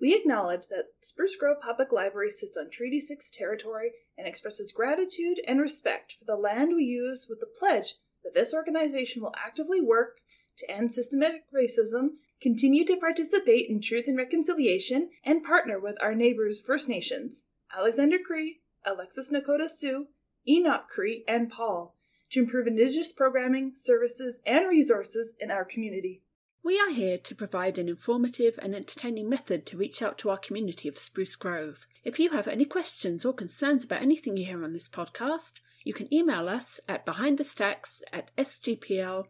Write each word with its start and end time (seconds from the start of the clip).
We 0.00 0.14
acknowledge 0.14 0.68
that 0.68 0.86
Spruce 1.00 1.36
Grove 1.36 1.60
Public 1.60 1.92
Library 1.92 2.30
sits 2.30 2.56
on 2.56 2.70
Treaty 2.70 3.00
6 3.00 3.30
territory 3.30 3.92
and 4.16 4.26
expresses 4.26 4.72
gratitude 4.72 5.40
and 5.46 5.60
respect 5.60 6.16
for 6.18 6.24
the 6.24 6.40
land 6.40 6.74
we 6.74 6.84
use 6.84 7.26
with 7.28 7.40
the 7.40 7.46
pledge 7.46 7.96
that 8.24 8.32
this 8.32 8.54
organization 8.54 9.20
will 9.20 9.34
actively 9.36 9.80
work 9.80 10.20
to 10.56 10.70
end 10.70 10.90
systematic 10.90 11.42
racism, 11.54 12.12
continue 12.40 12.84
to 12.86 12.96
participate 12.96 13.68
in 13.68 13.80
truth 13.80 14.06
and 14.08 14.16
reconciliation, 14.16 15.10
and 15.22 15.44
partner 15.44 15.78
with 15.78 15.96
our 16.00 16.14
neighbors 16.14 16.62
First 16.62 16.88
Nations, 16.88 17.44
Alexander 17.76 18.18
Cree, 18.18 18.60
Alexis 18.84 19.30
Nakota 19.30 19.68
Sioux, 19.68 20.08
Enoch 20.48 20.88
Cree, 20.88 21.24
and 21.28 21.50
Paul, 21.50 21.94
to 22.30 22.40
improve 22.40 22.66
Indigenous 22.66 23.12
programming, 23.12 23.72
services, 23.74 24.40
and 24.46 24.66
resources 24.66 25.34
in 25.38 25.50
our 25.50 25.64
community. 25.64 26.22
We 26.62 26.78
are 26.78 26.90
here 26.90 27.16
to 27.16 27.34
provide 27.34 27.78
an 27.78 27.88
informative 27.88 28.58
and 28.60 28.74
entertaining 28.74 29.30
method 29.30 29.64
to 29.66 29.78
reach 29.78 30.02
out 30.02 30.18
to 30.18 30.28
our 30.28 30.36
community 30.36 30.88
of 30.88 30.98
Spruce 30.98 31.34
Grove. 31.34 31.86
If 32.04 32.18
you 32.18 32.30
have 32.30 32.46
any 32.46 32.66
questions 32.66 33.24
or 33.24 33.32
concerns 33.32 33.84
about 33.84 34.02
anything 34.02 34.36
you 34.36 34.44
hear 34.44 34.62
on 34.62 34.74
this 34.74 34.88
podcast, 34.88 35.60
you 35.84 35.94
can 35.94 36.12
email 36.12 36.50
us 36.50 36.78
at 36.86 37.06
behindthestacks 37.06 38.02
at 38.12 38.30
sgpl.ca. 38.36 39.26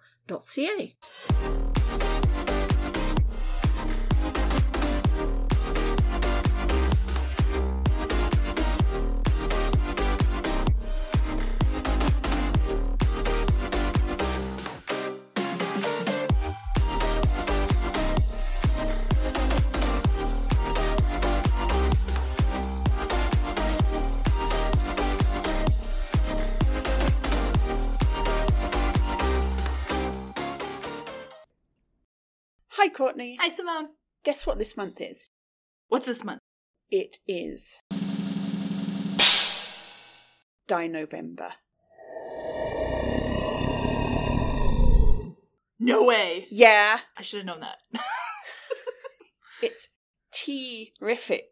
Courtney. 33.01 33.39
Hi, 33.41 33.49
Simone. 33.49 33.89
Guess 34.27 34.47
what 34.47 34.59
this 34.59 34.77
month 34.77 35.01
is? 35.01 35.29
What's 35.89 36.05
this 36.05 36.23
month? 36.23 36.41
It 36.91 37.17
is 37.27 37.81
Dinovember. 40.69 41.53
No 45.79 46.05
way. 46.05 46.47
Yeah, 46.51 46.99
I 47.17 47.23
should 47.23 47.39
have 47.39 47.47
known 47.47 47.61
that. 47.61 47.79
it's 49.63 49.89
terrific. 50.31 51.47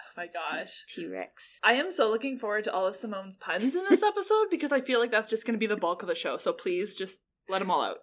oh 0.00 0.14
my 0.16 0.28
gosh. 0.28 0.86
T 0.88 1.06
Rex. 1.06 1.60
I 1.62 1.74
am 1.74 1.90
so 1.90 2.10
looking 2.10 2.38
forward 2.38 2.64
to 2.64 2.72
all 2.72 2.86
of 2.86 2.96
Simone's 2.96 3.36
puns 3.36 3.76
in 3.76 3.84
this 3.90 4.02
episode 4.02 4.46
because 4.50 4.72
I 4.72 4.80
feel 4.80 4.98
like 4.98 5.10
that's 5.10 5.28
just 5.28 5.44
going 5.44 5.56
to 5.56 5.58
be 5.58 5.66
the 5.66 5.76
bulk 5.76 6.00
of 6.00 6.08
the 6.08 6.14
show. 6.14 6.38
So 6.38 6.54
please 6.54 6.94
just 6.94 7.20
let 7.50 7.58
them 7.58 7.70
all 7.70 7.82
out. 7.82 7.98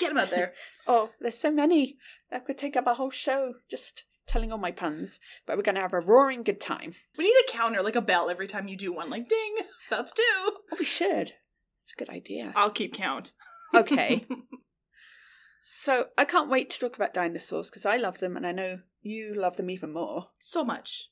Get 0.00 0.08
them 0.08 0.18
out 0.18 0.30
there. 0.30 0.52
Oh, 0.86 1.10
there's 1.18 1.38
so 1.38 1.50
many. 1.50 1.96
That 2.30 2.44
could 2.44 2.58
take 2.58 2.76
up 2.76 2.86
a 2.86 2.94
whole 2.94 3.10
show 3.10 3.54
just 3.70 4.04
telling 4.26 4.52
all 4.52 4.58
my 4.58 4.70
puns. 4.70 5.18
But 5.46 5.56
we're 5.56 5.62
going 5.62 5.76
to 5.76 5.80
have 5.80 5.94
a 5.94 6.00
roaring 6.00 6.42
good 6.42 6.60
time. 6.60 6.92
we 7.16 7.24
need 7.24 7.36
a 7.48 7.50
counter, 7.52 7.82
like 7.82 7.96
a 7.96 8.02
bell, 8.02 8.28
every 8.28 8.46
time 8.46 8.68
you 8.68 8.76
do 8.76 8.92
one. 8.92 9.08
Like, 9.08 9.28
ding, 9.28 9.54
that's 9.90 10.12
two. 10.12 10.22
Oh, 10.36 10.60
we 10.78 10.84
should. 10.84 11.32
It's 11.80 11.92
a 11.92 11.98
good 11.98 12.10
idea. 12.10 12.52
I'll 12.56 12.70
keep 12.70 12.94
count. 12.94 13.32
Okay. 13.74 14.24
so 15.60 16.06
I 16.16 16.24
can't 16.24 16.48
wait 16.48 16.70
to 16.70 16.78
talk 16.78 16.94
about 16.94 17.12
dinosaurs 17.12 17.70
because 17.70 17.84
I 17.84 17.96
love 17.96 18.18
them 18.18 18.36
and 18.36 18.46
I 18.46 18.52
know 18.52 18.78
you 19.02 19.34
love 19.34 19.56
them 19.56 19.68
even 19.68 19.92
more. 19.92 20.28
so 20.38 20.64
much. 20.64 21.08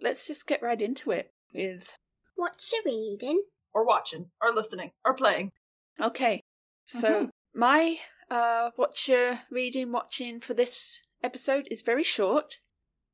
Let's 0.00 0.24
just 0.26 0.46
get 0.46 0.62
right 0.62 0.80
into 0.80 1.10
it 1.10 1.32
with. 1.52 1.96
What 2.36 2.62
you 2.72 2.82
reading? 2.86 3.42
Or 3.74 3.84
watching, 3.84 4.26
or 4.40 4.52
listening, 4.54 4.92
or 5.04 5.14
playing. 5.14 5.50
Okay. 6.00 6.40
So 6.84 7.08
mm-hmm. 7.08 7.24
My 7.54 7.98
uh 8.30 8.70
what 8.76 9.08
you're 9.08 9.40
reading, 9.50 9.92
watching 9.92 10.40
for 10.40 10.54
this 10.54 11.00
episode 11.22 11.68
is 11.70 11.82
very 11.82 12.02
short. 12.02 12.58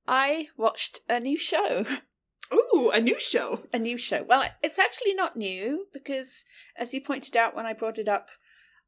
I 0.06 0.48
watched 0.56 1.00
a 1.08 1.20
new 1.20 1.38
show. 1.38 1.84
Ooh, 2.52 2.90
a 2.90 3.00
new 3.00 3.18
show. 3.20 3.60
a 3.74 3.78
new 3.78 3.98
show. 3.98 4.24
Well, 4.26 4.44
it's 4.62 4.78
actually 4.78 5.12
not 5.12 5.36
new 5.36 5.86
because, 5.92 6.44
as 6.76 6.94
you 6.94 7.00
pointed 7.02 7.36
out 7.36 7.54
when 7.54 7.66
I 7.66 7.74
brought 7.74 7.98
it 7.98 8.08
up 8.08 8.28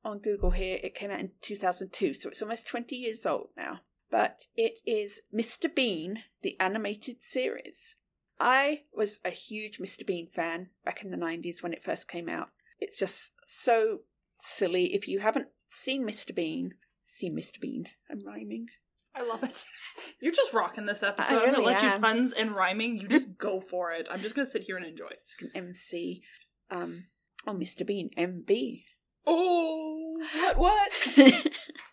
on 0.03 0.19
Google 0.19 0.53
here, 0.53 0.79
it 0.83 0.95
came 0.95 1.11
out 1.11 1.21
in 1.21 1.33
2002, 1.43 2.15
so 2.15 2.31
it's 2.31 2.41
almost 2.41 2.67
20 2.67 2.97
years 2.97 3.27
old 3.27 3.49
now. 3.57 3.81
But 4.11 4.47
it 4.57 4.81
is 4.87 5.21
Mr. 5.35 5.73
Bean, 5.73 6.25
the 6.43 6.59
animated 6.59 7.23
series. 7.23 7.97
I 8.41 8.85
was 8.95 9.21
a 9.25 9.31
huge 9.31 9.79
Mr. 9.79 10.07
Bean 10.07 10.27
fan 10.27 10.71
back 10.85 11.03
in 11.03 11.11
the 11.11 11.19
90s 11.19 11.63
when 11.63 11.75
it 11.75 11.85
first 11.85 12.09
came 12.09 12.29
out. 12.29 12.49
It's 12.81 12.99
just 12.99 13.33
so 13.47 14.01
silly. 14.41 14.95
If 14.95 15.09
you 15.09 15.21
haven't 15.21 15.49
seen 15.69 16.05
Mr. 16.05 16.35
Bean, 16.35 16.75
see 17.07 17.31
Mr. 17.31 17.61
Bean. 17.61 17.89
I'm 18.11 18.21
rhyming. 18.27 18.69
I 19.15 19.23
love 19.23 19.43
it. 19.43 19.65
You're 20.21 20.33
just 20.33 20.53
rocking 20.53 20.87
this 20.87 21.03
episode. 21.03 21.35
I 21.35 21.39
I'm 21.39 21.45
gonna 21.47 21.59
really 21.59 21.75
let 21.75 21.83
you 21.83 22.01
puns 22.01 22.33
and 22.33 22.53
rhyming. 22.53 22.99
You 22.99 23.09
just 23.09 23.29
go 23.39 23.61
for 23.61 23.93
it. 23.93 24.09
I'm 24.11 24.21
just 24.21 24.35
gonna 24.35 24.47
sit 24.47 24.65
here 24.65 24.77
and 24.77 24.87
enjoy. 24.87 25.09
An 25.41 25.51
MC. 25.55 26.23
Um, 26.71 27.07
oh, 27.47 27.55
Mr. 27.55 27.87
Bean, 27.87 28.11
MB. 28.17 28.85
Oh, 29.27 30.19
what? 30.57 30.57
What? 30.59 30.93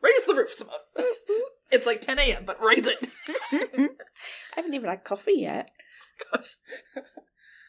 raise 0.01 0.25
the 0.25 0.35
roof, 0.35 0.53
Simone. 0.53 0.73
It's 1.71 1.85
like 1.85 2.01
10 2.01 2.19
a.m., 2.19 2.43
but 2.45 2.61
raise 2.63 2.85
it. 2.85 2.97
I 3.51 3.89
haven't 4.55 4.73
even 4.73 4.89
had 4.89 5.03
coffee 5.03 5.39
yet. 5.39 5.69
Gosh. 6.31 6.55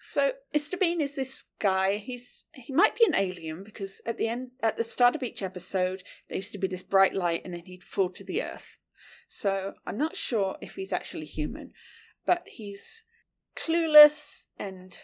So 0.00 0.32
Mr. 0.54 0.78
Bean 0.78 1.00
is 1.00 1.16
this 1.16 1.44
guy. 1.58 1.96
He's 1.96 2.44
he 2.54 2.72
might 2.72 2.96
be 2.96 3.04
an 3.06 3.14
alien 3.14 3.64
because 3.64 4.00
at 4.06 4.16
the 4.16 4.28
end 4.28 4.50
at 4.62 4.76
the 4.76 4.84
start 4.84 5.16
of 5.16 5.22
each 5.22 5.42
episode 5.42 6.02
there 6.28 6.36
used 6.36 6.52
to 6.52 6.58
be 6.58 6.68
this 6.68 6.82
bright 6.82 7.14
light 7.14 7.42
and 7.44 7.54
then 7.54 7.64
he'd 7.64 7.82
fall 7.82 8.10
to 8.10 8.24
the 8.24 8.42
earth. 8.42 8.76
So 9.28 9.74
I'm 9.86 9.98
not 9.98 10.16
sure 10.16 10.56
if 10.60 10.76
he's 10.76 10.92
actually 10.92 11.26
human, 11.26 11.72
but 12.24 12.44
he's 12.46 13.02
clueless 13.56 14.46
and 14.58 14.96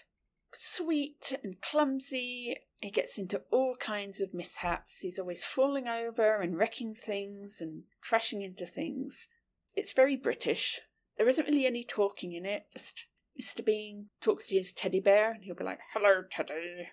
sweet 0.52 1.38
and 1.42 1.60
clumsy. 1.60 2.56
He 2.80 2.90
gets 2.90 3.18
into 3.18 3.42
all 3.50 3.76
kinds 3.78 4.20
of 4.20 4.34
mishaps. 4.34 5.00
He's 5.00 5.18
always 5.18 5.44
falling 5.44 5.88
over 5.88 6.36
and 6.40 6.56
wrecking 6.56 6.94
things 6.94 7.60
and 7.60 7.84
crashing 8.00 8.42
into 8.42 8.66
things. 8.66 9.28
It's 9.74 9.92
very 9.92 10.16
British. 10.16 10.80
There 11.18 11.28
isn't 11.28 11.46
really 11.46 11.66
any 11.66 11.84
talking 11.84 12.32
in 12.32 12.44
it, 12.44 12.66
just 12.72 13.06
Mr. 13.40 13.64
Bean 13.64 14.06
talks 14.20 14.46
to 14.46 14.54
his 14.54 14.72
teddy 14.72 15.00
bear 15.00 15.32
and 15.32 15.44
he'll 15.44 15.54
be 15.54 15.64
like, 15.64 15.80
Hello, 15.92 16.22
Teddy. 16.30 16.88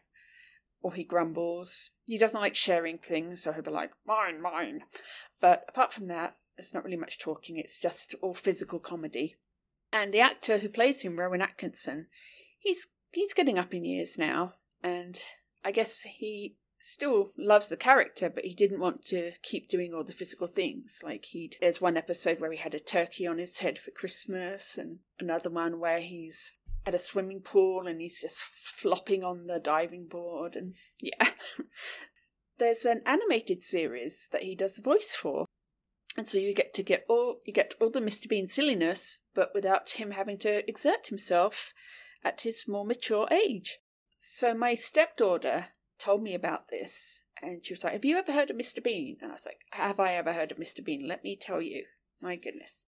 Or 0.82 0.94
he 0.94 1.04
grumbles. 1.04 1.92
He 2.08 2.18
doesn't 2.18 2.42
like 2.42 2.56
sharing 2.56 2.98
things, 2.98 3.44
so 3.44 3.52
he'll 3.52 3.62
be 3.62 3.72
like, 3.72 3.92
Mine, 4.06 4.42
mine. 4.42 4.82
But 5.40 5.66
apart 5.70 5.94
from 5.94 6.08
that, 6.08 6.38
it's 6.58 6.74
not 6.74 6.84
really 6.84 6.98
much 6.98 7.20
talking, 7.20 7.58
it's 7.58 7.80
just 7.80 8.16
all 8.22 8.34
physical 8.34 8.80
comedy. 8.80 9.36
And 9.94 10.14
the 10.14 10.22
actor 10.22 10.60
who 10.60 10.70
plays 10.70 11.02
him, 11.02 11.18
Rowan 11.18 11.42
Atkinson, 11.42 12.08
he's 12.58 12.88
he's 13.12 13.34
getting 13.34 13.58
up 13.58 13.74
in 13.74 13.84
years 13.84 14.18
now, 14.18 14.54
and 14.82 15.20
I 15.66 15.72
guess 15.72 16.02
he 16.02 16.56
still 16.82 17.32
loves 17.38 17.70
the 17.70 17.78
character, 17.78 18.30
but 18.30 18.44
he 18.44 18.56
didn't 18.56 18.80
want 18.80 19.06
to 19.06 19.34
keep 19.44 19.70
doing 19.70 19.94
all 19.94 20.04
the 20.04 20.12
physical 20.12 20.48
things. 20.48 21.00
Like 21.04 21.26
he, 21.26 21.52
there's 21.62 21.80
one 21.80 21.96
episode 21.96 22.40
where 22.40 22.52
he 22.52 22.58
had 22.58 22.74
a 22.74 22.80
turkey 22.80 23.28
on 23.28 23.38
his 23.38 23.60
head 23.60 23.78
for 23.78 23.92
Christmas, 23.92 24.78
and 24.78 25.00
another 25.20 25.50
one 25.50 25.80
where 25.80 26.02
he's 26.02 26.52
at 26.86 26.96
a 26.96 26.98
swimming 26.98 27.42
pool 27.42 27.86
and 27.86 28.02
he's 28.02 28.20
just 28.20 28.44
flopping 28.44 29.24
on 29.24 29.46
the 29.46 29.60
diving 29.60 30.08
board, 30.08 30.56
and 30.56 30.74
yeah. 31.00 31.30
there's 32.58 32.84
an 32.84 33.02
animated 33.06 33.64
series 33.64 34.28
that 34.32 34.44
he 34.44 34.56
does 34.56 34.76
the 34.76 34.82
voice 34.82 35.16
for. 35.16 35.46
And 36.18 36.28
so 36.28 36.38
you 36.38 36.54
get 36.54 36.74
to 36.74 36.84
get 36.84 37.06
all 37.08 37.38
you 37.46 37.54
get 37.54 37.76
all 37.80 37.90
the 37.90 38.02
Mr. 38.02 38.28
Bean 38.28 38.48
silliness, 38.48 39.20
but 39.34 39.52
without 39.54 39.92
him 39.92 40.12
having 40.12 40.40
to 40.40 40.68
exert 40.68 41.08
himself 41.08 41.74
at 42.24 42.42
his 42.42 42.68
more 42.68 42.86
mature 42.86 43.28
age. 43.32 43.80
So 44.20 44.54
my 44.54 44.76
stepdaughter 44.76 45.68
told 46.02 46.24
me 46.24 46.34
about 46.34 46.70
this, 46.70 47.22
and 47.42 47.64
she 47.64 47.74
was 47.74 47.84
like, 47.84 47.94
"Have 47.94 48.06
you 48.06 48.18
ever 48.18 48.34
heard 48.34 48.50
of 48.50 48.58
Mr. 48.58 48.84
Bean?" 48.84 49.18
And 49.22 49.32
I 49.32 49.36
was 49.36 49.46
like, 49.46 49.62
"Have 49.72 50.00
I 50.00 50.14
ever 50.14 50.34
heard 50.34 50.52
of 50.52 50.58
Mr. 50.58 50.84
Bean? 50.84 51.08
Let 51.08 51.24
me 51.24 51.36
tell 51.36 51.62
you. 51.62 51.86
My 52.20 52.36
goodness." 52.36 52.86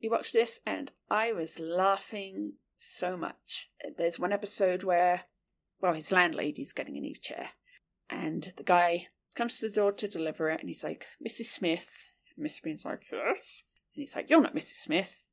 We 0.00 0.08
watched 0.08 0.32
this, 0.32 0.60
and 0.64 0.90
I 1.10 1.32
was 1.32 1.58
laughing 1.58 2.54
so 2.76 3.16
much. 3.16 3.70
There's 3.96 4.18
one 4.18 4.32
episode 4.32 4.82
where, 4.82 5.24
well, 5.80 5.94
his 5.94 6.12
landlady's 6.12 6.72
getting 6.72 6.96
a 6.96 7.00
new 7.00 7.16
chair, 7.16 7.50
and 8.08 8.52
the 8.56 8.62
guy 8.62 9.08
comes 9.34 9.58
to 9.58 9.68
the 9.68 9.74
door 9.74 9.92
to 9.92 10.08
deliver 10.08 10.48
it, 10.48 10.60
and 10.60 10.68
he's 10.68 10.84
like, 10.84 11.06
"Mrs. 11.24 11.46
Smith." 11.46 12.12
And 12.36 12.46
Mr. 12.46 12.62
Bean's 12.62 12.84
like, 12.84 13.10
"Yes." 13.10 13.64
And 13.94 14.02
he's 14.02 14.16
like, 14.16 14.30
"You're 14.30 14.40
not 14.40 14.54
Mrs. 14.54 14.76
Smith." 14.76 15.28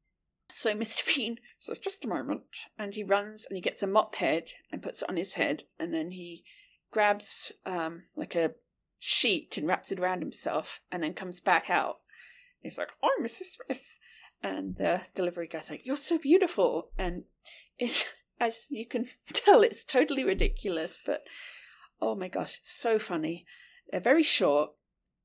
So 0.47 0.73
Mr. 0.75 1.05
Bean 1.15 1.39
says, 1.59 1.79
just 1.79 2.05
a 2.05 2.07
moment. 2.07 2.43
And 2.77 2.93
he 2.93 3.03
runs 3.03 3.45
and 3.45 3.57
he 3.57 3.61
gets 3.61 3.81
a 3.81 3.87
mop 3.87 4.15
head 4.15 4.51
and 4.71 4.83
puts 4.83 5.01
it 5.01 5.09
on 5.09 5.17
his 5.17 5.33
head. 5.33 5.63
And 5.79 5.93
then 5.93 6.11
he 6.11 6.43
grabs 6.91 7.51
um, 7.65 8.03
like 8.15 8.35
a 8.35 8.51
sheet 8.99 9.57
and 9.57 9.67
wraps 9.67 9.91
it 9.91 9.99
around 9.99 10.21
himself 10.21 10.79
and 10.91 11.03
then 11.03 11.13
comes 11.13 11.39
back 11.39 11.69
out. 11.69 11.97
He's 12.61 12.77
like, 12.77 12.91
I'm 13.03 13.23
Mrs. 13.23 13.57
Smith. 13.57 13.99
and 14.41 14.75
the 14.77 15.01
delivery 15.13 15.47
guy's 15.47 15.69
like, 15.69 15.85
"You're 15.85 15.97
so 15.97 16.17
beautiful," 16.17 16.89
and 16.97 17.23
it's 17.79 18.09
as 18.39 18.65
you 18.69 18.85
can 18.85 19.05
tell, 19.33 19.61
it's 19.61 19.83
totally 19.83 20.23
ridiculous, 20.23 20.97
but 21.05 21.25
oh 22.01 22.15
my 22.15 22.27
gosh, 22.27 22.59
so 22.63 22.99
funny. 22.99 23.45
They're 23.91 24.01
very 24.01 24.23
short. 24.23 24.71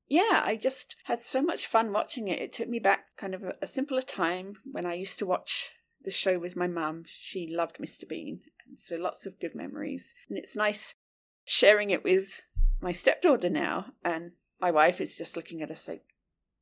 Yeah, 0.07 0.41
I 0.43 0.57
just 0.61 0.95
had 1.05 1.21
so 1.21 1.41
much 1.41 1.67
fun 1.67 1.93
watching 1.93 2.27
it. 2.27 2.41
It 2.41 2.53
took 2.53 2.67
me 2.67 2.79
back 2.79 3.05
kind 3.17 3.33
of 3.33 3.43
a, 3.43 3.53
a 3.61 3.67
simpler 3.67 4.01
time 4.01 4.55
when 4.69 4.85
I 4.85 4.93
used 4.93 5.19
to 5.19 5.25
watch 5.25 5.71
the 6.03 6.11
show 6.11 6.37
with 6.37 6.55
my 6.55 6.67
mum. 6.67 7.03
She 7.07 7.47
loved 7.47 7.77
Mr. 7.77 8.07
Bean, 8.07 8.41
and 8.67 8.77
so 8.77 8.97
lots 8.97 9.25
of 9.25 9.39
good 9.39 9.55
memories. 9.55 10.13
And 10.29 10.37
it's 10.37 10.55
nice 10.55 10.95
sharing 11.45 11.89
it 11.89 12.03
with 12.03 12.41
my 12.81 12.91
stepdaughter 12.91 13.49
now, 13.49 13.93
and 14.03 14.33
my 14.59 14.71
wife 14.71 15.01
is 15.01 15.15
just 15.15 15.35
looking 15.35 15.61
at 15.61 15.71
us 15.71 15.87
like, 15.87 16.03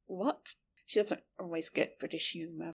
what? 0.07 0.55
She 0.85 0.99
doesn't 0.99 1.21
always 1.39 1.69
get 1.69 1.99
British 1.99 2.31
humour. 2.31 2.73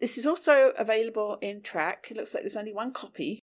This 0.00 0.18
is 0.18 0.26
also 0.26 0.72
available 0.76 1.38
in 1.40 1.60
TRAC. 1.62 2.10
It 2.10 2.16
looks 2.16 2.34
like 2.34 2.42
there's 2.42 2.56
only 2.56 2.72
one 2.72 2.92
copy. 2.92 3.40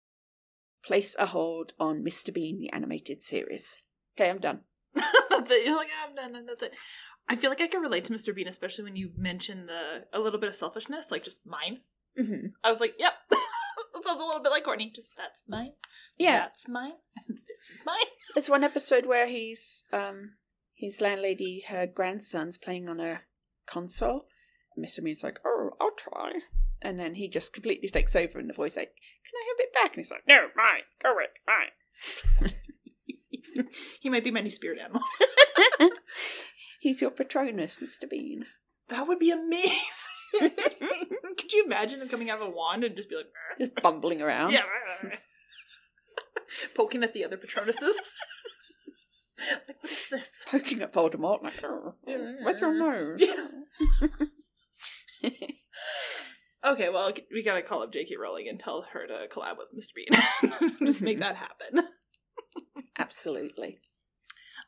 Place 0.85 1.15
a 1.19 1.27
hold 1.27 1.73
on 1.79 2.03
Mr. 2.03 2.33
Bean, 2.33 2.59
the 2.59 2.73
animated 2.73 3.23
series. 3.23 3.77
Okay, 4.17 4.31
I'm 4.31 4.39
done. 4.39 4.61
that's 4.95 5.50
it. 5.50 5.67
You're 5.67 5.77
like, 5.77 5.89
"Ah, 5.93 6.09
I'm 6.09 6.15
done, 6.15 6.35
and 6.35 6.49
that's 6.49 6.62
it. 6.62 6.73
I 7.29 7.37
feel 7.37 7.50
like 7.50 7.61
I 7.61 7.67
can 7.67 7.83
relate 7.83 8.05
to 8.06 8.12
Mr. 8.12 8.35
Bean, 8.35 8.49
especially 8.49 8.85
when 8.85 8.97
you 8.97 9.11
mention 9.17 9.67
the 9.67 10.06
a 10.12 10.21
little 10.21 10.39
bit 10.39 10.49
of 10.49 10.55
selfishness, 10.55 11.11
like 11.11 11.25
just 11.25 11.41
mine. 11.45 11.81
Mm-hmm. 12.19 12.47
I 12.65 12.71
was 12.71 12.81
like, 12.81 12.95
yep. 12.99 13.12
that 13.99 14.09
sounds 14.09 14.23
a 14.23 14.27
little 14.27 14.43
bit 14.43 14.50
like 14.50 14.65
Courtney. 14.65 14.91
Just 14.95 15.09
that's 15.17 15.45
mine. 15.49 15.73
Yeah. 16.19 16.41
That's 16.41 16.69
mine. 16.69 16.93
this 17.29 17.77
is 17.77 17.83
mine. 17.85 17.97
There's 18.35 18.50
one 18.50 18.65
episode 18.65 19.06
where 19.06 19.27
he's 19.27 19.85
um 19.93 20.35
his 20.75 21.00
landlady, 21.00 21.65
her 21.69 21.87
grandson's 21.87 22.59
playing 22.59 22.89
on 22.89 23.00
a 23.00 23.23
console. 23.67 24.27
And 24.77 24.85
Mr. 24.85 25.03
Bean's 25.03 25.23
like, 25.23 25.41
Oh, 25.45 25.71
I'll 25.81 25.97
try. 25.97 26.33
And 26.81 26.99
then 26.99 27.15
he 27.15 27.29
just 27.29 27.53
completely 27.53 27.89
takes 27.89 28.15
over 28.15 28.39
and 28.39 28.49
the 28.49 28.55
boy's 28.55 28.77
like, 28.77 28.93
Can 29.25 29.35
I 29.35 29.45
have 29.49 29.59
it 29.59 29.75
back? 29.75 29.97
And 29.97 30.05
he's 30.05 30.11
like, 30.11 30.27
No, 30.29 30.49
mine, 30.56 30.83
go 31.03 31.17
it, 31.19 31.31
mine. 31.47 31.73
he 34.00 34.09
might 34.09 34.25
be 34.25 34.31
my 34.31 34.41
new 34.41 34.50
spirit 34.50 34.79
animal. 34.79 35.03
He's 36.81 37.00
your 37.00 37.11
Patronus, 37.11 37.77
Mr. 37.83 38.09
Bean. 38.09 38.47
That 38.89 39.09
would 39.09 39.19
be 39.19 39.31
amazing. 39.31 39.75
Could 41.39 41.53
you 41.53 41.65
imagine 41.65 42.01
him 42.01 42.09
coming 42.09 42.31
out 42.31 42.41
of 42.41 42.49
a 42.49 42.51
wand 42.51 42.85
and 42.85 42.97
just 42.97 43.09
be 43.09 43.17
like. 43.17 43.27
Just 43.59 43.75
bumbling 43.77 44.23
around. 44.23 44.53
yeah, 44.53 44.63
poking 46.77 47.03
at 47.03 47.15
the 47.15 47.25
other 47.25 47.37
Patronuses? 47.37 47.81
like, 49.67 49.77
what 49.81 49.93
is 49.93 50.07
this? 50.11 50.29
Poking 50.47 50.83
at 50.83 50.93
Voldemort, 50.93 51.43
like, 51.43 51.63
oh, 51.65 51.95
where's 52.43 52.61
your 52.61 52.75
nose? 52.75 53.21
Yeah. 55.21 55.31
Okay, 56.65 56.89
well, 56.89 57.13
we 57.33 57.43
gotta 57.43 57.63
call 57.63 57.83
up 57.83 57.93
J.K. 57.93 58.17
Rowling 58.21 58.49
and 58.49 58.59
tell 58.59 58.83
her 58.93 59.07
to 59.07 59.29
collab 59.33 59.57
with 59.59 59.69
Mr. 59.77 59.95
Bean. 59.95 60.87
just 60.87 61.01
make 61.01 61.21
that 61.21 61.37
happen. 61.37 61.85
Absolutely. 62.99 63.79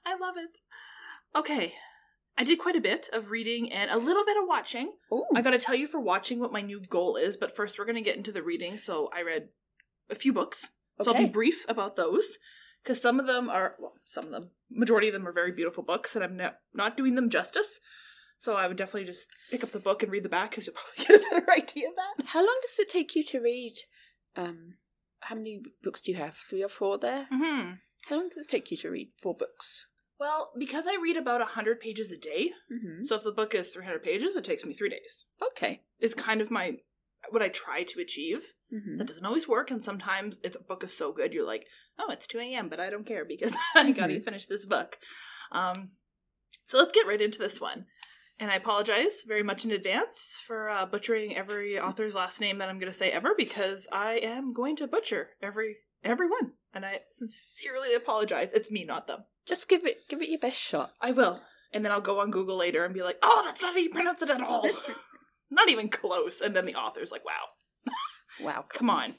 I 0.06 0.17
love 0.17 0.37
it. 0.37 0.59
Okay, 1.37 1.75
I 2.41 2.43
did 2.43 2.59
quite 2.59 2.75
a 2.75 2.81
bit 2.81 3.11
of 3.13 3.31
reading 3.31 3.71
and 3.71 3.91
a 3.91 3.99
little 3.99 4.25
bit 4.25 4.39
of 4.39 4.49
watching. 4.49 4.95
Ooh. 5.13 5.27
I 5.37 5.43
gotta 5.43 5.59
tell 5.59 5.75
you 5.75 5.87
for 5.87 6.01
watching 6.01 6.41
what 6.41 6.53
my 6.53 6.63
new 6.63 6.81
goal 6.81 7.17
is, 7.17 7.37
but 7.37 7.55
first 7.55 7.79
we're 7.79 7.85
gonna 7.85 8.01
get 8.01 8.17
into 8.17 8.33
the 8.33 8.43
reading. 8.43 8.79
So 8.79 9.11
I 9.15 9.21
read 9.21 9.49
a 10.09 10.15
few 10.15 10.33
books. 10.33 10.71
So 11.03 11.13
I'll 11.13 11.19
be 11.19 11.27
brief 11.27 11.67
about 11.69 11.97
those. 11.97 12.39
Because 12.83 12.99
some 13.03 13.21
of 13.21 13.27
them 13.27 13.51
are, 13.51 13.77
well, 13.79 13.93
some 14.07 14.25
of 14.25 14.31
them, 14.31 14.51
majority 14.71 15.09
of 15.09 15.13
them 15.13 15.29
are 15.29 15.33
very 15.33 15.53
beautiful 15.53 15.83
books, 15.83 16.17
and 16.17 16.25
I'm 16.25 16.35
not, 16.35 16.61
not 16.73 16.97
doing 16.97 17.15
them 17.15 17.29
justice. 17.29 17.79
So 18.39 18.55
I 18.55 18.67
would 18.69 18.79
definitely 18.79 19.05
just 19.05 19.29
pick 19.51 19.63
up 19.63 19.73
the 19.73 19.79
book 19.79 20.03
and 20.03 20.11
read 20.11 20.23
the 20.23 20.31
back, 20.31 20.51
because 20.51 20.67
you'll 20.67 20.77
probably 20.97 21.21
get 21.21 21.21
a 21.21 21.35
better 21.35 21.53
idea 21.63 21.89
of 21.89 21.95
that. 21.97 22.25
How 22.29 22.41
long 22.41 22.59
does 22.63 22.79
it 22.79 22.89
take 22.89 23.15
you 23.15 23.23
to 23.25 23.41
read? 23.41 23.75
Um, 24.35 24.77
how 25.21 25.35
many 25.35 25.61
books 25.83 26.01
do 26.01 26.13
you 26.13 26.17
have? 26.17 26.37
Three 26.37 26.65
or 26.65 26.69
four 26.69 26.97
there? 26.97 27.29
Mm-hmm. 27.31 27.73
How 28.09 28.17
long 28.17 28.31
does 28.31 28.39
it 28.39 28.49
take 28.49 28.71
you 28.71 28.79
to 28.79 28.91
read 28.91 29.11
four 29.21 29.35
books? 29.35 29.85
Well, 30.20 30.52
because 30.58 30.87
I 30.87 30.96
read 31.02 31.17
about 31.17 31.40
100 31.40 31.81
pages 31.81 32.12
a 32.12 32.19
day, 32.19 32.50
Mm-hmm. 32.72 33.05
so 33.05 33.17
if 33.17 33.25
the 33.25 33.32
book 33.32 33.55
is 33.55 33.70
300 33.70 34.02
pages, 34.02 34.37
it 34.37 34.44
takes 34.44 34.64
me 34.64 34.75
three 34.75 34.90
days. 34.90 35.25
Okay. 35.43 35.81
Is 35.99 36.14
kind 36.14 36.40
of 36.43 36.50
my, 36.50 36.76
what 37.31 37.43
I 37.43 37.49
try 37.49 37.82
to 37.84 38.00
achieve. 38.00 38.52
Mm-hmm. 38.72 38.96
That 38.96 39.06
doesn't 39.08 39.25
always 39.26 39.49
work, 39.49 39.70
and 39.70 39.82
sometimes 39.82 40.38
it's 40.44 40.56
a 40.56 40.62
book 40.62 40.84
is 40.84 40.93
so 40.96 41.11
good 41.12 41.32
you're 41.32 41.46
like, 41.46 41.67
oh, 41.99 42.11
it's 42.12 42.26
two 42.26 42.38
a.m., 42.38 42.69
but 42.69 42.78
I 42.81 42.90
don't 42.90 43.06
care 43.06 43.25
because 43.25 43.56
I 43.75 43.90
gotta 43.93 44.14
Mhm. 44.14 44.25
finish 44.25 44.46
this 44.46 44.67
book. 44.67 44.99
Um, 45.52 45.93
so 46.67 46.78
let's 46.78 46.93
get 46.93 47.06
right 47.06 47.20
into 47.20 47.38
this 47.38 47.61
one. 47.61 47.87
And 48.38 48.50
I 48.50 48.55
apologize 48.56 49.22
very 49.26 49.43
much 49.43 49.64
in 49.67 49.70
advance 49.70 50.40
for 50.46 50.70
uh, 50.70 50.87
butchering 50.87 51.37
every 51.37 51.78
author's 51.78 52.14
last 52.14 52.40
name 52.40 52.56
that 52.58 52.69
I'm 52.70 52.78
going 52.78 52.90
to 52.90 52.96
say 52.96 53.11
ever 53.11 53.34
because 53.37 53.87
I 53.93 54.12
am 54.14 54.52
going 54.55 54.76
to 54.76 54.87
butcher 54.87 55.31
every 55.43 55.76
every 56.05 56.29
one, 56.29 56.52
and 56.75 56.85
I 56.85 57.00
sincerely 57.11 57.94
apologize. 57.94 58.52
It's 58.52 58.70
me, 58.70 58.85
not 58.85 59.06
them. 59.06 59.25
Just 59.47 59.69
give 59.69 59.85
it 59.85 60.08
give 60.08 60.23
it 60.23 60.29
your 60.29 60.38
best 60.38 60.61
shot. 60.61 60.93
I 61.00 61.12
will, 61.12 61.41
and 61.73 61.85
then 61.85 61.93
I'll 61.93 62.00
go 62.00 62.20
on 62.20 62.31
Google 62.31 62.56
later 62.56 62.85
and 62.85 62.94
be 62.94 63.02
like, 63.02 63.19
oh, 63.23 63.43
that's 63.44 63.62
not 63.62 63.75
how 63.75 63.81
you 63.81 63.91
pronounce 63.91 64.23
it 64.23 64.31
at 64.31 64.41
all. 64.41 64.69
not 65.50 65.69
even 65.69 65.88
close. 65.88 66.41
And 66.41 66.55
then 66.55 66.67
the 66.67 66.75
author's 66.75 67.12
like, 67.12 67.25
wow. 67.25 67.94
Wow. 68.41 68.64
Come 68.73 68.91
on. 68.91 69.14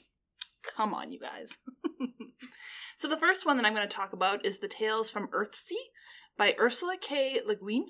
Come 0.76 0.94
on, 0.94 1.12
you 1.12 1.18
guys. 1.18 1.56
so 2.96 3.08
the 3.08 3.16
first 3.16 3.46
one 3.46 3.56
that 3.56 3.66
I'm 3.66 3.74
going 3.74 3.88
to 3.88 3.96
talk 3.96 4.12
about 4.12 4.44
is 4.44 4.58
The 4.58 4.68
Tales 4.68 5.10
from 5.10 5.28
Earthsea 5.28 5.76
by 6.36 6.54
Ursula 6.58 6.96
K. 7.00 7.40
Le 7.44 7.56
Guin. 7.56 7.86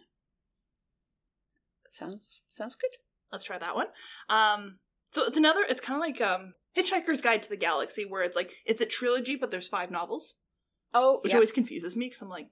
Sounds 1.88 2.40
sounds 2.48 2.74
good. 2.74 2.90
Let's 3.30 3.44
try 3.44 3.58
that 3.58 3.74
one. 3.74 3.88
Um, 4.30 4.78
so 5.10 5.24
it's 5.24 5.36
another, 5.36 5.60
it's 5.68 5.80
kind 5.80 5.96
of 5.96 6.00
like 6.00 6.20
um, 6.22 6.54
Hitchhiker's 6.76 7.20
Guide 7.20 7.42
to 7.42 7.48
the 7.48 7.56
Galaxy, 7.56 8.04
where 8.04 8.22
it's 8.22 8.36
like, 8.36 8.54
it's 8.64 8.80
a 8.80 8.86
trilogy, 8.86 9.36
but 9.36 9.50
there's 9.50 9.69
five 9.69 9.90
novels, 9.90 10.34
Oh, 10.94 11.20
which 11.22 11.32
yeah. 11.32 11.36
always 11.36 11.52
confuses 11.52 11.96
me 11.96 12.06
because 12.06 12.22
I'm 12.22 12.28
like, 12.28 12.48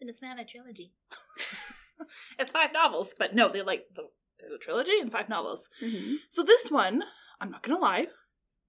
then 0.00 0.08
it's 0.08 0.22
not 0.22 0.38
a 0.40 0.44
trilogy. 0.44 0.92
it's 2.38 2.50
five 2.50 2.72
novels, 2.72 3.14
but 3.18 3.34
no, 3.34 3.48
they 3.48 3.62
like, 3.62 3.84
the, 3.94 4.04
there's 4.38 4.52
a 4.52 4.58
trilogy 4.58 4.98
and 5.00 5.10
five 5.10 5.28
novels. 5.28 5.68
Mhm. 5.82 6.16
So 6.30 6.42
this 6.42 6.70
one, 6.70 7.02
I'm 7.40 7.50
not 7.50 7.62
gonna 7.62 7.78
lie, 7.80 8.08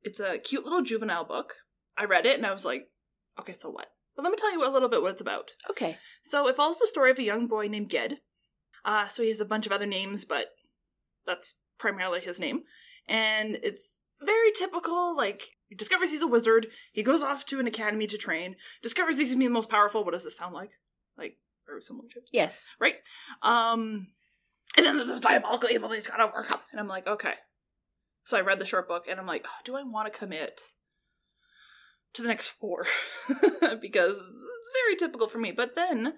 it's 0.04 0.19
a 0.19 0.38
cute 0.38 0.64
little 0.64 0.81
juvenile 0.81 1.25
book. 1.25 1.56
I 1.98 2.06
read 2.06 2.25
it 2.25 2.38
and 2.38 2.46
I 2.46 2.52
was 2.54 2.66
like, 2.66 2.88
okay, 3.40 3.54
so 3.54 3.69
what? 3.69 3.88
But 4.16 4.24
let 4.24 4.31
me 4.31 4.38
tell 4.38 4.52
you 4.52 4.66
a 4.68 4.72
little 4.72 4.90
bit 4.90 5.02
what 5.02 5.12
it's 5.12 5.22
about. 5.22 5.52
Okay. 5.69 5.98
So 6.22 6.48
it 6.48 6.56
follows 6.56 6.80
the 6.80 6.88
story 6.88 7.12
of 7.12 7.19
a 7.19 7.24
young 7.24 7.48
boy 7.48 7.68
named 7.68 7.90
Ged. 7.90 8.19
Uh, 8.86 9.08
so 9.08 9.22
he 9.22 9.30
has 9.30 9.42
a 9.42 9.46
bunch 9.46 9.66
of 9.66 9.72
other 9.72 9.86
names, 9.86 10.25
but 10.25 10.48
that's 11.25 11.56
primarily 11.78 12.22
his 12.22 12.40
name. 12.40 12.62
And 13.08 13.60
it's 13.64 14.00
very 14.22 14.52
typical, 14.52 15.16
like, 15.16 15.57
he 15.68 15.76
discovers 15.76 16.12
he's 16.12 16.21
a 16.21 16.28
wizard, 16.28 16.68
he 16.92 17.04
goes 17.04 17.21
off 17.21 17.45
to 17.47 17.59
an 17.59 17.68
academy 17.68 18.07
to 18.07 18.18
train, 18.18 18.56
discovers 18.81 19.19
he's 19.19 19.30
gonna 19.31 19.40
be 19.40 19.47
the 19.47 19.52
most 19.54 19.69
powerful. 19.69 20.04
What 20.04 20.14
does 20.14 20.24
this 20.24 20.38
sound 20.38 20.54
like? 20.54 20.71
Like, 21.18 21.38
very 21.66 21.81
similar 21.81 22.07
to 22.09 22.21
Yes. 22.31 22.71
right? 22.80 22.95
Um, 23.42 24.07
and 24.76 24.86
then 24.86 24.97
there's 24.97 25.09
this 25.09 25.19
diabolical 25.19 25.69
evil 25.69 25.90
that 25.90 25.95
he's 25.95 26.07
got 26.07 26.18
to 26.18 26.31
work 26.33 26.52
up, 26.52 26.64
and 26.71 26.80
I'm 26.80 26.88
like, 26.88 27.07
okay. 27.07 27.33
So 28.24 28.38
I 28.38 28.42
read 28.42 28.59
the 28.59 28.66
short 28.66 28.88
book, 28.88 29.06
and 29.09 29.19
I'm 29.19 29.26
like, 29.28 29.45
oh, 29.47 29.59
do 29.64 29.76
I 29.76 29.83
want 29.83 30.12
to 30.12 30.18
commit 30.18 30.62
to 32.14 32.21
the 32.21 32.28
next 32.28 32.50
four? 32.50 32.86
because 33.81 34.16
it's 34.18 34.71
very 34.86 34.95
typical 34.97 35.28
for 35.28 35.38
me. 35.40 35.52
But 35.52 35.76
then, 35.76 36.14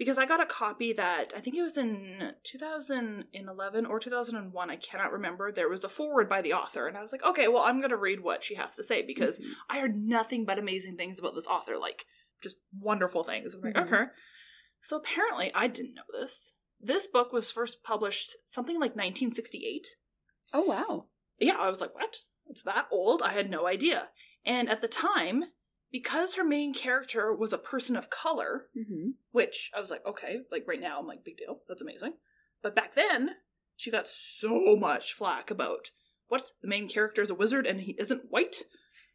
because 0.00 0.16
I 0.16 0.24
got 0.24 0.40
a 0.40 0.46
copy 0.46 0.94
that 0.94 1.34
I 1.36 1.40
think 1.40 1.54
it 1.56 1.62
was 1.62 1.76
in 1.76 2.32
2011 2.42 3.84
or 3.84 4.00
2001, 4.00 4.70
I 4.70 4.76
cannot 4.76 5.12
remember. 5.12 5.52
There 5.52 5.68
was 5.68 5.84
a 5.84 5.90
forward 5.90 6.26
by 6.26 6.40
the 6.40 6.54
author, 6.54 6.86
and 6.88 6.96
I 6.96 7.02
was 7.02 7.12
like, 7.12 7.22
okay, 7.22 7.48
well, 7.48 7.62
I'm 7.64 7.80
going 7.80 7.90
to 7.90 7.98
read 7.98 8.20
what 8.20 8.42
she 8.42 8.54
has 8.54 8.74
to 8.76 8.82
say 8.82 9.02
because 9.02 9.38
Mhm. 9.38 9.52
I 9.68 9.78
heard 9.80 9.96
nothing 10.02 10.46
but 10.46 10.58
amazing 10.58 10.96
things 10.96 11.18
about 11.18 11.34
this 11.34 11.46
author, 11.46 11.76
like 11.76 12.06
just 12.40 12.56
wonderful 12.78 13.24
things. 13.24 13.54
I'm 13.54 13.60
like, 13.60 13.74
Mhm. 13.74 13.82
okay. 13.92 14.10
So 14.80 14.96
apparently, 14.96 15.52
I 15.54 15.66
didn't 15.66 15.94
know 15.94 16.02
this. 16.18 16.54
This 16.80 17.06
book 17.06 17.30
was 17.30 17.50
first 17.52 17.82
published 17.84 18.36
something 18.46 18.80
like 18.80 18.96
1968. 18.96 19.96
Oh 20.54 20.62
wow. 20.62 21.08
Yeah, 21.38 21.56
I 21.58 21.68
was 21.68 21.82
like, 21.82 21.94
what? 21.94 22.20
It's 22.46 22.62
that 22.62 22.88
old? 22.90 23.20
I 23.22 23.32
had 23.32 23.50
no 23.50 23.66
idea. 23.66 24.10
And 24.46 24.70
at 24.70 24.80
the 24.80 24.88
time, 24.88 25.44
because 25.92 26.34
her 26.34 26.44
main 26.44 26.72
character 26.74 27.34
was 27.34 27.52
a 27.52 27.58
person 27.58 27.96
of 27.96 28.10
color, 28.10 28.66
Mm-hmm. 28.78 29.10
which 29.32 29.70
I 29.76 29.80
was 29.80 29.90
like, 29.90 30.04
okay, 30.06 30.40
like 30.50 30.64
right 30.66 30.80
now, 30.80 30.98
I'm 30.98 31.06
like, 31.06 31.24
big 31.24 31.36
deal. 31.36 31.60
That's 31.68 31.82
amazing. 31.82 32.14
But 32.62 32.74
back 32.76 32.94
then, 32.94 33.30
she 33.76 33.90
got 33.90 34.06
so 34.08 34.76
much 34.76 35.12
flack 35.12 35.50
about 35.50 35.90
what? 36.28 36.52
The 36.62 36.68
main 36.68 36.88
character 36.88 37.22
is 37.22 37.30
a 37.30 37.34
wizard 37.34 37.66
and 37.66 37.80
he 37.80 37.92
isn't 37.98 38.22
white? 38.30 38.62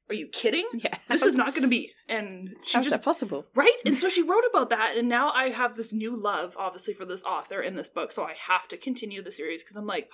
Are 0.09 0.15
you 0.15 0.27
kidding? 0.27 0.67
Yeah. 0.73 0.97
This 1.07 1.21
is 1.23 1.35
not 1.35 1.51
going 1.53 1.63
to 1.63 1.67
be. 1.67 1.91
And 2.09 2.49
she 2.63 2.77
How's 2.77 2.85
just 2.85 2.89
that 2.93 3.03
possible? 3.03 3.45
Right? 3.55 3.77
And 3.85 3.97
so 3.97 4.09
she 4.15 4.21
wrote 4.21 4.43
about 4.49 4.69
that, 4.69 4.95
and 4.97 5.07
now 5.09 5.31
I 5.31 5.49
have 5.49 5.75
this 5.75 5.93
new 5.93 6.15
love, 6.15 6.55
obviously, 6.59 6.93
for 6.93 7.05
this 7.05 7.23
author 7.23 7.61
in 7.61 7.75
this 7.75 7.89
book, 7.89 8.11
so 8.11 8.23
I 8.23 8.33
have 8.33 8.67
to 8.67 8.77
continue 8.77 9.21
the 9.23 9.31
series 9.31 9.63
because 9.63 9.77
I'm 9.77 9.87
like, 9.87 10.09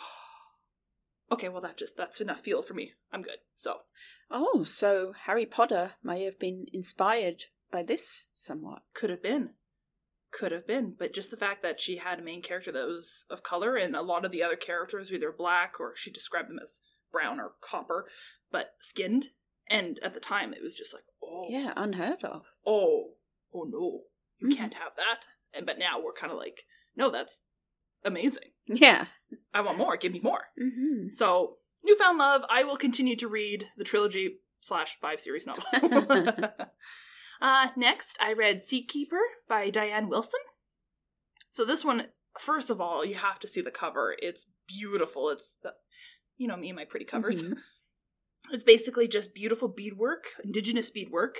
okay, 1.31 1.49
well, 1.49 1.61
that 1.61 1.77
just, 1.77 1.95
that's 1.97 2.21
enough 2.21 2.41
feel 2.41 2.61
for 2.61 2.73
me. 2.73 2.93
I'm 3.11 3.21
good. 3.21 3.37
So, 3.55 3.81
Oh, 4.29 4.63
so 4.63 5.13
Harry 5.25 5.45
Potter 5.45 5.91
may 6.03 6.23
have 6.23 6.39
been 6.39 6.65
inspired 6.73 7.45
by 7.71 7.83
this 7.83 8.23
somewhat. 8.33 8.83
could 8.93 9.09
have 9.09 9.21
been. 9.23 9.51
could 10.31 10.51
have 10.53 10.65
been, 10.65 10.95
but 10.97 11.13
just 11.13 11.29
the 11.31 11.35
fact 11.37 11.61
that 11.61 11.81
she 11.81 11.97
had 11.97 12.17
a 12.19 12.23
main 12.23 12.41
character 12.41 12.71
that 12.71 12.87
was 12.87 13.25
of 13.29 13.43
color 13.43 13.75
and 13.75 13.95
a 13.95 14.01
lot 14.01 14.23
of 14.23 14.31
the 14.31 14.41
other 14.41 14.55
characters 14.55 15.09
were 15.11 15.17
either 15.17 15.31
black 15.31 15.77
or 15.79 15.93
she 15.95 16.09
described 16.09 16.49
them 16.49 16.59
as 16.63 16.79
brown 17.11 17.37
or 17.39 17.51
copper, 17.61 18.07
but 18.49 18.73
skinned. 18.79 19.31
And 19.69 19.99
at 20.01 20.13
the 20.13 20.21
time, 20.21 20.53
it 20.53 20.61
was 20.63 20.73
just 20.73 20.93
like, 20.93 21.03
oh, 21.21 21.47
Yeah, 21.49 21.73
unheard 21.75 22.23
of. 22.23 22.45
oh, 22.65 23.15
oh 23.53 23.63
no, 23.63 24.03
you 24.39 24.47
Mhm. 24.55 24.57
can't 24.57 24.73
have 24.75 24.95
that. 24.95 25.27
And 25.53 25.65
but 25.65 25.77
now 25.77 25.99
we're 26.01 26.13
kind 26.13 26.31
of 26.31 26.37
like, 26.37 26.63
no, 26.95 27.09
that's 27.09 27.41
amazing. 28.03 28.49
Yeah. 28.67 29.05
I 29.53 29.61
want 29.61 29.77
more. 29.77 29.97
Give 29.97 30.11
me 30.11 30.19
more. 30.21 30.41
hmm 30.59 31.09
So, 31.09 31.57
Newfound 31.83 32.17
Love, 32.17 32.43
I 32.49 32.63
will 32.63 32.77
continue 32.77 33.15
to 33.17 33.27
read 33.27 33.67
the 33.77 33.83
trilogy 33.83 34.37
slash 34.61 34.97
five 35.01 35.19
series 35.19 35.45
novel. 35.47 35.63
uh, 37.41 37.67
next, 37.75 38.17
I 38.21 38.33
read 38.33 38.61
Seed 38.61 38.87
Keeper 38.87 39.19
by 39.49 39.69
Diane 39.69 40.09
Wilson. 40.09 40.39
So, 41.49 41.65
this 41.65 41.83
one, 41.83 42.07
first 42.39 42.69
of 42.69 42.79
all, 42.79 43.03
you 43.03 43.15
have 43.15 43.39
to 43.39 43.47
see 43.47 43.61
the 43.61 43.71
cover. 43.71 44.15
It's 44.21 44.45
beautiful. 44.67 45.29
It's, 45.29 45.57
the, 45.63 45.73
you 46.37 46.47
know 46.47 46.57
me 46.57 46.69
and 46.69 46.75
my 46.77 46.85
pretty 46.85 47.05
covers. 47.05 47.43
Mhm. 47.43 47.55
It's 48.51 48.63
basically 48.63 49.07
just 49.07 49.35
beautiful 49.35 49.67
beadwork, 49.67 50.25
indigenous 50.43 50.89
beadwork 50.89 51.37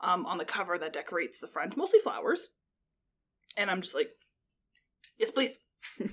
um, 0.00 0.26
on 0.26 0.36
the 0.36 0.44
cover 0.44 0.76
that 0.76 0.92
decorates 0.92 1.38
the 1.38 1.46
front, 1.46 1.76
mostly 1.76 2.00
flowers. 2.00 2.48
And 3.56 3.70
I'm 3.70 3.80
just 3.82 3.94
like, 3.94 4.10
yes, 5.16 5.30
please. 5.30 5.58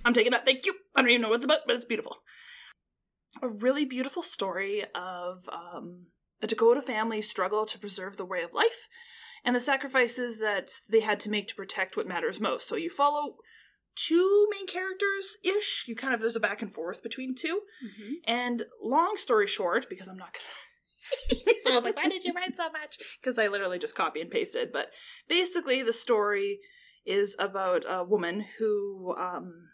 I'm 0.05 0.13
taking 0.13 0.31
that. 0.31 0.45
Thank 0.45 0.65
you. 0.65 0.73
I 0.95 1.01
don't 1.01 1.11
even 1.11 1.21
know 1.21 1.29
what 1.29 1.37
it's 1.37 1.45
about, 1.45 1.59
but 1.65 1.75
it's 1.75 1.85
beautiful. 1.85 2.17
A 3.41 3.47
really 3.47 3.85
beautiful 3.85 4.23
story 4.23 4.83
of 4.93 5.47
um, 5.51 6.07
a 6.41 6.47
Dakota 6.47 6.81
family 6.81 7.21
struggle 7.21 7.65
to 7.65 7.79
preserve 7.79 8.17
the 8.17 8.25
way 8.25 8.41
of 8.41 8.53
life 8.53 8.87
and 9.45 9.55
the 9.55 9.61
sacrifices 9.61 10.39
that 10.39 10.69
they 10.89 10.99
had 10.99 11.19
to 11.21 11.29
make 11.29 11.47
to 11.47 11.55
protect 11.55 11.95
what 11.95 12.07
matters 12.07 12.39
most. 12.39 12.67
So 12.67 12.75
you 12.75 12.89
follow 12.89 13.35
two 13.95 14.47
main 14.51 14.67
characters 14.67 15.37
ish. 15.43 15.85
You 15.87 15.95
kind 15.95 16.13
of, 16.13 16.19
there's 16.19 16.35
a 16.35 16.41
back 16.41 16.61
and 16.61 16.73
forth 16.73 17.01
between 17.01 17.35
two. 17.35 17.61
Mhm. 17.83 18.11
And 18.25 18.65
long 18.81 19.15
story 19.17 19.47
short, 19.47 19.89
because 19.89 20.07
I'm 20.07 20.17
not 20.17 20.33
gonna. 20.33 20.45
Someone's 21.63 21.85
like, 21.85 21.95
why 21.95 22.07
did 22.07 22.23
you 22.23 22.33
write 22.33 22.55
so 22.55 22.69
much? 22.71 22.97
Because 23.21 23.37
I 23.39 23.47
literally 23.47 23.79
just 23.79 23.95
copy 23.95 24.21
and 24.21 24.29
pasted. 24.29 24.71
But 24.71 24.87
basically, 25.27 25.83
the 25.83 25.93
story 25.93 26.59
is 27.05 27.35
about 27.39 27.83
a 27.87 28.03
woman 28.03 28.45
who 28.59 29.15
um, 29.17 29.69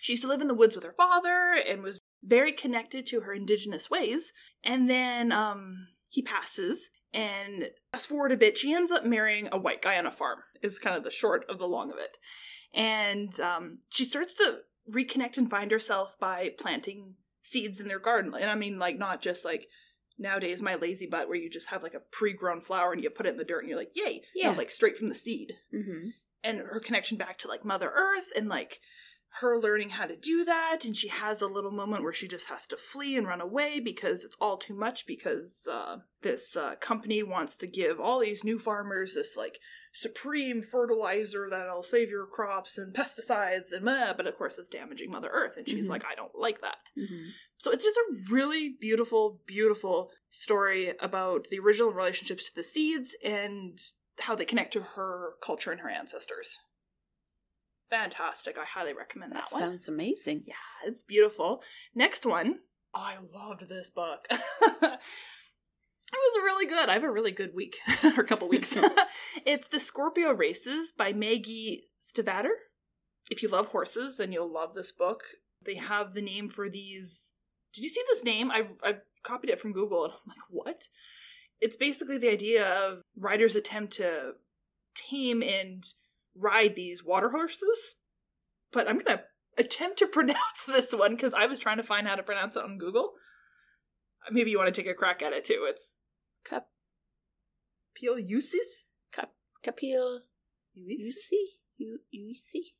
she 0.00 0.12
used 0.12 0.22
to 0.22 0.28
live 0.28 0.40
in 0.40 0.48
the 0.48 0.54
woods 0.54 0.74
with 0.74 0.84
her 0.84 0.94
father 0.96 1.56
and 1.68 1.82
was 1.82 2.00
very 2.22 2.52
connected 2.52 3.06
to 3.06 3.20
her 3.20 3.32
indigenous 3.32 3.90
ways. 3.90 4.32
And 4.64 4.88
then 4.88 5.32
um, 5.32 5.88
he 6.10 6.22
passes. 6.22 6.90
And 7.12 7.70
fast 7.92 8.08
forward 8.08 8.32
a 8.32 8.36
bit, 8.36 8.58
she 8.58 8.74
ends 8.74 8.92
up 8.92 9.04
marrying 9.04 9.48
a 9.50 9.58
white 9.58 9.80
guy 9.80 9.98
on 9.98 10.06
a 10.06 10.10
farm, 10.10 10.40
is 10.62 10.78
kind 10.78 10.96
of 10.96 11.04
the 11.04 11.10
short 11.10 11.44
of 11.48 11.58
the 11.58 11.66
long 11.66 11.90
of 11.90 11.98
it. 11.98 12.18
And 12.74 13.38
um, 13.40 13.78
she 13.88 14.04
starts 14.04 14.34
to 14.34 14.58
reconnect 14.92 15.38
and 15.38 15.48
find 15.48 15.70
herself 15.70 16.16
by 16.20 16.50
planting 16.58 17.14
seeds 17.40 17.80
in 17.80 17.88
their 17.88 17.98
garden. 17.98 18.34
And 18.38 18.50
I 18.50 18.54
mean, 18.54 18.78
like, 18.78 18.98
not 18.98 19.22
just 19.22 19.44
like 19.44 19.68
nowadays 20.18 20.60
my 20.60 20.74
lazy 20.74 21.06
butt 21.06 21.28
where 21.28 21.38
you 21.38 21.48
just 21.48 21.68
have 21.70 21.82
like 21.82 21.94
a 21.94 22.02
pre-grown 22.10 22.60
flower 22.60 22.92
and 22.92 23.02
you 23.02 23.10
put 23.10 23.26
it 23.26 23.30
in 23.30 23.36
the 23.36 23.44
dirt 23.44 23.60
and 23.60 23.68
you're 23.68 23.78
like, 23.78 23.92
yay. 23.94 24.22
Yeah. 24.34 24.50
No, 24.52 24.58
like 24.58 24.70
straight 24.70 24.96
from 24.96 25.08
the 25.08 25.14
seed. 25.14 25.54
Mhm. 25.72 26.12
And 26.42 26.58
her 26.58 26.80
connection 26.80 27.16
back 27.18 27.38
to 27.38 27.48
like 27.48 27.64
Mother 27.64 27.90
Earth 27.94 28.30
and 28.36 28.48
like 28.48 28.80
her 29.40 29.58
learning 29.58 29.90
how 29.90 30.06
to 30.06 30.16
do 30.16 30.44
that. 30.44 30.84
And 30.84 30.96
she 30.96 31.08
has 31.08 31.42
a 31.42 31.46
little 31.46 31.70
moment 31.70 32.02
where 32.02 32.12
she 32.12 32.26
just 32.26 32.48
has 32.48 32.66
to 32.68 32.76
flee 32.76 33.16
and 33.16 33.26
run 33.26 33.40
away 33.40 33.78
because 33.78 34.24
it's 34.24 34.36
all 34.40 34.56
too 34.56 34.74
much 34.74 35.06
because 35.06 35.68
uh, 35.70 35.98
this 36.22 36.56
uh, 36.56 36.76
company 36.76 37.22
wants 37.22 37.56
to 37.58 37.66
give 37.66 38.00
all 38.00 38.20
these 38.20 38.42
new 38.42 38.58
farmers 38.58 39.14
this 39.14 39.36
like 39.36 39.58
supreme 40.00 40.62
fertilizer 40.62 41.48
that'll 41.50 41.82
save 41.82 42.08
your 42.08 42.24
crops 42.26 42.78
and 42.78 42.94
pesticides 42.94 43.72
and 43.72 43.84
blah, 43.84 44.12
but 44.12 44.26
of 44.28 44.36
course 44.36 44.56
it's 44.58 44.68
damaging 44.68 45.10
Mother 45.10 45.28
Earth. 45.32 45.56
And 45.56 45.68
she's 45.68 45.86
Mhm. 45.88 45.90
like, 45.90 46.04
I 46.04 46.14
don't 46.14 46.34
like 46.38 46.60
that. 46.60 46.92
Mhm. 46.96 47.30
So 47.56 47.72
it's 47.72 47.82
just 47.82 47.96
a 47.96 48.14
really 48.30 48.68
beautiful, 48.68 49.42
beautiful 49.46 50.12
story 50.28 50.94
about 51.00 51.48
the 51.50 51.58
original 51.58 51.90
relationships 51.92 52.44
to 52.48 52.54
the 52.54 52.62
seeds 52.62 53.16
and 53.24 53.80
how 54.20 54.36
they 54.36 54.44
connect 54.44 54.72
to 54.74 54.82
her 54.82 55.34
culture 55.42 55.72
and 55.72 55.80
her 55.80 55.88
ancestors. 55.90 56.58
Fantastic. 57.90 58.56
I 58.58 58.64
highly 58.64 58.92
recommend 58.92 59.32
that, 59.32 59.44
That 59.50 59.52
one. 59.52 59.60
sounds 59.62 59.88
amazing. 59.88 60.44
Yeah, 60.46 60.54
it's 60.84 61.00
beautiful. 61.02 61.64
Next 61.94 62.24
one. 62.24 62.60
Oh, 62.94 63.00
I 63.00 63.16
loved 63.32 63.68
this 63.68 63.90
book. 63.90 64.28
it 66.12 66.16
was 66.16 66.44
really 66.44 66.66
good. 66.66 66.88
I 66.88 66.94
have 66.94 67.04
a 67.04 67.10
really 67.10 67.32
good 67.32 67.54
week 67.54 67.78
or 68.04 68.22
a 68.22 68.26
couple 68.26 68.48
weeks. 68.48 68.76
it's 69.46 69.68
The 69.68 69.80
Scorpio 69.80 70.32
Races 70.32 70.92
by 70.92 71.12
Maggie 71.12 71.82
Stiefvater. 72.00 72.54
If 73.30 73.42
you 73.42 73.48
love 73.48 73.68
horses, 73.68 74.16
then 74.16 74.32
you'll 74.32 74.52
love 74.52 74.74
this 74.74 74.92
book. 74.92 75.22
They 75.64 75.74
have 75.74 76.14
the 76.14 76.22
name 76.22 76.48
for 76.48 76.70
these. 76.70 77.32
Did 77.74 77.84
you 77.84 77.90
see 77.90 78.02
this 78.08 78.24
name? 78.24 78.50
I 78.50 78.68
I 78.82 78.96
copied 79.22 79.50
it 79.50 79.60
from 79.60 79.72
Google 79.72 80.04
and 80.04 80.14
I'm 80.14 80.28
like, 80.28 80.38
what? 80.48 80.88
It's 81.60 81.76
basically 81.76 82.18
the 82.18 82.30
idea 82.30 82.66
of 82.66 83.02
riders 83.16 83.56
attempt 83.56 83.94
to 83.94 84.32
tame 84.94 85.42
and 85.42 85.84
ride 86.34 86.74
these 86.74 87.04
water 87.04 87.30
horses. 87.30 87.96
But 88.72 88.88
I'm 88.88 88.98
gonna 88.98 89.24
attempt 89.58 89.98
to 89.98 90.06
pronounce 90.06 90.64
this 90.66 90.94
one 90.94 91.16
because 91.16 91.34
I 91.34 91.46
was 91.46 91.58
trying 91.58 91.78
to 91.78 91.82
find 91.82 92.06
how 92.06 92.14
to 92.14 92.22
pronounce 92.22 92.56
it 92.56 92.64
on 92.64 92.78
Google. 92.78 93.12
Maybe 94.30 94.50
you 94.50 94.58
want 94.58 94.72
to 94.72 94.80
take 94.80 94.90
a 94.90 94.94
crack 94.94 95.22
at 95.22 95.32
it 95.32 95.44
too. 95.44 95.66
It's 95.68 95.97
Cap- 96.48 96.68
Piliusis? 97.96 98.84
Capil 99.64 100.20
Uis? 100.78 101.00
Yusi? 101.00 101.44
You 101.76 101.98
Yusi? 102.14 102.72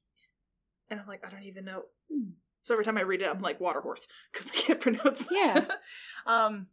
And 0.91 1.01
I'm 1.01 1.07
like, 1.07 1.27
I 1.27 1.31
don't 1.31 1.45
even 1.45 1.65
know. 1.65 1.83
Hmm. 2.11 2.31
So 2.63 2.75
every 2.75 2.85
time 2.85 2.99
I 2.99 3.03
read 3.03 3.23
it, 3.23 3.29
I'm 3.29 3.41
like 3.41 3.61
water 3.61 3.81
horse 3.81 4.07
because 4.33 4.51
I 4.51 4.55
can't 4.55 4.81
pronounce. 4.83 5.25
that. 5.25 5.31
Yeah. 5.31 5.65
um, 6.27 6.69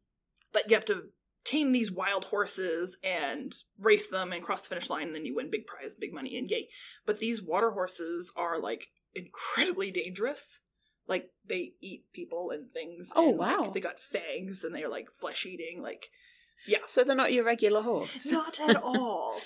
but 0.53 0.69
you 0.69 0.75
have 0.75 0.85
to 0.85 1.05
tame 1.43 1.71
these 1.71 1.91
wild 1.91 2.25
horses 2.25 2.97
and 3.03 3.55
race 3.79 4.07
them 4.07 4.31
and 4.31 4.43
cross 4.43 4.61
the 4.61 4.69
finish 4.69 4.89
line, 4.89 5.07
and 5.07 5.15
then 5.15 5.25
you 5.25 5.35
win 5.35 5.51
big 5.51 5.67
prize, 5.67 5.95
big 5.95 6.13
money, 6.13 6.37
and 6.37 6.49
yay! 6.49 6.69
But 7.05 7.19
these 7.19 7.41
water 7.41 7.71
horses 7.71 8.31
are 8.35 8.59
like 8.59 8.87
incredibly 9.13 9.91
dangerous. 9.91 10.61
Like 11.07 11.29
they 11.45 11.73
eat 11.81 12.05
people 12.13 12.49
and 12.51 12.71
things. 12.71 13.11
Oh, 13.15 13.29
and, 13.29 13.37
like, 13.37 13.59
wow. 13.59 13.71
they 13.71 13.79
got 13.79 13.99
fangs 13.99 14.63
and 14.63 14.73
they're 14.73 14.89
like 14.89 15.07
flesh 15.19 15.45
eating. 15.45 15.81
Like, 15.83 16.09
yeah, 16.67 16.79
So 16.88 17.03
they're 17.03 17.15
not 17.15 17.34
your 17.34 17.43
regular 17.43 17.81
horse. 17.81 18.25
not 18.31 18.60
at 18.60 18.75
all. 18.75 19.41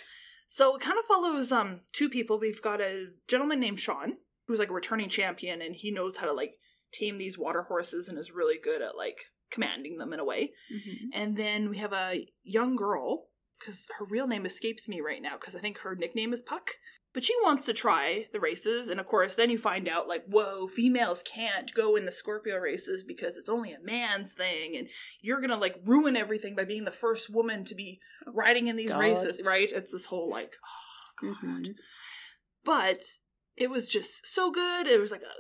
So 0.48 0.76
it 0.76 0.82
kind 0.82 0.98
of 0.98 1.06
follows 1.06 1.52
um 1.52 1.82
two 1.94 2.10
people. 2.10 2.40
We've 2.40 2.62
got 2.62 2.82
a 2.82 3.10
gentleman 3.28 3.60
named 3.60 3.80
Sean 3.80 4.18
who's 4.48 4.60
like 4.60 4.70
a 4.72 4.74
returning 4.74 5.10
champion, 5.10 5.62
and 5.62 5.76
he 5.76 5.92
knows 5.92 6.18
how 6.18 6.26
to 6.26 6.34
like 6.34 6.56
tame 6.92 7.18
these 7.20 7.38
water 7.38 7.64
horses 7.64 8.08
and 8.10 8.18
is 8.18 8.32
really 8.32 8.58
good 8.62 8.82
at 8.82 8.98
like 8.98 9.26
commanding 9.52 9.98
them 9.98 10.12
in 10.14 10.20
a 10.20 10.26
way. 10.26 10.54
Mhm. 10.74 11.10
And 11.14 11.38
then 11.38 11.70
we 11.70 11.78
have 11.78 11.94
a 11.94 12.28
young 12.44 12.76
girl 12.76 13.28
because 13.60 13.86
her 14.00 14.06
real 14.06 14.28
name 14.28 14.46
escapes 14.46 14.88
me 14.88 15.02
right 15.02 15.22
now 15.22 15.38
because 15.40 15.56
I 15.56 15.60
think 15.60 15.80
her 15.80 15.96
nickname 15.96 16.34
is 16.34 16.42
Puck. 16.42 16.72
But 17.12 17.24
she 17.24 17.34
wants 17.42 17.66
to 17.66 17.74
try 17.74 18.28
the 18.34 18.40
races, 18.40 18.88
and 18.88 19.00
of 19.00 19.08
course, 19.08 19.34
then 19.36 19.50
you 19.50 19.58
find 19.58 19.88
out 19.88 20.08
like, 20.08 20.26
whoa, 20.28 20.68
females 20.68 21.24
can't 21.24 21.74
go 21.74 21.96
in 21.96 22.06
the 22.06 22.12
Scorpio 22.12 22.58
races 22.58 23.04
because 23.04 23.36
it's 23.36 23.50
only 23.50 23.72
a 23.74 23.82
man's 23.82 24.34
thing, 24.34 24.76
and 24.78 24.88
you're 25.22 25.42
gonna 25.42 25.58
like 25.58 25.78
ruin 25.86 26.16
everything 26.16 26.56
by 26.56 26.66
being 26.66 26.86
the 26.86 26.92
first 26.92 27.30
woman 27.30 27.66
to 27.66 27.74
be 27.76 28.00
riding 28.28 28.68
in 28.68 28.76
these 28.76 28.90
God. 28.90 29.00
races, 29.00 29.42
right? 29.44 29.72
It's 29.72 29.92
this 29.92 30.06
whole 30.06 30.30
like, 30.30 30.54
oh 31.24 31.34
god. 31.42 31.64
Mhm. 31.64 31.76
But 32.64 33.02
it 33.58 33.70
was 33.70 33.88
just 33.88 34.28
so 34.28 34.52
good. 34.52 34.86
It 34.88 35.00
was 35.00 35.12
like 35.12 35.22
a 35.22 35.26
little 35.26 35.40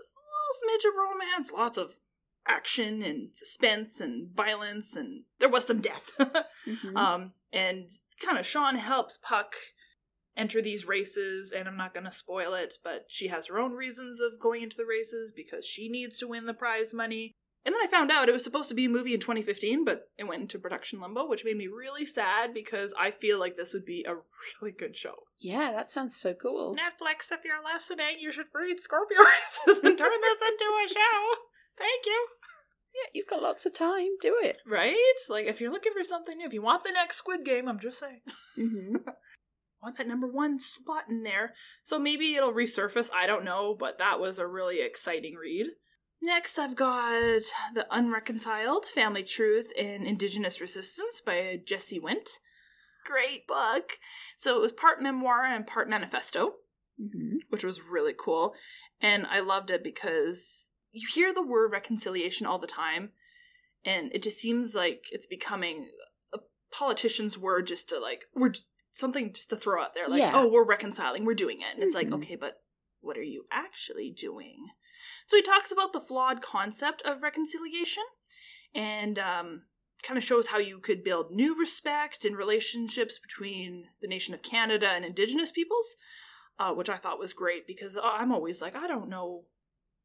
smidge 0.63 0.89
of 0.89 0.95
romance, 0.95 1.51
lots 1.51 1.77
of 1.77 1.99
action 2.47 3.03
and 3.03 3.29
suspense 3.35 4.01
and 4.01 4.33
violence, 4.33 4.95
and 4.95 5.23
there 5.39 5.49
was 5.49 5.65
some 5.67 5.81
death. 5.81 6.09
Mhm. 6.67 6.95
Um, 6.97 7.33
and 7.53 7.89
kind 8.23 8.37
of 8.37 8.45
Sean 8.45 8.75
helps 8.75 9.17
Puck 9.17 9.53
enter 10.39 10.61
these 10.61 10.87
races, 10.87 11.51
and 11.51 11.67
I'm 11.67 11.77
not 11.77 11.93
going 11.93 12.05
to 12.05 12.11
spoil 12.11 12.53
it, 12.53 12.75
but 12.83 13.05
she 13.09 13.27
has 13.27 13.47
her 13.47 13.59
own 13.59 13.73
reasons 13.73 14.19
of 14.19 14.39
going 14.39 14.63
into 14.63 14.77
the 14.77 14.85
races 14.85 15.31
because 15.35 15.65
she 15.65 15.89
needs 15.89 16.17
to 16.19 16.27
win 16.27 16.45
the 16.45 16.53
prize 16.53 16.93
money. 16.93 17.33
And 17.65 17.75
then 17.75 17.81
I 17.83 17.87
found 17.87 18.09
out 18.09 18.29
it 18.29 18.31
was 18.31 18.43
supposed 18.45 18.69
to 18.69 18.73
be 18.75 18.85
a 18.85 18.89
movie 18.89 19.13
in 19.13 19.19
2015, 19.19 19.83
but 19.83 20.03
it 20.17 20.23
went 20.27 20.41
into 20.41 20.57
production 20.57 21.01
limbo, 21.01 21.27
which 21.27 21.43
made 21.43 21.57
me 21.57 21.67
really 21.67 22.05
sad 22.05 22.53
because 22.53 22.93
I 22.97 23.11
feel 23.11 23.37
like 23.37 23.57
this 23.57 23.73
would 23.73 23.85
be 23.85 24.05
a 24.07 24.15
really 24.61 24.71
good 24.71 24.95
show. 24.95 25.15
yeah, 25.39 25.73
that 25.73 25.89
sounds 25.89 26.19
so 26.19 26.33
cool. 26.33 26.73
Netflix, 26.75 27.31
if 27.33 27.41
you're 27.43 27.61
listening, 27.61 28.17
you 28.21 28.31
should 28.31 28.45
read 28.55 28.79
Scorpio 28.79 29.17
Races 29.67 29.83
and 29.83 29.97
turn 29.97 30.09
this 30.21 30.41
into 30.41 30.65
a 30.85 30.87
show. 30.87 31.39
Thank 31.77 32.05
you. 32.05 32.27
Yeah, 32.95 33.09
you've 33.13 33.27
got 33.27 33.43
lots 33.43 33.65
of 33.65 33.73
time. 33.75 34.07
Do 34.21 34.35
it. 34.41 34.57
Right? 34.65 34.95
Like, 35.29 35.45
if 35.45 35.61
you're 35.61 35.71
looking 35.71 35.93
for 35.95 36.03
something 36.03 36.37
new, 36.37 36.47
if 36.47 36.53
you 36.53 36.61
want 36.61 36.83
the 36.83 36.91
next 36.91 37.17
Squid 37.17 37.45
Game, 37.45 37.67
I'm 37.67 37.77
just 37.79 37.99
saying. 37.99 38.21
hmm 38.55 38.95
want 39.81 39.97
that 39.97 40.07
number 40.07 40.27
one 40.27 40.59
spot 40.59 41.03
in 41.09 41.23
there. 41.23 41.53
So 41.83 41.99
maybe 41.99 42.35
it'll 42.35 42.53
resurface, 42.53 43.09
I 43.13 43.27
don't 43.27 43.45
know, 43.45 43.75
but 43.77 43.97
that 43.97 44.19
was 44.19 44.39
a 44.39 44.47
really 44.47 44.81
exciting 44.81 45.35
read. 45.35 45.67
Next, 46.21 46.59
I've 46.59 46.75
got 46.75 47.41
The 47.73 47.87
Unreconciled 47.89 48.85
Family 48.85 49.23
Truth 49.23 49.71
and 49.79 50.05
Indigenous 50.05 50.59
Resistance 50.59 51.21
by 51.25 51.61
Jesse 51.65 51.99
Wente. 51.99 52.39
Great 53.05 53.47
book. 53.47 53.99
So 54.37 54.57
it 54.57 54.61
was 54.61 54.73
part 54.73 55.01
memoir 55.01 55.45
and 55.45 55.65
part 55.65 55.89
manifesto. 55.89 56.55
Mm-hmm. 57.01 57.37
which 57.47 57.63
was 57.63 57.81
really 57.81 58.13
cool. 58.17 58.53
And 58.99 59.25
I 59.27 59.39
loved 59.39 59.71
it 59.71 59.85
because 59.85 60.67
you 60.91 61.07
hear 61.07 61.33
the 61.33 61.45
word 61.45 61.71
reconciliation 61.71 62.45
all 62.45 62.59
the 62.59 62.67
time, 62.67 63.11
and 63.85 64.11
it 64.13 64.21
just 64.21 64.37
seems 64.37 64.75
like 64.75 65.03
it's 65.09 65.25
becoming 65.25 65.91
a 66.33 66.39
politician's 66.73 67.37
word 67.37 67.67
just 67.67 67.87
to 67.87 67.99
like, 67.99 68.25
we're 68.35 68.51
something 68.91 69.33
just 69.33 69.49
to 69.51 69.55
throw 69.55 69.81
out 69.81 69.93
there, 69.93 70.07
like, 70.07 70.19
Yeah. 70.19 70.31
oh, 70.33 70.47
we're 70.49 70.65
reconciling, 70.65 71.25
we're 71.25 71.33
doing 71.35 71.61
it. 71.61 71.73
And 71.73 71.83
it's 71.83 71.95
like, 71.95 72.07
Mhm. 72.09 72.15
okay, 72.23 72.35
but 72.35 72.63
what 73.01 73.17
are 73.17 73.23
you 73.23 73.45
actually 73.51 74.11
doing? 74.11 74.69
So 75.25 75.37
he 75.37 75.41
talks 75.43 75.71
about 75.71 75.93
the 75.93 76.01
flawed 76.01 76.41
concept 76.41 77.01
of 77.03 77.21
reconciliation 77.23 78.03
and 78.73 79.17
um, 79.19 79.63
kind 80.03 80.17
of 80.17 80.23
shows 80.23 80.47
how 80.47 80.57
you 80.57 80.79
could 80.79 81.03
build 81.03 81.31
new 81.31 81.57
respect 81.57 82.25
in 82.25 82.35
relationships 82.35 83.19
between 83.19 83.89
the 84.01 84.07
nation 84.07 84.33
of 84.33 84.41
Canada 84.41 84.87
and 84.89 85.05
Indigenous 85.05 85.51
peoples 85.51 85.95
uh, 86.59 86.73
which 86.73 86.89
I 86.89 86.97
thought 86.97 87.17
was 87.19 87.31
great 87.31 87.65
because 87.65 87.95
uh, 87.95 88.01
I'm 88.03 88.33
always 88.33 88.61
like, 88.61 88.75
I 88.75 88.85
don't 88.85 89.07
know 89.09 89.45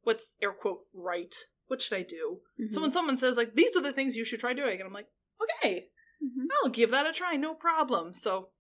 what's 0.02 0.36
air 0.40 0.52
quote 0.52 0.86
right. 0.94 1.34
What 1.66 1.82
should 1.82 1.98
I 1.98 2.02
do? 2.02 2.42
So 2.70 2.80
when 2.80 2.92
someone 2.92 3.16
says 3.16 3.36
like 3.36 3.54
these 3.54 3.74
are 3.74 3.82
the 3.82 3.92
things 3.92 4.14
you 4.16 4.24
should 4.24 4.38
try 4.38 4.52
doing, 4.52 4.78
and 4.78 4.86
I'm 4.86 4.92
like, 4.92 5.08
okay, 5.42 5.88
Mhm. 6.22 6.46
I'll 6.62 6.70
give 6.70 6.92
that 6.92 7.06
a 7.08 7.12
try, 7.12 7.34
no 7.36 7.54
problem. 7.54 8.14
So 8.14 8.50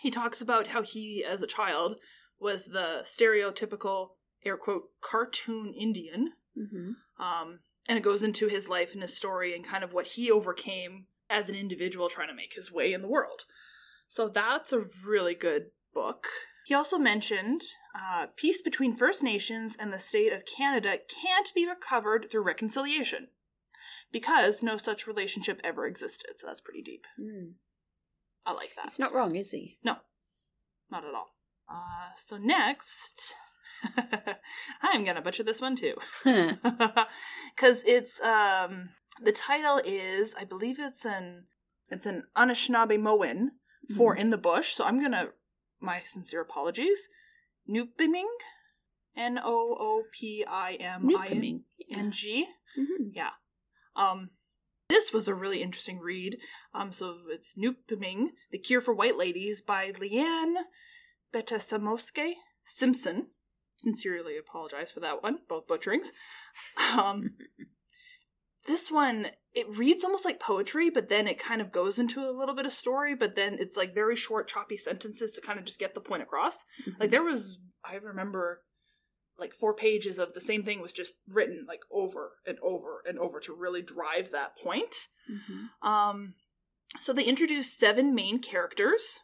he 0.00 0.10
talks 0.10 0.40
about 0.40 0.68
how 0.68 0.82
he, 0.82 1.24
as 1.24 1.42
a 1.42 1.46
child, 1.46 1.96
was 2.38 2.66
the 2.66 3.02
stereotypical 3.04 4.10
air 4.44 4.56
quote 4.56 4.90
cartoon 5.00 5.72
Indian, 5.72 6.32
Mhm. 6.56 6.96
um, 7.18 7.60
and 7.88 7.98
it 7.98 8.02
goes 8.02 8.22
into 8.22 8.48
his 8.48 8.68
life 8.68 8.92
and 8.92 9.02
his 9.02 9.16
story 9.16 9.54
and 9.54 9.64
kind 9.64 9.82
of 9.84 9.92
what 9.92 10.08
he 10.08 10.30
overcame 10.30 11.06
as 11.28 11.48
an 11.48 11.54
individual 11.56 12.08
trying 12.08 12.28
to 12.28 12.34
make 12.34 12.54
his 12.54 12.70
way 12.70 12.92
in 12.92 13.02
the 13.02 13.08
world. 13.08 13.44
So 14.08 14.28
that's 14.28 14.72
a 14.72 14.88
really 15.04 15.34
good 15.34 15.70
book. 15.92 16.28
He 16.66 16.74
also 16.74 16.98
mentioned 16.98 17.62
uh, 17.94 18.26
peace 18.36 18.60
between 18.60 18.96
First 18.96 19.22
Nations 19.22 19.76
and 19.78 19.92
the 19.92 19.98
state 19.98 20.32
of 20.32 20.44
Canada 20.44 20.98
can't 20.98 21.52
be 21.54 21.66
recovered 21.66 22.28
through 22.30 22.42
reconciliation 22.42 23.28
because 24.12 24.62
no 24.62 24.76
such 24.76 25.06
relationship 25.06 25.60
ever 25.64 25.86
existed. 25.86 26.38
So 26.38 26.46
that's 26.46 26.60
pretty 26.60 26.82
deep. 26.82 27.06
Mm. 27.18 27.54
I 28.46 28.52
like 28.52 28.74
that. 28.76 28.84
He's 28.84 28.98
not 28.98 29.12
wrong, 29.12 29.34
is 29.36 29.50
he? 29.50 29.78
No, 29.84 29.96
not 30.90 31.04
at 31.04 31.12
all. 31.14 31.34
Uh, 31.68 32.10
so 32.16 32.36
next, 32.38 33.34
I'm 34.82 35.04
gonna 35.04 35.20
butcher 35.20 35.42
this 35.42 35.60
one 35.60 35.74
too, 35.76 35.94
because 36.24 37.82
it's 37.84 38.20
um 38.20 38.90
the 39.20 39.32
title 39.32 39.80
is 39.84 40.34
I 40.38 40.44
believe 40.44 40.78
it's 40.78 41.04
an 41.04 41.46
it's 41.88 42.06
an 42.06 42.24
Anishinaabemowin 42.36 43.48
for 43.96 44.14
Mhm. 44.16 44.20
in 44.20 44.30
the 44.30 44.38
bush. 44.38 44.74
So 44.74 44.84
I'm 44.84 45.00
gonna 45.00 45.30
my 45.80 46.00
sincere 46.02 46.40
apologies. 46.40 47.08
Noopiming, 47.68 48.30
N 49.16 49.40
O 49.42 49.76
O 49.78 50.04
P 50.12 50.44
I 50.46 50.74
M 50.74 51.10
I. 51.16 51.60
N 51.90 52.10
G. 52.12 52.46
Mhm. 52.78 53.12
Um, 53.96 54.30
this 54.88 55.12
was 55.12 55.28
a 55.28 55.34
really 55.34 55.62
interesting 55.62 55.98
read. 55.98 56.38
Um, 56.74 56.92
so 56.92 57.16
it's 57.30 57.54
Noopiming, 57.54 58.28
The 58.50 58.58
Cure 58.58 58.80
for 58.80 58.94
White 58.94 59.16
Ladies 59.16 59.60
by 59.60 59.92
Leanne 59.92 60.62
Betasamosake 61.34 62.34
Simpson. 62.64 63.28
Sincerely 63.78 64.38
apologize 64.38 64.90
for 64.90 65.00
that 65.00 65.22
one, 65.22 65.38
both 65.48 65.66
butcherings. 65.68 66.08
Um, 66.96 67.36
this 68.66 68.90
one, 68.90 69.28
it 69.54 69.66
reads 69.76 70.02
almost 70.02 70.24
like 70.24 70.40
poetry, 70.40 70.90
but 70.90 71.08
then 71.08 71.26
it 71.26 71.38
kind 71.38 71.60
of 71.60 71.72
goes 71.72 71.98
into 71.98 72.20
a 72.20 72.32
little 72.32 72.54
bit 72.54 72.66
of 72.66 72.72
story, 72.72 73.14
but 73.14 73.36
then 73.36 73.58
it's 73.60 73.76
like 73.76 73.94
very 73.94 74.16
short, 74.16 74.48
choppy 74.48 74.76
sentences 74.76 75.32
to 75.32 75.40
kind 75.40 75.58
of 75.58 75.64
just 75.64 75.78
get 75.78 75.94
the 75.94 76.00
point 76.00 76.22
across. 76.22 76.64
Like 76.98 77.10
there 77.10 77.22
was, 77.22 77.58
I 77.84 77.96
remember, 77.96 78.62
like 79.38 79.52
four 79.52 79.74
pages 79.74 80.18
of 80.18 80.32
the 80.32 80.40
same 80.40 80.62
thing 80.62 80.80
was 80.80 80.92
just 80.92 81.16
written 81.28 81.64
like 81.68 81.82
over 81.90 82.32
and 82.46 82.58
over 82.60 83.02
and 83.06 83.18
over 83.18 83.38
to 83.40 83.54
really 83.54 83.82
drive 83.82 84.30
that 84.30 84.56
point. 84.56 85.08
Mhm. 85.30 85.70
Um, 85.86 86.34
so 87.00 87.12
they 87.12 87.24
introduced 87.24 87.78
seven 87.78 88.14
main 88.14 88.38
characters. 88.38 89.20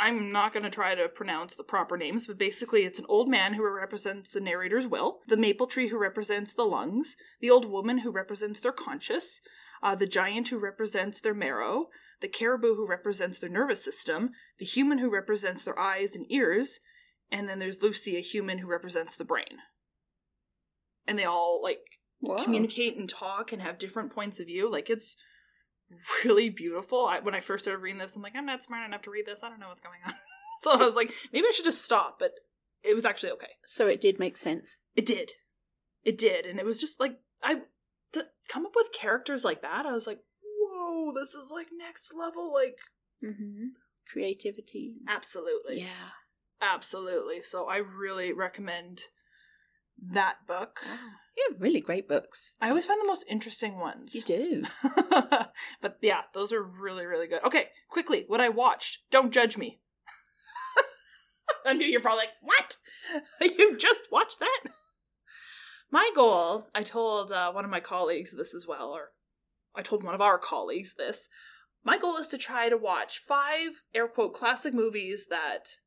I'm 0.00 0.32
not 0.32 0.52
going 0.52 0.64
to 0.64 0.70
try 0.70 0.96
to 0.96 1.08
pronounce 1.08 1.54
the 1.54 1.62
proper 1.62 1.96
names, 1.96 2.26
but 2.26 2.36
basically 2.36 2.82
it's 2.82 2.98
an 2.98 3.06
old 3.08 3.28
man 3.28 3.54
who 3.54 3.62
represents 3.62 4.32
the 4.32 4.40
narrator's 4.40 4.86
will, 4.86 5.20
the 5.28 5.36
maple 5.36 5.68
tree 5.68 5.88
who 5.88 5.98
represents 5.98 6.54
the 6.54 6.64
lungs, 6.64 7.16
the 7.40 7.50
old 7.50 7.66
woman 7.66 7.98
who 7.98 8.10
represents 8.10 8.58
their 8.58 8.72
conscious, 8.72 9.40
uh, 9.80 9.94
the 9.94 10.06
giant 10.06 10.48
who 10.48 10.58
represents 10.58 11.20
their 11.20 11.34
marrow, 11.34 11.88
the 12.20 12.28
caribou 12.28 12.74
who 12.74 12.86
represents 12.86 13.38
their 13.38 13.50
nervous 13.50 13.84
system, 13.84 14.30
the 14.58 14.64
human 14.64 14.98
who 14.98 15.10
represents 15.10 15.62
their 15.62 15.78
eyes 15.78 16.16
and 16.16 16.26
ears, 16.30 16.80
and 17.32 17.48
then 17.48 17.58
there's 17.58 17.82
Lucy, 17.82 18.16
a 18.16 18.20
human 18.20 18.58
who 18.58 18.68
represents 18.68 19.16
the 19.16 19.24
brain. 19.24 19.58
And 21.08 21.18
they 21.18 21.24
all 21.24 21.60
like 21.62 21.80
Wow. 22.20 22.36
communicate 22.44 22.96
and 22.96 23.08
talk 23.08 23.50
and 23.52 23.60
have 23.60 23.78
different 23.78 24.12
points 24.12 24.38
of 24.38 24.46
view. 24.46 24.70
Like 24.70 24.88
it's 24.88 25.16
really 26.24 26.48
beautiful. 26.50 27.04
I, 27.06 27.18
when 27.18 27.34
I 27.34 27.40
first 27.40 27.64
started 27.64 27.80
reading 27.82 27.98
this, 27.98 28.14
I'm 28.14 28.22
like, 28.22 28.36
I'm 28.36 28.46
not 28.46 28.62
smart 28.62 28.86
enough 28.86 29.02
to 29.02 29.10
read 29.10 29.26
this. 29.26 29.42
I 29.42 29.48
don't 29.48 29.58
know 29.58 29.68
what's 29.68 29.80
going 29.80 29.98
on. 30.06 30.14
so 30.62 30.70
I 30.72 30.76
was 30.76 30.94
like, 30.94 31.12
maybe 31.32 31.46
I 31.48 31.50
should 31.50 31.64
just 31.64 31.82
stop. 31.82 32.18
But 32.20 32.34
it 32.84 32.94
was 32.94 33.04
actually 33.04 33.32
okay. 33.32 33.50
So 33.66 33.88
it 33.88 34.00
did 34.00 34.20
make 34.20 34.36
sense. 34.36 34.76
It 34.94 35.04
did. 35.06 35.32
It 36.04 36.16
did, 36.18 36.46
and 36.46 36.58
it 36.60 36.64
was 36.64 36.80
just 36.80 36.98
like 37.00 37.18
I 37.42 37.62
to 38.12 38.26
come 38.48 38.66
up 38.66 38.72
with 38.76 38.92
characters 38.92 39.44
like 39.44 39.62
that. 39.62 39.86
I 39.86 39.92
was 39.92 40.06
like, 40.06 40.18
whoa, 40.60 41.12
this 41.12 41.34
is 41.34 41.50
like 41.52 41.68
next 41.76 42.12
level. 42.14 42.52
Like 42.52 42.76
Mm-hmm. 43.24 43.66
Creativity. 44.12 44.96
absolutely, 45.08 45.80
Yeah. 45.80 46.10
Absolutely. 46.62 47.42
So 47.42 47.68
I 47.68 47.78
really 47.78 48.32
recommend 48.32 49.02
that 50.00 50.46
book. 50.46 50.80
Wow. 50.86 50.96
You 51.36 51.48
have 51.50 51.62
really 51.62 51.80
great 51.80 52.08
books. 52.08 52.56
I 52.60 52.68
always 52.68 52.86
find 52.86 53.00
the 53.00 53.06
most 53.06 53.24
interesting 53.28 53.78
ones. 53.78 54.14
You 54.14 54.22
do. 54.22 54.64
but 55.80 55.96
yeah, 56.02 56.22
those 56.34 56.52
are 56.52 56.62
really, 56.62 57.06
really 57.06 57.26
good. 57.26 57.42
Okay, 57.44 57.68
quickly, 57.88 58.24
what 58.26 58.40
I 58.40 58.50
watched. 58.50 58.98
Don't 59.10 59.32
judge 59.32 59.56
me. 59.56 59.80
I 61.66 61.72
knew 61.72 61.86
you're 61.86 62.00
probably 62.00 62.24
like, 62.24 62.30
what? 62.42 62.76
you 63.58 63.76
just 63.78 64.12
watched 64.12 64.40
that? 64.40 64.60
My 65.90 66.10
goal, 66.14 66.68
I 66.74 66.82
told 66.82 67.32
uh, 67.32 67.52
one 67.52 67.64
of 67.64 67.70
my 67.70 67.80
colleagues 67.80 68.34
this 68.36 68.54
as 68.54 68.66
well, 68.66 68.88
or 68.88 69.10
I 69.74 69.82
told 69.82 70.02
one 70.02 70.14
of 70.14 70.20
our 70.20 70.38
colleagues 70.38 70.94
this. 70.94 71.28
My 71.84 71.98
goal 71.98 72.16
is 72.16 72.28
to 72.28 72.38
try 72.38 72.68
to 72.68 72.76
watch 72.76 73.18
five 73.18 73.82
air 73.94 74.06
quote 74.06 74.34
classic 74.34 74.74
movies 74.74 75.26
that 75.30 75.78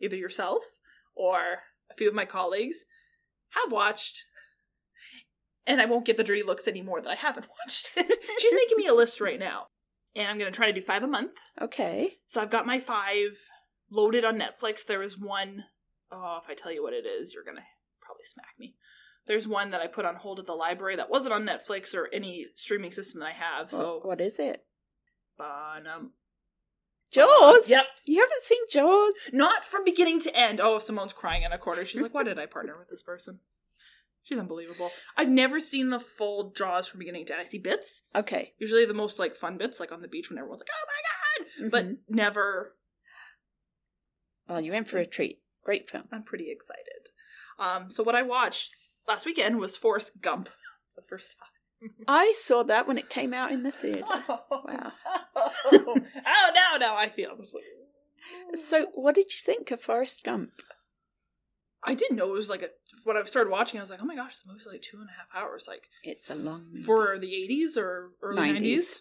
either 0.00 0.16
yourself 0.16 0.62
or 1.14 1.38
a 1.90 1.94
few 1.96 2.08
of 2.08 2.14
my 2.14 2.24
colleagues 2.24 2.84
have 3.50 3.72
watched 3.72 4.24
and 5.66 5.80
I 5.80 5.84
won't 5.86 6.04
get 6.04 6.16
the 6.16 6.24
dirty 6.24 6.42
looks 6.42 6.68
anymore 6.68 7.00
that 7.00 7.10
I 7.10 7.14
haven't 7.16 7.46
watched 7.64 7.90
it. 7.96 8.06
She's 8.38 8.52
making 8.54 8.76
me 8.78 8.86
a 8.86 8.94
list 8.94 9.20
right 9.20 9.38
now. 9.38 9.66
And 10.14 10.28
I'm 10.28 10.38
going 10.38 10.50
to 10.50 10.56
try 10.56 10.66
to 10.66 10.72
do 10.72 10.80
five 10.80 11.02
a 11.02 11.06
month. 11.08 11.34
Okay. 11.60 12.14
So 12.26 12.40
I've 12.40 12.50
got 12.50 12.66
my 12.66 12.78
five 12.78 13.38
loaded 13.90 14.24
on 14.24 14.38
Netflix. 14.40 14.84
There 14.86 15.02
is 15.02 15.18
one, 15.18 15.64
oh, 16.10 16.38
if 16.42 16.48
I 16.48 16.54
tell 16.54 16.72
you 16.72 16.82
what 16.82 16.94
it 16.94 17.04
is, 17.04 17.34
you're 17.34 17.44
going 17.44 17.56
to 17.56 17.62
probably 18.00 18.24
smack 18.24 18.54
me. 18.58 18.76
There's 19.26 19.46
one 19.48 19.72
that 19.72 19.80
I 19.80 19.88
put 19.88 20.04
on 20.06 20.14
hold 20.16 20.38
at 20.38 20.46
the 20.46 20.54
library 20.54 20.96
that 20.96 21.10
wasn't 21.10 21.34
on 21.34 21.44
Netflix 21.44 21.94
or 21.94 22.08
any 22.12 22.46
streaming 22.54 22.92
system 22.92 23.20
that 23.20 23.26
I 23.26 23.32
have. 23.32 23.70
So, 23.70 23.96
What- 23.96 24.06
what 24.06 24.20
is 24.20 24.38
it? 24.38 24.64
Bonum. 25.36 26.12
Jaws. 27.10 27.68
Yep. 27.68 27.84
You 28.06 28.20
haven't 28.20 28.42
seen 28.42 28.58
Jaws? 28.70 29.14
Not 29.32 29.64
from 29.64 29.84
beginning 29.84 30.20
to 30.20 30.36
end. 30.36 30.60
Oh, 30.60 30.78
Simone's 30.78 31.12
crying 31.12 31.42
in 31.44 31.52
a 31.52 31.58
corner. 31.58 31.84
She's 31.84 32.00
like, 32.02 32.12
why 32.14 32.24
did 32.24 32.38
I 32.38 32.46
partner 32.46 32.76
with 32.78 32.88
this 32.88 33.02
person? 33.02 33.38
She's 34.22 34.38
unbelievable. 34.38 34.90
I've 35.16 35.28
never 35.28 35.60
seen 35.60 35.90
the 35.90 36.00
full 36.00 36.50
Jaws 36.50 36.88
from 36.88 36.98
beginning 36.98 37.26
to 37.26 37.34
end. 37.34 37.42
I 37.42 37.44
see 37.44 37.58
bits. 37.58 38.02
Okay. 38.14 38.54
Usually 38.58 38.84
the 38.84 38.92
most 38.94 39.18
like 39.20 39.36
fun 39.36 39.56
bits, 39.56 39.78
like 39.78 39.92
on 39.92 40.02
the 40.02 40.08
beach 40.08 40.28
when 40.30 40.38
everyone's 40.38 40.62
like, 40.62 40.68
"Oh 40.72 40.86
my 40.88 41.64
god!" 41.64 41.70
But 41.70 41.86
Mhm. 41.86 41.98
never. 42.08 42.74
well, 44.48 44.60
you're 44.60 44.74
in 44.74 44.84
for 44.84 44.98
a 44.98 45.06
treat. 45.06 45.42
Great 45.64 45.88
film. 45.88 46.04
I'm 46.12 46.22
pretty 46.24 46.50
excited. 46.50 47.10
Um, 47.58 47.90
so 47.90 48.02
what 48.02 48.14
I 48.16 48.22
watched 48.22 48.74
last 49.08 49.24
weekend 49.26 49.58
was 49.60 49.76
Forrest 49.76 50.20
Gump, 50.20 50.48
the 50.96 51.02
first 51.02 51.36
time. 51.38 51.48
I 52.08 52.32
saw 52.36 52.62
that 52.64 52.86
when 52.88 52.98
it 52.98 53.08
came 53.10 53.32
out 53.34 53.52
in 53.52 53.62
the 53.62 53.70
theatre. 53.72 54.04
Wow. 54.50 54.92
oh 55.66 56.50
now, 56.54 56.76
now 56.78 56.96
I 56.96 57.08
feel. 57.08 57.30
I'm 57.32 57.40
just 57.42 57.54
like, 57.54 58.58
So, 58.58 58.86
what 58.94 59.14
did 59.14 59.32
you 59.34 59.40
think 59.44 59.70
of 59.70 59.80
Forrest 59.80 60.24
Gump? 60.24 60.62
I 61.84 61.94
didn't 61.94 62.16
know 62.16 62.28
it 62.30 62.32
was 62.38 62.48
like 62.50 62.62
a. 62.62 62.68
When 63.04 63.16
I 63.16 63.22
started 63.24 63.50
watching, 63.50 63.78
I 63.78 63.82
was 63.82 63.90
like, 63.90 64.00
"Oh 64.02 64.06
my 64.06 64.16
gosh, 64.16 64.32
this 64.34 64.44
movie's 64.46 64.66
like 64.66 64.82
two 64.82 64.96
and 64.98 65.08
a 65.08 65.12
half 65.12 65.26
hours." 65.44 65.66
Like 65.68 65.84
It's 66.02 66.28
a 66.30 66.34
long 66.34 66.64
movie. 66.72 66.82
for 66.82 67.18
the 67.20 67.28
'80s 67.28 67.76
or 67.76 68.10
early 68.22 68.42
90s. 68.42 68.62
'90s. 68.62 69.00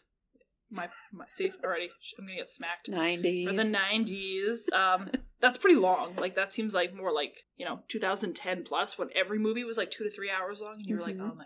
My, 0.72 0.90
my 1.14 1.26
see 1.30 1.52
already, 1.64 1.90
I'm 2.20 2.26
gonna 2.26 2.38
get 2.38 2.50
smacked. 2.50 2.90
90s. 2.90 3.48
for 3.48 3.54
the 3.54 3.64
90s 3.64 4.74
um 4.74 5.10
that's 5.40 5.60
pretty 5.60 5.76
long 5.76 6.16
like 6.18 6.34
that 6.36 6.52
seems 6.54 6.74
like 6.74 6.94
more 6.94 7.14
like 7.14 7.36
you 7.56 7.66
know 7.66 7.82
2010 7.88 8.64
plus 8.64 8.98
when 8.98 9.10
every 9.16 9.38
movie 9.38 9.64
was 9.64 9.78
like 9.78 9.92
two 9.92 10.04
to 10.04 10.10
three 10.10 10.30
hours 10.32 10.60
long 10.62 10.74
and 10.80 10.86
you 10.88 10.96
were 10.96 11.02
like 11.04 11.16
Mhm. 11.18 11.32
oh 11.32 11.36
my 11.36 11.46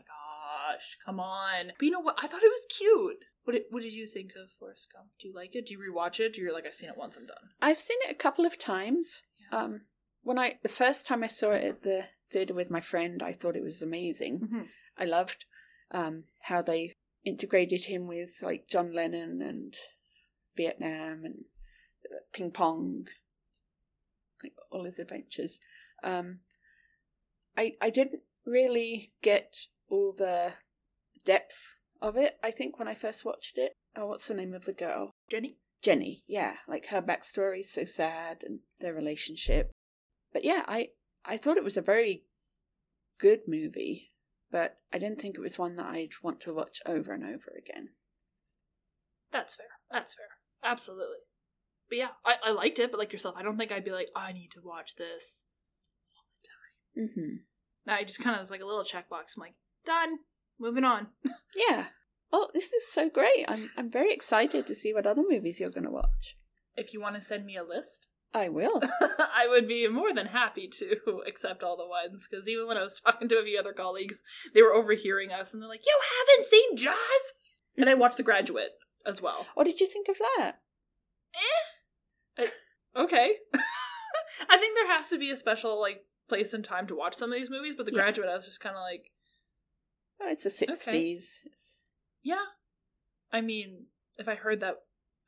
gosh 0.72 0.98
come 1.06 1.20
on 1.20 1.68
but 1.78 1.86
you 1.86 1.92
know 1.92 2.00
what 2.00 2.16
i 2.22 2.28
thought 2.28 2.44
it 2.44 2.52
was 2.52 2.66
cute 2.78 3.18
what 3.46 3.54
did, 3.54 3.64
what 3.72 3.82
did 3.82 3.94
you 3.94 4.06
think 4.06 4.34
of 4.36 4.52
Forrest 4.52 4.90
Gump? 4.94 5.08
Do 5.20 5.28
you 5.28 5.34
like 5.34 5.56
it? 5.56 5.66
Do 5.66 5.74
you 5.74 5.80
rewatch 5.80 6.20
it? 6.20 6.34
Do 6.34 6.42
you 6.42 6.54
like 6.54 6.68
I've 6.68 6.74
seen 6.76 6.90
it 6.90 6.98
once 6.98 7.18
I'm 7.18 7.26
done? 7.26 7.50
I've 7.60 7.80
seen 7.80 7.98
it 8.08 8.12
a 8.12 8.14
couple 8.16 8.46
of 8.46 8.60
times. 8.60 9.24
Yeah. 9.52 9.58
Um, 9.58 9.82
when 10.22 10.38
I 10.38 10.60
the 10.62 10.70
first 10.70 11.08
time 11.08 11.24
I 11.24 11.28
saw 11.28 11.52
it 11.52 11.64
at 11.64 11.82
the 11.82 12.06
theater 12.32 12.54
with 12.54 12.70
my 12.70 12.80
friend, 12.82 13.24
I 13.24 13.34
thought 13.34 13.56
it 13.56 13.64
was 13.64 13.82
amazing. 13.82 14.42
Mhm. 14.42 14.68
I 15.00 15.06
loved 15.06 15.46
um, 15.90 16.26
how 16.44 16.62
they 16.62 16.94
integrated 17.26 17.86
him 17.86 18.06
with 18.08 18.42
like 18.44 18.68
John 18.68 18.94
Lennon 18.94 19.42
and 19.42 19.74
Vietnam 20.56 21.24
and 21.26 21.46
uh, 22.06 22.20
ping 22.32 22.52
pong, 22.52 23.08
like 24.44 24.54
all 24.70 24.84
his 24.84 25.00
adventures. 25.00 25.60
Um, 26.04 26.42
I 27.58 27.78
I 27.82 27.90
didn't 27.90 28.22
really 28.46 29.14
get 29.24 29.56
all 29.90 30.14
the 30.18 30.54
depth 31.26 31.76
of 32.02 32.16
it. 32.16 32.38
I 32.44 32.52
think 32.52 32.80
when 32.80 32.88
I 32.88 32.96
first 32.96 33.26
watched 33.26 33.58
it. 33.58 33.74
Oh, 33.96 34.08
what's 34.08 34.28
the 34.28 34.34
name 34.34 34.54
of 34.54 34.66
the 34.66 34.74
girl? 34.74 35.12
Jenny? 35.30 35.58
Jenny, 35.82 36.24
yeah, 36.28 36.56
like 36.68 36.88
her 36.88 37.02
backstory 37.02 37.62
is 37.62 37.72
so 37.72 37.86
sad 37.86 38.44
and 38.44 38.60
their 38.80 38.94
relationship. 38.94 39.72
But 40.34 40.44
yeah, 40.44 40.64
I 40.68 40.90
I 41.26 41.38
thought 41.38 41.58
it 41.58 41.64
was 41.64 41.78
a 41.78 41.82
very 41.82 42.26
good 43.18 43.42
movie, 43.48 44.12
but 44.52 44.78
I 44.94 45.00
didn't 45.00 45.22
think 45.22 45.36
it 45.36 45.42
was 45.42 45.58
one 45.58 45.76
that 45.78 45.86
I'd 45.86 46.22
want 46.22 46.42
to 46.42 46.54
watch 46.54 46.82
over 46.86 47.14
and 47.14 47.24
over 47.24 47.54
again. 47.58 47.90
That's 49.32 49.56
fair. 49.56 49.68
That's 49.92 50.14
fair. 50.14 50.26
Absolutely. 50.64 51.18
But 51.88 51.98
yeah, 51.98 52.10
I, 52.26 52.36
I 52.44 52.52
liked 52.52 52.80
it, 52.80 52.92
but 52.92 53.00
like 53.00 53.14
yourself, 53.14 53.36
I 53.38 53.44
don't 53.44 53.58
think 53.58 53.72
I'd 53.72 53.86
be 53.86 53.92
like, 53.92 54.10
I 54.16 54.32
need 54.32 54.52
to 54.52 54.62
watch 54.64 54.96
this. 54.96 55.44
All 56.16 56.24
the 56.98 57.06
time. 57.06 57.10
Mm-hmm. 57.10 57.36
Now 57.86 57.96
I 57.96 58.04
just 58.04 58.20
kind 58.20 58.36
of 58.36 58.42
was 58.42 58.52
like 58.52 58.62
a 58.62 58.66
little 58.66 58.84
checkbox. 58.84 59.36
I'm 59.36 59.42
like, 59.42 59.56
done. 59.90 60.20
Moving 60.60 60.86
on. 60.86 61.08
Yeah. 61.56 61.86
Oh, 62.32 62.50
this 62.54 62.72
is 62.74 62.92
so 62.92 63.10
great. 63.10 63.44
I'm 63.48 63.72
I'm 63.76 63.90
very 63.90 64.14
excited 64.14 64.68
to 64.68 64.76
see 64.76 64.94
what 64.94 65.08
other 65.08 65.24
movies 65.28 65.60
you're 65.60 65.72
going 65.78 65.86
to 65.92 65.92
watch. 66.02 66.38
If 66.76 66.94
you 66.94 67.02
want 67.02 67.16
to 67.16 67.22
send 67.22 67.44
me 67.46 67.56
a 67.58 67.64
list, 67.64 68.06
I 68.34 68.50
will. 68.50 68.80
I 69.42 69.48
would 69.50 69.68
be 69.68 69.88
more 69.88 70.14
than 70.14 70.28
happy 70.28 70.68
to 70.80 71.22
accept 71.28 71.64
all 71.64 71.76
the 71.76 71.88
ones 71.88 72.28
because 72.30 72.48
even 72.48 72.68
when 72.68 72.78
I 72.78 72.84
was 72.84 73.02
talking 73.02 73.28
to 73.30 73.40
a 73.40 73.44
few 73.44 73.58
other 73.60 73.74
colleagues, 73.74 74.18
they 74.54 74.62
were 74.62 74.76
overhearing 74.76 75.32
us 75.34 75.54
and 75.54 75.62
they're 75.62 75.74
like, 75.76 75.86
"You 75.88 75.98
haven't 76.16 76.46
seen 76.54 76.76
Jaws?" 76.78 77.26
And 77.78 77.90
I 77.90 77.96
watched 77.96 78.18
The 78.18 78.24
Graduate 78.32 78.74
as 79.06 79.22
well. 79.24 79.48
what 79.56 79.66
did 79.66 79.80
you 79.82 79.88
think 79.88 80.08
of 80.08 80.18
that? 80.20 80.54
Eh. 82.38 82.46
Okay, 82.96 83.36
I 84.50 84.58
think 84.58 84.76
there 84.76 84.88
has 84.96 85.08
to 85.10 85.18
be 85.18 85.32
a 85.32 85.36
special 85.36 85.80
like 85.82 86.06
place 86.28 86.54
and 86.54 86.64
time 86.64 86.86
to 86.88 86.96
watch 86.96 87.16
some 87.18 87.32
of 87.34 87.38
these 87.40 87.50
movies, 87.50 87.74
but 87.76 87.86
The 87.88 87.92
Yeah. 87.92 88.04
Graduate, 88.04 88.30
I 88.30 88.36
was 88.36 88.46
just 88.46 88.62
kind 88.62 88.76
of 88.76 88.82
like, 88.82 89.12
Oh, 90.22 90.28
it's 90.30 90.44
the 90.44 90.50
60s. 90.50 91.40
It's, 91.46 91.80
yeah. 92.24 92.44
I 93.32 93.42
mean, 93.42 93.86
if 94.18 94.28
I 94.28 94.36
heard 94.36 94.60
that 94.62 94.76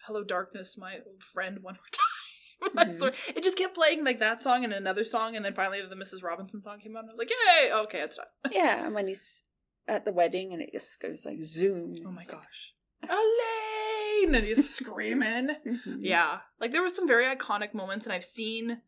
"Hello 0.06 0.24
Darkness," 0.24 0.78
my 0.78 0.96
old 1.06 1.24
friend, 1.24 1.60
one 1.62 1.76
more 1.76 1.82
time. 1.92 2.90
Mhm. 2.92 3.00
swear, 3.00 3.14
it 3.36 3.44
just 3.44 3.58
kept 3.58 3.74
playing 3.74 4.04
like 4.04 4.20
that 4.20 4.44
song 4.44 4.64
and 4.64 4.74
another 4.74 5.04
song, 5.04 5.36
and 5.36 5.44
then 5.44 5.54
finally 5.56 5.82
the 5.82 5.96
Mrs. 5.96 6.24
Robinson 6.24 6.62
song 6.62 6.80
came 6.80 6.96
on. 6.96 7.02
And 7.06 7.10
I 7.10 7.14
was 7.14 7.20
like, 7.20 7.32
"Yay! 7.32 7.74
Okay, 7.74 8.02
it's 8.02 8.18
done." 8.18 8.26
yeah, 8.52 8.86
and 8.86 8.94
when 8.94 9.08
he's 9.08 9.44
at 9.88 10.06
the 10.06 10.12
wedding 10.14 10.54
and 10.54 10.62
it 10.62 10.72
just 10.72 11.00
goes 11.02 11.26
like 11.26 11.42
zoom. 11.42 11.94
Oh 12.06 12.12
my 12.12 12.22
It's 12.22 12.30
like- 12.32 12.38
gosh. 12.42 12.74
Elaine! 13.10 14.36
And 14.36 14.46
he's 14.46 14.70
screaming. 14.76 15.50
Mhm. 15.66 15.98
Yeah. 16.02 16.40
Like 16.60 16.72
there 16.72 16.82
were 16.84 16.90
some 16.90 17.08
very 17.08 17.26
iconic 17.36 17.74
moments, 17.74 18.06
and 18.06 18.14
I've 18.14 18.24
seen 18.24 18.82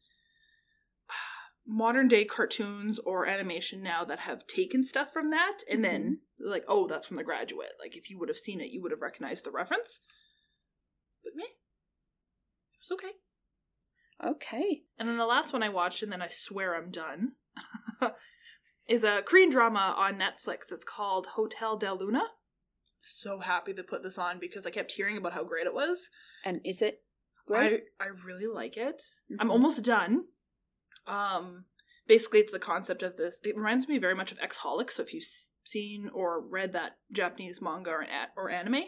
modern 1.66 2.08
day 2.08 2.26
cartoons 2.26 3.00
or 3.00 3.26
animation 3.26 3.82
now 3.82 4.04
that 4.04 4.20
have 4.20 4.46
taken 4.48 4.84
stuff 4.84 5.14
from 5.14 5.30
that 5.30 5.60
and 5.70 5.84
then 5.84 6.20
like, 6.40 6.66
oh, 6.68 6.88
that's 6.88 7.08
from 7.08 7.18
the 7.18 7.24
graduate. 7.24 7.74
Like 7.80 7.96
if 7.96 8.10
you 8.10 8.20
would 8.20 8.30
have 8.30 8.38
seen 8.38 8.60
it, 8.60 8.72
you 8.72 8.82
would 8.82 8.92
have 8.92 9.02
recognized 9.02 9.46
the 9.46 9.52
reference. 9.52 10.02
But 11.24 11.36
me. 11.36 11.44
It 11.44 12.90
was 12.90 12.92
okay. 12.92 13.14
Okay. 14.24 14.84
And 14.98 15.08
then 15.08 15.18
the 15.18 15.26
last 15.26 15.54
one 15.54 15.64
I 15.64 15.70
watched, 15.70 16.04
and 16.04 16.12
then 16.12 16.22
I 16.22 16.28
swear 16.30 16.76
I'm 16.76 16.92
done, 16.92 17.34
is 18.88 19.04
a 19.04 19.22
Korean 19.22 19.50
drama 19.50 19.96
on 19.98 20.16
Netflix. 20.16 20.72
It's 20.72 20.86
called 20.86 21.28
Hotel 21.28 21.78
Del 21.78 21.98
Luna. 21.98 22.24
So 23.02 23.40
happy 23.40 23.74
to 23.74 23.84
put 23.84 24.04
this 24.04 24.18
on 24.18 24.40
because 24.40 24.66
I 24.66 24.70
kept 24.70 24.94
hearing 24.94 25.18
about 25.18 25.34
how 25.34 25.44
great 25.44 25.66
it 25.66 25.74
was. 25.74 26.10
And 26.46 26.62
is 26.64 26.82
it 26.82 27.04
great? 27.46 27.84
I, 28.00 28.06
I 28.06 28.08
really 28.26 28.48
like 28.48 28.78
it. 28.78 29.02
Mhm. 29.32 29.38
I'm 29.40 29.52
almost 29.52 29.84
done. 29.84 30.26
Um, 31.08 31.66
basically, 32.08 32.40
it's 32.40 32.52
the 32.52 32.60
concept 32.60 33.04
of 33.04 33.18
this. 33.18 33.40
It 33.44 33.56
reminds 33.56 33.88
me 33.88 33.98
very 33.98 34.16
much 34.16 34.32
of 34.32 34.40
xxxHolic. 34.40 34.92
So 34.92 35.04
if 35.04 35.14
you've 35.14 35.24
seen 35.64 36.10
or 36.14 36.42
read 36.42 36.74
that 36.74 36.98
Japanese 37.12 37.62
manga 37.62 37.92
or, 37.92 38.06
or 38.36 38.50
anime, 38.50 38.86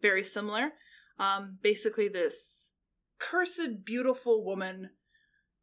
very 0.00 0.22
similar. 0.22 0.72
Um, 1.18 1.58
basically, 1.62 2.08
this 2.08 2.72
cursed, 3.18 3.84
beautiful 3.84 4.44
woman. 4.44 4.90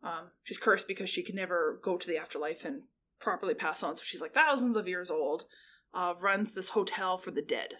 Um, 0.03 0.31
she's 0.43 0.57
cursed 0.57 0.87
because 0.87 1.09
she 1.09 1.23
can 1.23 1.35
never 1.35 1.79
go 1.83 1.97
to 1.97 2.07
the 2.07 2.17
afterlife 2.17 2.65
and 2.65 2.83
properly 3.19 3.53
pass 3.53 3.81
on. 3.81 3.95
So 3.95 4.03
she's 4.03 4.21
like 4.21 4.33
thousands 4.33 4.75
of 4.75 4.87
years 4.87 5.09
old. 5.09 5.45
Uh, 5.93 6.13
runs 6.21 6.51
this 6.51 6.69
hotel 6.69 7.17
for 7.17 7.31
the 7.31 7.41
dead. 7.41 7.75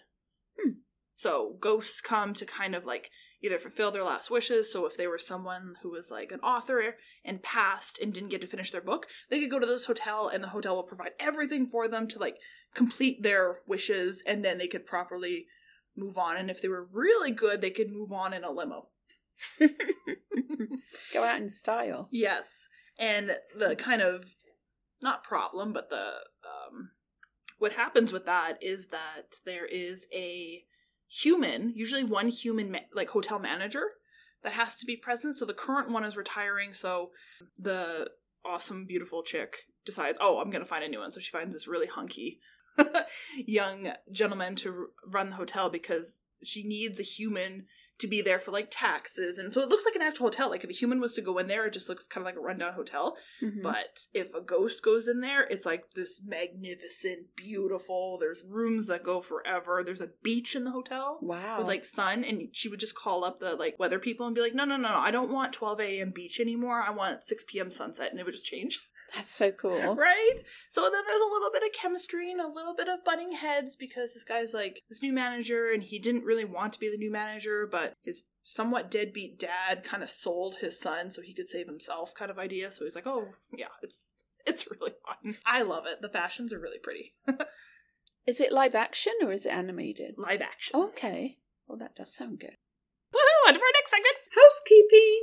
Hmm. 0.58 0.70
So 1.14 1.56
ghosts 1.60 2.00
come 2.00 2.32
to 2.34 2.46
kind 2.46 2.74
of 2.74 2.86
like 2.86 3.10
either 3.42 3.58
fulfill 3.58 3.90
their 3.90 4.04
last 4.04 4.30
wishes. 4.30 4.72
So 4.72 4.86
if 4.86 4.96
they 4.96 5.06
were 5.06 5.18
someone 5.18 5.74
who 5.82 5.90
was 5.90 6.10
like 6.10 6.32
an 6.32 6.40
author 6.40 6.96
and 7.24 7.42
passed 7.42 7.98
and 7.98 8.12
didn't 8.12 8.30
get 8.30 8.40
to 8.40 8.46
finish 8.46 8.70
their 8.70 8.80
book, 8.80 9.06
they 9.30 9.40
could 9.40 9.50
go 9.50 9.58
to 9.58 9.66
this 9.66 9.86
hotel 9.86 10.28
and 10.28 10.42
the 10.42 10.48
hotel 10.48 10.76
will 10.76 10.82
provide 10.82 11.12
everything 11.18 11.66
for 11.66 11.88
them 11.88 12.08
to 12.08 12.18
like 12.18 12.36
complete 12.74 13.22
their 13.22 13.60
wishes 13.66 14.22
and 14.26 14.44
then 14.44 14.58
they 14.58 14.68
could 14.68 14.86
properly 14.86 15.46
move 15.96 16.18
on. 16.18 16.36
And 16.36 16.50
if 16.50 16.62
they 16.62 16.68
were 16.68 16.88
really 16.90 17.30
good, 17.30 17.60
they 17.60 17.70
could 17.70 17.90
move 17.90 18.12
on 18.12 18.32
in 18.32 18.44
a 18.44 18.50
limo. 18.50 18.88
Go 21.12 21.24
out 21.24 21.40
in 21.40 21.48
style. 21.48 22.08
Yes. 22.10 22.46
And 22.98 23.36
the 23.54 23.76
kind 23.76 24.00
of 24.00 24.34
not 25.02 25.22
problem, 25.22 25.72
but 25.72 25.90
the 25.90 26.12
um 26.44 26.90
what 27.58 27.74
happens 27.74 28.12
with 28.12 28.26
that 28.26 28.58
is 28.62 28.88
that 28.88 29.36
there 29.44 29.66
is 29.66 30.06
a 30.12 30.64
human, 31.08 31.72
usually 31.74 32.04
one 32.04 32.28
human 32.28 32.70
ma- 32.70 32.78
like 32.94 33.10
hotel 33.10 33.38
manager 33.38 33.84
that 34.42 34.52
has 34.52 34.74
to 34.76 34.86
be 34.86 34.96
present. 34.96 35.36
So 35.36 35.44
the 35.44 35.54
current 35.54 35.90
one 35.90 36.04
is 36.04 36.16
retiring, 36.16 36.72
so 36.72 37.10
the 37.58 38.10
awesome 38.44 38.84
beautiful 38.84 39.22
chick 39.22 39.66
decides, 39.84 40.18
"Oh, 40.20 40.38
I'm 40.38 40.50
going 40.50 40.62
to 40.62 40.68
find 40.68 40.84
a 40.84 40.88
new 40.88 41.00
one." 41.00 41.12
So 41.12 41.20
she 41.20 41.30
finds 41.30 41.54
this 41.54 41.68
really 41.68 41.86
hunky 41.86 42.40
young 43.36 43.92
gentleman 44.10 44.56
to 44.56 44.88
run 45.06 45.30
the 45.30 45.36
hotel 45.36 45.70
because 45.70 46.22
she 46.42 46.62
needs 46.62 47.00
a 47.00 47.04
human 47.04 47.66
to 47.98 48.06
be 48.06 48.20
there 48.20 48.38
for 48.38 48.50
like 48.50 48.68
taxes 48.70 49.38
and 49.38 49.52
so 49.54 49.60
it 49.62 49.68
looks 49.68 49.84
like 49.84 49.94
an 49.94 50.02
actual 50.02 50.26
hotel 50.26 50.50
like 50.50 50.62
if 50.64 50.70
a 50.70 50.72
human 50.72 51.00
was 51.00 51.14
to 51.14 51.22
go 51.22 51.38
in 51.38 51.46
there 51.46 51.66
it 51.66 51.72
just 51.72 51.88
looks 51.88 52.06
kind 52.06 52.22
of 52.22 52.26
like 52.26 52.36
a 52.36 52.40
rundown 52.40 52.72
hotel 52.74 53.16
Mhm. 53.42 53.62
but 53.62 54.00
if 54.12 54.34
a 54.34 54.40
ghost 54.40 54.82
goes 54.82 55.08
in 55.08 55.20
there 55.20 55.44
it's 55.44 55.64
like 55.64 55.92
this 55.94 56.20
magnificent 56.24 57.34
beautiful 57.36 58.18
there's 58.18 58.42
rooms 58.48 58.86
that 58.88 59.02
go 59.02 59.20
forever 59.20 59.82
there's 59.84 60.00
a 60.00 60.10
beach 60.22 60.54
in 60.54 60.64
the 60.64 60.70
hotel 60.70 61.18
wow. 61.22 61.58
with 61.58 61.66
like 61.66 61.84
sun 61.84 62.24
and 62.24 62.48
she 62.52 62.68
would 62.68 62.80
just 62.80 62.94
call 62.94 63.24
up 63.24 63.40
the 63.40 63.54
like 63.54 63.78
weather 63.78 63.98
people 63.98 64.26
and 64.26 64.34
be 64.34 64.40
like 64.42 64.54
no 64.54 64.64
no 64.64 64.76
no 64.76 64.88
no 64.90 64.98
i 64.98 65.10
don't 65.10 65.32
want 65.32 65.52
12 65.52 65.80
a.m 65.80 66.10
beach 66.10 66.40
anymore 66.40 66.82
i 66.82 66.90
want 66.90 67.22
6 67.22 67.44
p.m 67.48 67.70
sunset 67.70 68.10
and 68.10 68.20
it 68.20 68.24
would 68.24 68.32
just 68.32 68.44
change 68.44 68.80
That's 69.14 69.30
so 69.30 69.52
cool. 69.52 69.94
right? 69.94 70.38
So 70.68 70.82
then 70.82 70.90
there's 71.06 71.20
a 71.20 71.32
little 71.32 71.50
bit 71.52 71.62
of 71.62 71.72
chemistry 71.72 72.30
and 72.30 72.40
a 72.40 72.48
little 72.48 72.74
bit 72.74 72.88
of 72.88 73.04
butting 73.04 73.32
heads 73.32 73.76
because 73.76 74.14
this 74.14 74.24
guy's 74.24 74.52
like 74.52 74.82
this 74.88 75.02
new 75.02 75.12
manager 75.12 75.70
and 75.72 75.82
he 75.82 75.98
didn't 75.98 76.24
really 76.24 76.44
want 76.44 76.72
to 76.72 76.80
be 76.80 76.90
the 76.90 76.96
new 76.98 77.10
manager, 77.12 77.68
but 77.70 77.94
his 78.02 78.24
somewhat 78.42 78.90
deadbeat 78.90 79.38
dad 79.38 79.84
kind 79.84 80.02
of 80.02 80.10
sold 80.10 80.56
his 80.56 80.78
son 80.78 81.10
so 81.10 81.22
he 81.22 81.34
could 81.34 81.48
save 81.48 81.66
himself 81.66 82.14
kind 82.14 82.30
of 82.30 82.38
idea. 82.38 82.70
So 82.70 82.84
he's 82.84 82.94
like, 82.96 83.06
oh 83.06 83.28
yeah, 83.56 83.66
it's 83.82 84.10
it's 84.46 84.68
really 84.70 84.92
fun. 85.06 85.36
I 85.44 85.62
love 85.62 85.84
it. 85.86 86.02
The 86.02 86.08
fashions 86.08 86.52
are 86.52 86.60
really 86.60 86.78
pretty. 86.78 87.14
Is 88.26 88.40
it 88.40 88.50
live 88.50 88.74
action 88.74 89.12
or 89.22 89.30
is 89.30 89.46
it 89.46 89.50
animated? 89.50 90.14
Live 90.18 90.40
action. 90.42 90.72
Oh, 90.74 90.88
okay. 90.88 91.38
Well, 91.68 91.78
that 91.78 91.94
does 91.94 92.12
sound 92.12 92.40
good. 92.40 92.56
Woohoo! 93.14 93.48
On 93.48 93.54
to 93.54 93.60
our 93.60 93.66
next 93.74 93.90
segment. 93.90 94.16
Housekeeping! 94.34 95.22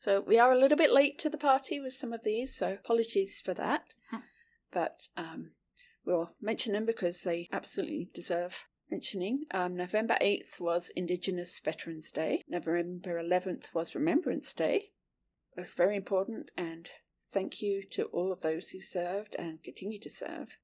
So 0.00 0.24
we 0.26 0.38
are 0.38 0.50
a 0.50 0.58
little 0.58 0.78
bit 0.78 0.94
late 0.94 1.18
to 1.18 1.28
the 1.28 1.36
party 1.36 1.78
with 1.78 1.92
some 1.92 2.14
of 2.14 2.24
these, 2.24 2.56
so 2.56 2.72
apologies 2.72 3.42
for 3.44 3.52
that. 3.52 3.92
Hmm. 4.10 4.20
But 4.72 5.08
um, 5.14 5.50
we'll 6.06 6.30
mention 6.40 6.72
them 6.72 6.86
because 6.86 7.22
they 7.22 7.50
absolutely 7.52 8.08
deserve 8.14 8.64
mentioning. 8.90 9.44
Um, 9.50 9.76
November 9.76 10.16
8th 10.22 10.58
was 10.58 10.90
Indigenous 10.96 11.60
Veterans 11.62 12.10
Day. 12.10 12.42
November 12.48 13.22
11th 13.22 13.74
was 13.74 13.94
Remembrance 13.94 14.54
Day. 14.54 14.92
Both 15.54 15.76
very 15.76 15.96
important, 15.96 16.50
and 16.56 16.88
thank 17.30 17.60
you 17.60 17.82
to 17.90 18.04
all 18.04 18.32
of 18.32 18.40
those 18.40 18.70
who 18.70 18.80
served 18.80 19.36
and 19.38 19.62
continue 19.62 19.98
to 19.98 20.08
serve. 20.08 20.56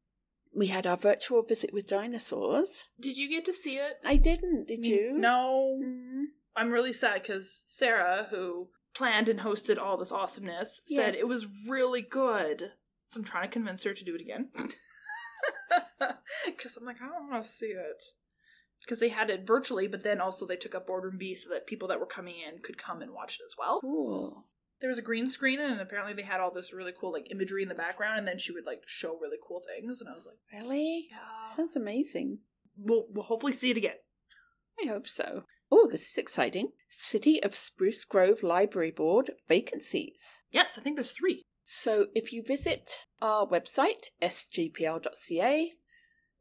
We 0.55 0.68
had 0.68 0.87
our 0.87 0.96
virtual 0.96 1.42
visit 1.42 1.75
with 1.75 1.87
dinosaurs. 1.87 2.85
Did 2.99 3.18
you 3.18 3.29
get 3.29 3.44
to 3.44 3.53
see 3.53 3.77
it? 3.77 3.99
I 4.03 4.16
didn't, 4.16 4.68
did 4.68 4.87
you? 4.87 5.12
No. 5.14 5.79
Mm. 5.85 6.25
I'm 6.57 6.70
really 6.70 6.94
sad 6.94 7.20
because 7.20 7.64
Sarah, 7.66 8.29
who 8.31 8.68
planned 8.96 9.28
and 9.28 9.40
hosted 9.40 9.78
all 9.78 9.96
this 9.96 10.11
awesomeness, 10.12 10.80
said 10.87 11.14
Yes. 11.14 11.22
it 11.22 11.28
was 11.28 11.46
really 11.68 12.00
good. 12.02 12.72
So 13.09 13.20
I'm 13.20 13.24
trying 13.24 13.44
to 13.44 13.48
convince 13.52 13.85
her 13.85 13.92
to 13.94 14.04
do 14.04 14.14
it 14.14 14.20
again. 14.20 14.48
Because 16.46 16.76
I'm 16.76 16.85
like, 16.85 17.00
I 17.02 17.06
don't 17.06 17.30
want 17.30 17.42
to 17.42 17.48
see 17.48 17.66
it. 17.66 18.02
Because 18.80 19.00
they 19.00 19.09
had 19.09 19.30
it 19.30 19.46
virtually, 19.46 19.87
but 19.87 20.02
then 20.02 20.20
also 20.20 20.46
they 20.46 20.56
took 20.56 20.74
up 20.74 20.87
Boardroom 20.87 21.16
B 21.18 21.35
so 21.35 21.50
that 21.50 21.66
people 21.66 21.88
that 21.88 21.98
were 21.98 22.06
coming 22.06 22.35
in 22.37 22.59
could 22.62 22.78
come 22.78 23.00
and 23.02 23.12
watch 23.12 23.35
it 23.40 23.44
as 23.44 23.54
well. 23.59 23.80
Cool. 23.80 24.44
There 24.80 24.90
was 24.90 24.98
a 24.98 25.02
green 25.02 25.26
screen, 25.26 25.59
and 25.61 25.80
apparently 25.80 26.12
they 26.12 26.22
had 26.22 26.40
all 26.40 26.52
this 26.52 26.72
really 26.72 26.92
cool 26.98 27.12
like 27.12 27.30
imagery 27.30 27.62
in 27.62 27.68
the 27.68 27.74
background, 27.74 28.18
and 28.18 28.28
then 28.28 28.38
she 28.38 28.52
would 28.52 28.66
like 28.66 28.82
show 28.87 29.18
really 29.20 29.38
cool 29.46 29.62
things, 29.66 30.00
and 30.00 30.11
I 30.11 30.14
was 30.14 30.26
like, 30.26 30.37
Really? 30.52 31.09
yeah, 31.11 31.46
Sounds 31.54 31.74
amazing. 31.74 32.38
we'll 32.76 33.06
we'll 33.11 33.24
hopefully 33.24 33.54
see 33.54 33.70
it 33.70 33.76
again. 33.78 33.96
I 34.85 34.88
hope 34.88 35.09
so. 35.09 35.44
Oh, 35.70 35.88
this 35.90 36.11
is 36.11 36.18
exciting. 36.18 36.70
City 36.88 37.42
of 37.42 37.55
Spruce 37.55 38.05
Grove 38.05 38.42
Library 38.42 38.90
Board 38.90 39.33
vacancies. 39.48 40.40
Yes, 40.50 40.79
I 40.79 40.81
think 40.81 40.96
there's 40.96 41.12
three. 41.12 41.42
So 41.62 42.07
if 42.14 42.33
you 42.33 42.44
visit 42.44 43.07
our 43.20 43.46
website, 43.46 44.07
sgpl.ca, 44.22 45.72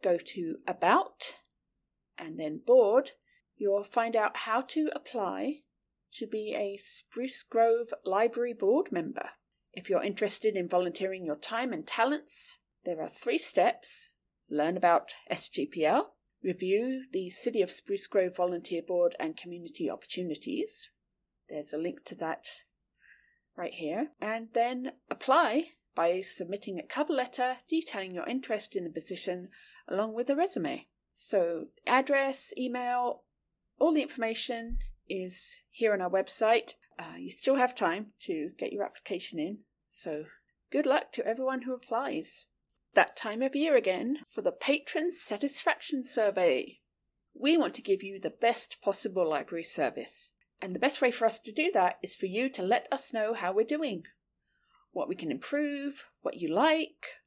go 0.04 0.18
to 0.18 0.56
About, 0.68 1.36
and 2.18 2.40
then 2.40 2.62
Board, 2.66 3.12
you'll 3.58 3.84
find 3.84 4.16
out 4.16 4.38
how 4.38 4.62
to 4.62 4.90
apply 4.94 5.62
to 6.14 6.28
be 6.28 6.54
a 6.56 6.78
Spruce 6.78 7.44
Grove 7.44 7.88
Library 8.06 8.54
Board 8.54 8.92
member. 8.92 9.32
If 9.74 9.90
you're 9.90 10.04
interested 10.04 10.56
in 10.56 10.70
volunteering 10.70 11.26
your 11.26 11.36
time 11.36 11.74
and 11.74 11.86
talents, 11.86 12.56
there 12.86 13.02
are 13.02 13.10
three 13.10 13.40
steps 13.40 14.12
learn 14.50 14.78
about 14.78 15.14
SGPL, 15.32 16.06
review 16.46 17.06
the 17.12 17.30
City 17.30 17.62
of 17.64 17.72
Spruce 17.72 18.06
Grove 18.06 18.36
Volunteer 18.38 18.84
Board 18.84 19.16
and 19.20 19.36
community 19.36 19.90
opportunities. 19.90 20.90
There's 21.50 21.74
a 21.74 21.78
link 21.78 22.06
to 22.06 22.16
that 22.16 22.48
right 23.58 23.74
here, 23.74 24.10
and 24.22 24.50
then 24.54 24.92
apply 25.10 25.70
by 25.96 26.22
submitting 26.22 26.78
a 26.78 26.84
cover 26.84 27.14
letter 27.14 27.58
detailing 27.68 28.14
your 28.14 28.28
interest 28.28 28.76
in 28.76 28.84
the 28.84 28.90
position 28.90 29.50
along 29.88 30.14
with 30.14 30.30
a 30.30 30.36
resume. 30.36 30.88
So, 31.16 31.68
address, 31.88 32.54
email, 32.58 33.24
all 33.80 33.94
the 33.94 34.02
information 34.02 34.78
is 35.10 35.56
here 35.72 35.94
on 35.94 36.02
our 36.02 36.10
website. 36.10 36.74
Uh, 37.00 37.18
you 37.18 37.32
still 37.32 37.56
have 37.56 37.74
time 37.74 38.08
to 38.22 38.52
get 38.58 38.74
your 38.74 38.84
application 38.84 39.40
in, 39.40 39.60
so 39.90 40.26
good 40.72 40.86
luck 40.86 41.12
to 41.14 41.26
everyone 41.26 41.64
who 41.64 41.74
applies. 41.74 42.46
That 42.96 43.18
time 43.18 43.42
of 43.42 43.58
year 43.58 43.76
again 43.76 44.20
for 44.30 44.42
the 44.42 44.54
Patron 44.54 45.12
Satisfaction 45.12 46.02
Survey. 46.02 46.80
We 47.38 47.58
want 47.58 47.74
to 47.74 47.82
give 47.82 48.02
you 48.02 48.22
the 48.22 48.30
best 48.30 48.78
possible 48.82 49.30
library 49.30 49.66
service. 49.66 50.32
And 50.62 50.74
the 50.74 50.80
best 50.80 51.02
way 51.02 51.12
for 51.12 51.26
us 51.26 51.38
to 51.40 51.52
do 51.52 51.70
that 51.74 51.98
is 52.02 52.16
for 52.16 52.28
you 52.28 52.48
to 52.52 52.64
let 52.64 52.88
us 52.94 53.12
know 53.12 53.34
how 53.34 53.52
we're 53.52 53.66
doing, 53.66 54.04
what 54.94 55.10
we 55.10 55.16
can 55.16 55.30
improve, 55.30 56.06
what 56.22 56.38
you 56.38 56.48
like, 56.48 57.18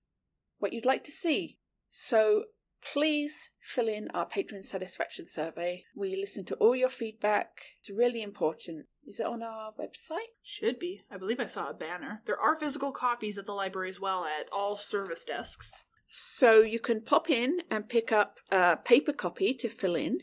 what 0.59 0.73
you'd 0.73 0.87
like 0.87 1.05
to 1.05 1.11
see. 1.11 1.59
So 1.91 2.45
please 2.83 3.51
fill 3.61 3.89
in 3.89 4.09
our 4.15 4.25
patron 4.25 4.63
satisfaction 4.63 5.27
survey. 5.27 5.85
We 5.95 6.17
listen 6.17 6.47
to 6.47 6.55
all 6.55 6.77
your 6.77 6.89
feedback. 6.89 7.51
It's 7.79 7.91
really 7.91 8.23
important. 8.23 8.87
Is 9.09 9.21
it 9.21 9.27
on 9.27 9.42
our 9.42 9.73
website? 9.81 10.35
Should 10.42 10.79
be. 10.79 11.01
I 11.11 11.16
believe 11.16 11.40
I 11.40 11.47
saw 11.47 11.71
a 11.71 11.75
banner. 11.75 12.21
There 12.27 12.38
are 12.38 12.55
physical 12.55 12.92
copies 12.92 13.38
at 13.38 13.47
the 13.47 13.55
library 13.55 13.88
as 13.88 13.99
well 13.99 14.27
at 14.27 14.49
all 14.53 14.77
service 14.77 15.25
desks. 15.25 15.83
So 16.11 16.61
you 16.61 16.79
can 16.79 17.01
pop 17.01 17.31
in 17.31 17.61
and 17.71 17.88
pick 17.88 18.12
up 18.12 18.37
a 18.51 18.77
paper 18.77 19.14
copy 19.14 19.55
to 19.55 19.71
fill 19.71 19.94
in. 19.94 20.18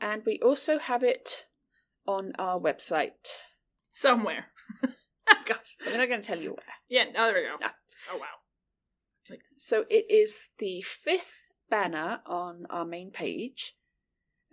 And 0.00 0.22
we 0.24 0.38
also 0.38 0.78
have 0.78 1.02
it 1.02 1.46
on 2.06 2.34
our 2.38 2.60
website. 2.60 3.26
Somewhere. 3.90 4.52
Gosh. 5.44 5.58
We're 5.84 5.98
not 5.98 6.08
going 6.08 6.20
to 6.20 6.26
tell 6.26 6.40
you 6.40 6.50
where. 6.50 6.74
Yeah, 6.88 7.06
oh, 7.16 7.32
there 7.32 7.42
we 7.42 7.48
go. 7.48 7.56
Ah. 7.64 7.74
Oh, 8.12 8.18
wow. 8.18 9.38
So 9.56 9.86
it 9.90 10.06
is 10.08 10.50
the 10.58 10.82
fifth 10.82 11.46
banner 11.68 12.20
on 12.26 12.66
our 12.70 12.84
main 12.84 13.10
page. 13.10 13.74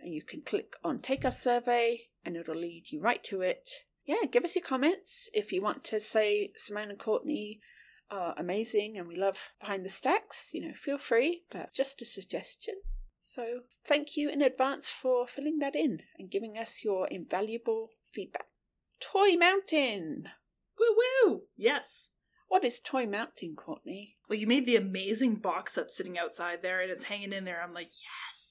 And 0.00 0.12
you 0.12 0.22
can 0.24 0.40
click 0.40 0.74
on 0.82 0.98
Take 0.98 1.24
Us 1.24 1.40
Survey 1.40 2.08
and 2.24 2.36
it'll 2.36 2.54
lead 2.54 2.84
you 2.90 3.00
right 3.00 3.22
to 3.24 3.40
it. 3.40 3.68
Yeah, 4.04 4.24
give 4.30 4.44
us 4.44 4.56
your 4.56 4.64
comments 4.64 5.28
if 5.32 5.52
you 5.52 5.62
want 5.62 5.84
to 5.84 6.00
say 6.00 6.52
Simone 6.56 6.90
and 6.90 6.98
Courtney 6.98 7.60
are 8.10 8.34
amazing 8.36 8.98
and 8.98 9.06
we 9.08 9.16
love 9.16 9.50
Behind 9.60 9.84
the 9.84 9.90
Stacks. 9.90 10.50
You 10.52 10.68
know, 10.68 10.74
feel 10.74 10.98
free, 10.98 11.42
but 11.50 11.72
just 11.72 12.02
a 12.02 12.06
suggestion. 12.06 12.74
So 13.20 13.60
thank 13.86 14.16
you 14.16 14.28
in 14.28 14.42
advance 14.42 14.88
for 14.88 15.26
filling 15.26 15.58
that 15.60 15.76
in 15.76 16.00
and 16.18 16.30
giving 16.30 16.58
us 16.58 16.82
your 16.84 17.06
invaluable 17.06 17.90
feedback. 18.12 18.46
Toy 19.00 19.36
Mountain! 19.36 20.24
Woo 20.78 20.96
woo! 21.24 21.42
Yes. 21.56 22.10
What 22.48 22.64
is 22.64 22.80
Toy 22.80 23.06
Mountain, 23.06 23.54
Courtney? 23.56 24.16
Well, 24.28 24.38
you 24.38 24.46
made 24.46 24.66
the 24.66 24.76
amazing 24.76 25.36
box 25.36 25.74
that's 25.74 25.96
sitting 25.96 26.18
outside 26.18 26.62
there 26.62 26.80
and 26.80 26.90
it's 26.90 27.04
hanging 27.04 27.32
in 27.32 27.44
there. 27.44 27.62
I'm 27.62 27.72
like, 27.72 27.92
yes! 27.92 28.41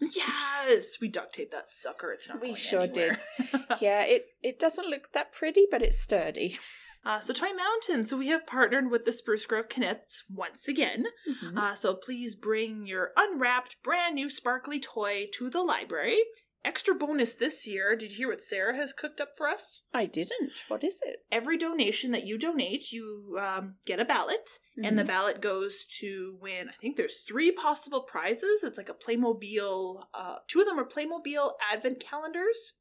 Yes! 0.00 0.98
We 1.00 1.08
duct 1.08 1.34
taped 1.34 1.52
that 1.52 1.68
sucker. 1.70 2.12
It's 2.12 2.28
not 2.28 2.40
We 2.40 2.48
going 2.48 2.56
sure 2.56 2.82
anywhere. 2.82 3.18
yeah, 3.80 4.04
it, 4.04 4.26
it 4.42 4.58
doesn't 4.58 4.88
look 4.88 5.12
that 5.12 5.32
pretty, 5.32 5.66
but 5.70 5.82
it's 5.82 5.98
sturdy. 5.98 6.58
Uh, 7.04 7.20
so 7.20 7.32
Toy 7.32 7.52
Mountain. 7.52 8.02
So 8.02 8.16
we 8.16 8.26
have 8.28 8.48
partnered 8.48 8.90
with 8.90 9.04
the 9.04 9.12
Spruce 9.12 9.46
Grove 9.46 9.66
Knits 9.76 10.24
once 10.28 10.66
again. 10.66 11.06
Mm-hmm. 11.30 11.56
Uh, 11.56 11.74
so 11.76 11.94
please 11.94 12.34
bring 12.34 12.84
your 12.86 13.12
unwrapped, 13.16 13.76
brand 13.84 14.16
new 14.16 14.28
sparkly 14.28 14.80
toy 14.80 15.28
to 15.34 15.48
the 15.48 15.62
library. 15.62 16.18
Extra 16.66 16.96
bonus 16.96 17.34
this 17.34 17.64
year. 17.64 17.94
Did 17.94 18.10
you 18.10 18.16
hear 18.16 18.28
what 18.28 18.40
Sarah 18.40 18.74
has 18.76 18.92
cooked 18.92 19.20
up 19.20 19.30
for 19.36 19.46
us? 19.48 19.82
I 19.94 20.04
didn't. 20.06 20.50
What 20.66 20.82
is 20.82 21.00
it? 21.06 21.20
Every 21.30 21.56
donation 21.56 22.10
that 22.10 22.26
you 22.26 22.36
donate, 22.36 22.90
you 22.90 23.38
um, 23.40 23.76
get 23.86 24.00
a 24.00 24.04
ballot, 24.04 24.58
and 24.82 24.98
the 24.98 25.04
Mhm. 25.04 25.06
ballot 25.06 25.40
goes 25.40 25.84
to 26.00 26.36
win. 26.42 26.68
I 26.68 26.72
think 26.72 26.96
there's 26.96 27.20
three 27.20 27.52
possible 27.52 28.00
prizes. 28.02 28.64
It's 28.64 28.76
like 28.76 28.88
a 28.88 28.94
Playmobil. 28.94 30.06
Uh, 30.12 30.38
two 30.48 30.58
of 30.60 30.66
them 30.66 30.78
are 30.80 30.84
Playmobil 30.84 31.52
advent 31.72 32.00
calendars, 32.00 32.74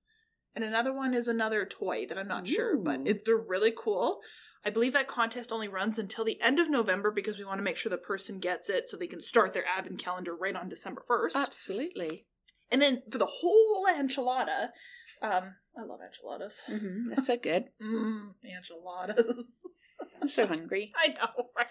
and 0.56 0.64
another 0.64 0.92
one 0.92 1.14
is 1.14 1.28
another 1.28 1.64
toy 1.64 2.08
that 2.08 2.18
I'm 2.18 2.28
not 2.28 2.48
sure, 2.48 2.76
but 2.78 3.02
Ooh. 3.02 3.06
it, 3.06 3.24
they're 3.26 3.38
really 3.38 3.72
cool. 3.78 4.20
I 4.64 4.72
believe 4.72 4.94
that 4.94 5.08
contest 5.08 5.52
only 5.52 5.68
runs 5.68 6.00
until 6.00 6.26
the 6.26 6.42
end 6.42 6.60
of 6.60 6.72
November 6.72 7.12
because 7.12 7.38
we 7.38 7.46
want 7.46 7.60
to 7.60 7.64
make 7.64 7.78
sure 7.78 7.92
the 7.92 7.98
person 8.00 8.40
gets 8.40 8.68
it 8.68 8.90
so 8.90 8.98
they 8.98 9.06
can 9.06 9.22
start 9.22 9.54
their 9.54 9.68
advent 9.68 10.00
calendar 10.00 10.36
right 10.36 10.56
on 10.56 10.70
December 10.70 11.04
1st. 11.08 11.36
Absolutely. 11.36 12.26
And 12.76 12.82
then 12.82 13.04
for 13.10 13.18
the 13.18 13.26
whole 13.26 13.86
enchilada, 13.90 14.72
um, 15.22 15.56
I 15.78 15.84
love 15.84 16.02
enchiladas. 16.06 16.64
Mm-hmm. 16.70 17.08
They're 17.08 17.24
so 17.24 17.38
good. 17.38 17.70
Mmm, 17.82 18.34
enchiladas. 18.44 19.46
I'm 20.22 20.28
so 20.28 20.46
hungry. 20.46 20.92
I 21.02 21.08
know, 21.08 21.52
right? 21.56 21.68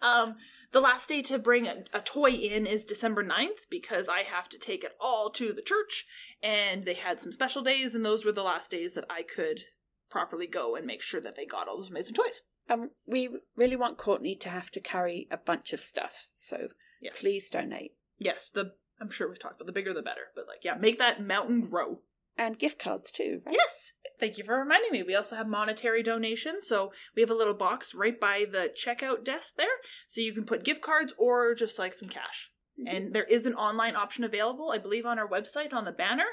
Um, 0.00 0.36
the 0.70 0.80
last 0.80 1.08
day 1.08 1.22
to 1.22 1.40
bring 1.40 1.66
a, 1.66 1.78
a 1.92 2.00
toy 2.00 2.30
in 2.30 2.66
is 2.66 2.84
December 2.84 3.24
9th 3.24 3.66
because 3.68 4.08
I 4.08 4.20
have 4.20 4.48
to 4.50 4.58
take 4.60 4.84
it 4.84 4.92
all 5.00 5.28
to 5.30 5.52
the 5.52 5.60
church, 5.60 6.06
and 6.40 6.84
they 6.84 6.94
had 6.94 7.18
some 7.18 7.32
special 7.32 7.62
days, 7.62 7.96
and 7.96 8.04
those 8.04 8.24
were 8.24 8.30
the 8.30 8.44
last 8.44 8.70
days 8.70 8.94
that 8.94 9.06
I 9.10 9.22
could 9.24 9.62
properly 10.08 10.46
go 10.46 10.76
and 10.76 10.86
make 10.86 11.02
sure 11.02 11.20
that 11.20 11.34
they 11.34 11.46
got 11.46 11.66
all 11.66 11.78
those 11.78 11.90
amazing 11.90 12.14
toys. 12.14 12.42
Um, 12.70 12.90
we 13.08 13.28
really 13.56 13.74
want 13.74 13.98
Courtney 13.98 14.36
to 14.36 14.50
have 14.50 14.70
to 14.70 14.80
carry 14.80 15.26
a 15.32 15.36
bunch 15.36 15.72
of 15.72 15.80
stuff, 15.80 16.28
so 16.32 16.68
Yes. 17.00 17.18
please 17.18 17.50
donate. 17.50 17.96
Yes, 18.20 18.50
the 18.50 18.74
I'm 19.00 19.10
sure 19.10 19.28
we've 19.28 19.38
talked 19.38 19.56
about 19.56 19.66
the 19.66 19.72
bigger 19.72 19.94
the 19.94 20.02
better, 20.02 20.28
but 20.34 20.46
like, 20.46 20.64
yeah, 20.64 20.74
make 20.74 20.98
that 20.98 21.22
mountain 21.22 21.60
grow. 21.60 22.00
And 22.36 22.58
gift 22.58 22.78
cards 22.78 23.10
too, 23.10 23.42
right? 23.44 23.54
Yes. 23.54 23.92
Thank 24.20 24.38
you 24.38 24.44
for 24.44 24.58
reminding 24.58 24.92
me. 24.92 25.02
We 25.02 25.14
also 25.14 25.36
have 25.36 25.48
monetary 25.48 26.02
donations. 26.02 26.66
So 26.66 26.92
we 27.14 27.22
have 27.22 27.30
a 27.30 27.34
little 27.34 27.54
box 27.54 27.94
right 27.94 28.18
by 28.18 28.46
the 28.50 28.72
checkout 28.74 29.24
desk 29.24 29.54
there. 29.56 29.66
So 30.06 30.20
you 30.20 30.32
can 30.32 30.44
put 30.44 30.64
gift 30.64 30.82
cards 30.82 31.14
or 31.18 31.54
just 31.54 31.78
like 31.78 31.94
some 31.94 32.08
cash. 32.08 32.50
Mhm. 32.78 32.84
And 32.86 33.12
there 33.12 33.24
is 33.24 33.46
an 33.46 33.54
online 33.54 33.96
option 33.96 34.24
available, 34.24 34.70
I 34.70 34.78
believe, 34.78 35.06
on 35.06 35.18
our 35.18 35.28
website 35.28 35.72
on 35.72 35.84
the 35.84 35.92
banner. 35.92 36.26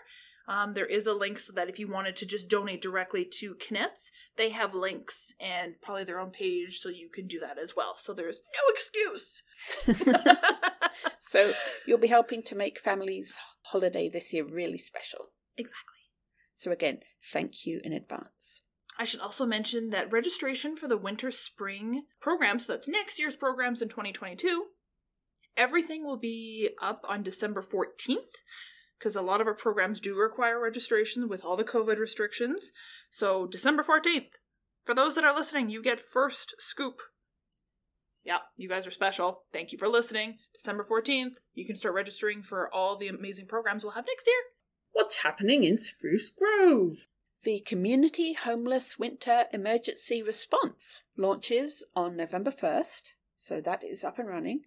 Um, 0.47 0.73
there 0.73 0.85
is 0.85 1.07
a 1.07 1.13
link 1.13 1.39
so 1.39 1.53
that 1.53 1.69
if 1.69 1.79
you 1.79 1.87
wanted 1.87 2.15
to 2.17 2.25
just 2.25 2.47
donate 2.47 2.81
directly 2.81 3.27
to 3.39 3.55
Knets, 3.55 4.11
they 4.37 4.49
have 4.49 4.75
links 4.75 5.33
and 5.39 5.75
probably 5.81 6.03
their 6.03 6.19
own 6.19 6.29
page 6.29 6.79
so 6.79 6.89
you 6.89 7.09
can 7.09 7.27
do 7.27 7.39
that 7.39 7.57
as 7.57 7.75
well. 7.75 7.97
So 7.97 8.13
there's 8.13 8.41
no 8.53 8.71
excuse. 8.71 9.43
so 11.19 11.53
you'll 11.87 11.97
be 11.97 12.07
helping 12.07 12.43
to 12.43 12.55
make 12.55 12.79
families' 12.79 13.39
holiday 13.63 14.07
this 14.07 14.33
year 14.33 14.45
really 14.45 14.77
special. 14.77 15.31
exactly. 15.57 15.81
So 16.53 16.71
again, 16.71 16.99
thank 17.33 17.65
you 17.65 17.81
in 17.83 17.91
advance. 17.91 18.61
I 18.97 19.03
should 19.03 19.19
also 19.19 19.45
mention 19.45 19.89
that 19.89 20.11
registration 20.11 20.77
for 20.77 20.87
the 20.87 20.97
winter 20.97 21.29
spring 21.31 22.03
program, 22.21 22.59
so 22.59 22.71
that's 22.71 22.87
next 22.87 23.19
year's 23.19 23.35
programs 23.35 23.81
in 23.81 23.89
2022, 23.89 24.67
everything 25.57 26.05
will 26.05 26.17
be 26.17 26.69
up 26.81 27.03
on 27.09 27.21
December 27.21 27.61
14th 27.61 28.37
because 28.97 29.15
a 29.15 29.21
lot 29.21 29.41
of 29.41 29.47
our 29.47 29.53
programs 29.53 29.99
do 29.99 30.15
require 30.17 30.59
registration 30.59 31.27
with 31.27 31.43
all 31.43 31.57
the 31.57 31.63
COVID 31.63 31.97
restrictions. 31.97 32.71
So, 33.09 33.47
December 33.47 33.83
14th, 33.83 34.29
for 34.83 34.93
those 34.93 35.15
that 35.15 35.23
are 35.23 35.35
listening, 35.35 35.69
you 35.69 35.81
get 35.81 35.99
first 35.99 36.55
scoop. 36.59 37.01
Yeah, 38.23 38.39
you 38.55 38.67
guys 38.67 38.87
are 38.87 38.91
special. 38.91 39.43
Thank 39.53 39.71
you 39.71 39.77
for 39.77 39.87
listening. 39.87 40.37
December 40.53 40.83
14th, 40.83 41.35
you 41.53 41.65
can 41.65 41.75
start 41.75 41.93
registering 41.93 42.41
for 42.41 42.73
all 42.73 42.95
the 42.95 43.07
amazing 43.07 43.47
programs 43.47 43.83
we'll 43.83 43.93
have 43.93 44.07
next 44.07 44.25
year. 44.25 44.35
What's 44.93 45.17
happening 45.17 45.63
in 45.63 45.77
Spruce 45.77 46.31
Grove? 46.31 47.07
The 47.43 47.59
Community 47.59 48.33
Homeless 48.33 48.97
Winter 48.97 49.45
Emergency 49.53 50.23
Response 50.23 51.03
launches 51.15 51.85
on 51.95 52.17
November 52.17 52.49
1st, 52.49 53.09
so 53.35 53.61
that 53.61 53.83
is 53.83 54.03
up 54.03 54.17
and 54.17 54.27
running. 54.27 54.61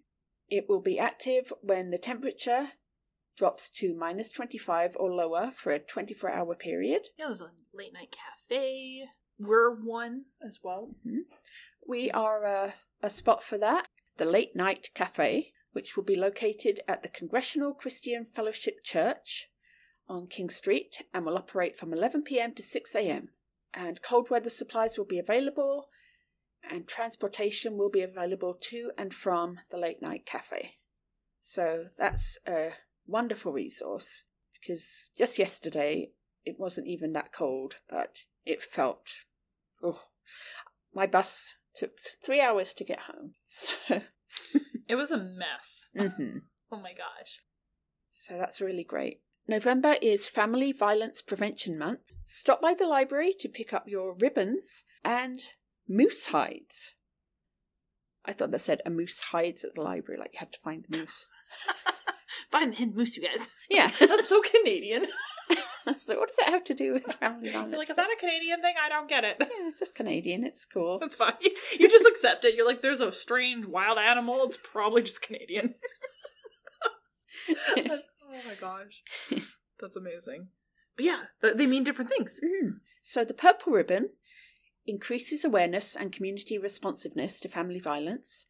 It 0.49 0.69
will 0.69 0.79
be 0.79 0.97
active 0.97 1.51
when 1.61 1.89
the 1.89 1.97
temperature 1.97 2.69
drops 3.39 3.69
to 3.69 3.95
minus 3.95 4.31
25 4.31 4.97
or 4.99 5.09
lower 5.09 5.49
for 5.55 5.71
a 5.71 5.79
24 5.79 6.29
hour 6.29 6.55
period. 6.55 7.07
Yeah, 7.17 7.27
there's 7.27 7.39
a 7.39 7.51
late 7.73 7.93
night 7.93 8.13
cafe. 8.13 9.05
we're 9.39 9.73
one 9.73 10.25
as 10.45 10.59
well. 10.61 10.89
Mm-hmm. 11.07 11.19
We 11.87 12.11
are 12.11 12.43
a, 12.43 12.73
a 13.01 13.09
spot 13.09 13.41
for 13.41 13.57
that, 13.57 13.87
the 14.17 14.25
Late 14.25 14.57
Night 14.57 14.89
Cafe, 14.93 15.53
which 15.71 15.95
will 15.95 16.03
be 16.03 16.17
located 16.17 16.81
at 16.85 17.01
the 17.01 17.09
Congressional 17.09 17.73
Christian 17.73 18.25
Fellowship 18.25 18.83
Church 18.83 19.49
on 20.09 20.27
King 20.27 20.49
Street 20.49 21.03
and 21.13 21.25
will 21.25 21.37
operate 21.37 21.77
from 21.77 21.93
11 21.93 22.23
pm 22.23 22.53
to 22.55 22.61
6 22.61 22.95
am. 22.95 23.29
And 23.73 24.01
cold 24.01 24.29
weather 24.29 24.49
supplies 24.49 24.97
will 24.97 25.05
be 25.05 25.19
available, 25.19 25.87
and 26.69 26.87
transportation 26.87 27.77
will 27.77 27.89
be 27.89 28.01
available 28.01 28.57
to 28.63 28.91
and 28.97 29.13
from 29.13 29.59
the 29.71 29.77
Late 29.77 30.01
Night 30.01 30.25
Cafe. 30.25 30.75
So 31.41 31.85
that's 31.97 32.37
a 32.45 32.71
wonderful 33.09 33.51
resource 33.51 34.23
because 34.59 35.09
just 35.17 35.39
yesterday 35.39 36.11
it 36.45 36.55
wasn't 36.59 36.87
even 36.87 37.13
that 37.13 37.31
cold, 37.33 37.75
but 37.89 38.19
it 38.45 38.61
felt. 38.63 39.07
Oh, 39.83 40.03
my 40.93 41.05
bus 41.05 41.55
took 41.75 41.91
three 42.23 42.41
hours 42.41 42.73
to 42.75 42.83
get 42.83 42.99
home. 43.01 43.33
So, 43.47 43.69
It 44.89 44.95
was 44.95 45.11
a 45.11 45.17
mess. 45.17 45.89
mhm. 45.95 46.41
Oh 46.71 46.77
my 46.79 46.93
gosh. 46.93 47.39
so 48.11 48.37
that's 48.37 48.61
really 48.61 48.83
great. 48.83 49.21
November 49.47 49.95
is 50.01 50.27
Family 50.27 50.71
Violence 50.71 51.21
Prevention 51.23 51.77
Month. 51.79 52.01
Stop 52.25 52.61
by 52.61 52.75
the 52.75 52.85
library 52.85 53.33
to 53.39 53.49
pick 53.49 53.73
up 53.73 53.85
your 53.87 54.13
ribbons 54.13 54.83
and 55.03 55.39
moose 55.87 56.25
hides. 56.27 56.93
I 58.25 58.33
thought 58.33 58.51
they 58.51 58.59
said 58.59 58.81
a 58.85 58.91
moose 58.91 59.19
hides 59.31 59.63
at 59.63 59.73
the 59.73 59.81
library, 59.81 60.19
like 60.19 60.33
you 60.33 60.39
had 60.39 60.51
to 60.51 60.59
find 60.59 60.85
the 60.87 60.97
moose. 60.99 61.25
Find 62.51 62.73
the 62.73 62.77
hidden 62.77 62.95
moose, 62.95 63.15
you 63.17 63.23
guys. 63.23 63.47
Yeah. 63.69 63.87
That's 63.99 64.27
so 64.27 64.41
Canadian. 64.41 65.05
so 66.05 66.17
what 66.17 66.27
does 66.29 66.37
that 66.37 66.49
have 66.49 66.63
to 66.63 66.73
do 66.73 66.91
with 66.93 67.03
family 67.03 67.49
violence? 67.49 67.69
You're 67.69 67.77
like, 67.77 67.89
is 67.91 67.97
that 67.97 68.09
a 68.09 68.19
Canadian 68.19 68.61
thing? 68.61 68.73
I 68.83 68.89
don't 68.89 69.07
get 69.07 69.23
it. 69.23 69.37
Yeah, 69.39 69.67
it's 69.67 69.77
just 69.77 69.93
Canadian. 69.93 70.43
It's 70.43 70.65
cool. 70.65 70.97
That's 70.97 71.13
fine. 71.13 71.33
You 71.79 71.87
just 71.87 72.07
accept 72.07 72.45
it. 72.45 72.55
You're 72.55 72.65
like, 72.65 72.81
there's 72.81 72.99
a 72.99 73.11
strange 73.11 73.67
wild 73.67 73.99
animal. 73.99 74.43
It's 74.45 74.57
probably 74.57 75.03
just 75.03 75.21
Canadian. 75.21 75.75
oh 77.77 77.99
my 78.47 78.55
gosh. 78.59 79.03
That's 79.79 79.95
amazing. 79.95 80.47
But 80.95 81.05
yeah, 81.05 81.23
th- 81.41 81.57
they 81.57 81.67
mean 81.67 81.83
different 81.83 82.09
things. 82.09 82.39
Mm. 82.43 82.79
So 83.03 83.23
the 83.23 83.35
purple 83.35 83.73
ribbon 83.73 84.09
increases 84.87 85.45
awareness 85.45 85.95
and 85.95 86.11
community 86.11 86.57
responsiveness 86.57 87.39
to 87.41 87.47
family 87.49 87.79
violence. 87.79 88.47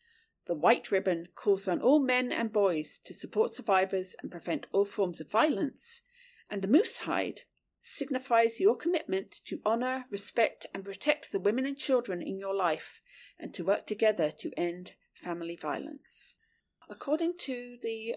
The 0.50 0.56
white 0.56 0.90
ribbon 0.90 1.28
calls 1.36 1.68
on 1.68 1.80
all 1.80 2.00
men 2.00 2.32
and 2.32 2.52
boys 2.52 3.00
to 3.04 3.14
support 3.14 3.54
survivors 3.54 4.16
and 4.20 4.32
prevent 4.32 4.66
all 4.72 4.84
forms 4.84 5.22
of 5.22 5.30
violence. 5.30 6.02
And 6.50 6.64
the 6.64 6.68
moose 6.68 7.02
hide 7.02 7.42
signifies 7.82 8.60
your 8.60 8.76
commitment 8.76 9.42
to 9.46 9.62
honour, 9.64 10.06
respect, 10.10 10.66
and 10.74 10.84
protect 10.84 11.32
the 11.32 11.40
women 11.40 11.68
and 11.68 11.78
children 11.78 12.24
in 12.24 12.40
your 12.40 12.56
life 12.56 13.00
and 13.38 13.54
to 13.54 13.64
work 13.64 13.86
together 13.86 14.32
to 14.40 14.52
end 14.58 14.94
family 15.14 15.56
violence. 15.56 16.34
According 16.90 17.34
to 17.42 17.78
the 17.84 18.16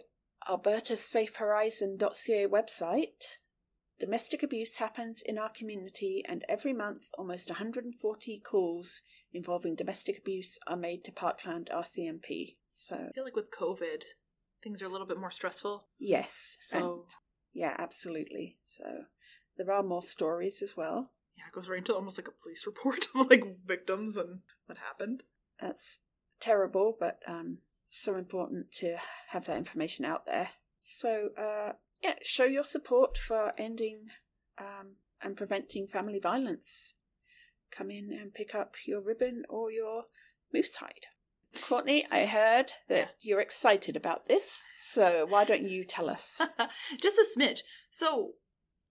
Alberta 0.49 0.97
Safe 0.97 1.37
Horizon.ca 1.37 2.47
website, 2.47 3.25
Domestic 4.01 4.43
abuse 4.43 4.77
happens 4.79 5.23
in 5.23 5.39
our 5.39 5.51
community, 5.51 6.25
and 6.27 6.45
every 6.49 6.73
month 6.73 7.11
almost 7.17 7.51
140 7.51 8.41
calls 8.41 9.01
involving 9.33 9.75
domestic 9.75 10.19
abuse 10.19 10.59
are 10.67 10.77
made 10.77 11.05
to 11.05 11.13
Parkland 11.13 11.71
RCMP. 11.73 12.57
So, 12.69 12.97
I 13.09 13.13
feel 13.13 13.25
like 13.25 13.37
with 13.37 13.51
COVID, 13.51 14.03
things 14.63 14.83
are 14.83 14.87
a 14.87 14.89
little 14.91 15.07
bit 15.07 15.19
more 15.19 15.31
stressful. 15.31 15.87
yes. 15.99 16.57
and- 16.73 16.81
So 16.81 17.07
yeah, 17.53 17.75
absolutely. 17.79 18.59
So, 18.63 18.85
there 19.57 19.71
are 19.73 19.83
more 19.83 20.03
stories 20.03 20.63
as 20.63 20.77
well. 20.77 21.13
yeah, 21.37 21.45
it 21.49 21.53
goes 21.55 21.69
right 21.69 21.79
into 21.79 21.95
almost 21.95 22.19
like 22.19 22.29
a 22.29 22.43
police 22.43 22.67
report 22.67 23.07
of 23.15 23.31
like 23.31 23.45
victims 23.67 24.17
and 24.17 24.41
what 24.67 24.79
happened. 24.79 25.23
That's 25.61 25.99
terrible, 26.41 26.97
but 26.99 27.21
um, 27.27 27.59
so 27.91 28.17
important 28.17 28.73
to 28.73 28.97
have 29.29 29.45
that 29.47 29.57
information 29.59 30.05
out 30.05 30.27
there. 30.27 30.51
So, 30.85 31.29
uh, 31.39 31.73
yeah, 32.03 32.15
show 32.25 32.45
your 32.45 32.65
support 32.65 33.17
for 33.17 33.53
ending 33.57 34.07
um, 34.59 34.97
and 35.23 35.37
preventing 35.37 35.87
family 35.87 36.19
violence. 36.19 36.95
Come 37.77 37.91
in 37.91 38.13
and 38.13 38.35
pick 38.35 38.55
up 38.55 38.75
your 38.87 39.01
ribbon 39.01 39.45
or 39.49 39.71
your 39.71 40.05
moose 40.53 40.77
hide. 40.77 41.07
Courtney, 41.61 42.07
I 42.11 42.25
heard 42.25 42.73
that 42.89 43.17
you're 43.21 43.41
excited 43.41 43.97
about 43.97 44.27
this, 44.29 44.65
so 44.75 45.27
why 45.29 45.45
don't 45.45 45.69
you 45.69 45.85
tell 45.85 46.09
us? 46.09 46.41
just 47.01 47.19
a 47.19 47.27
smidge. 47.37 47.61
So, 47.91 48.33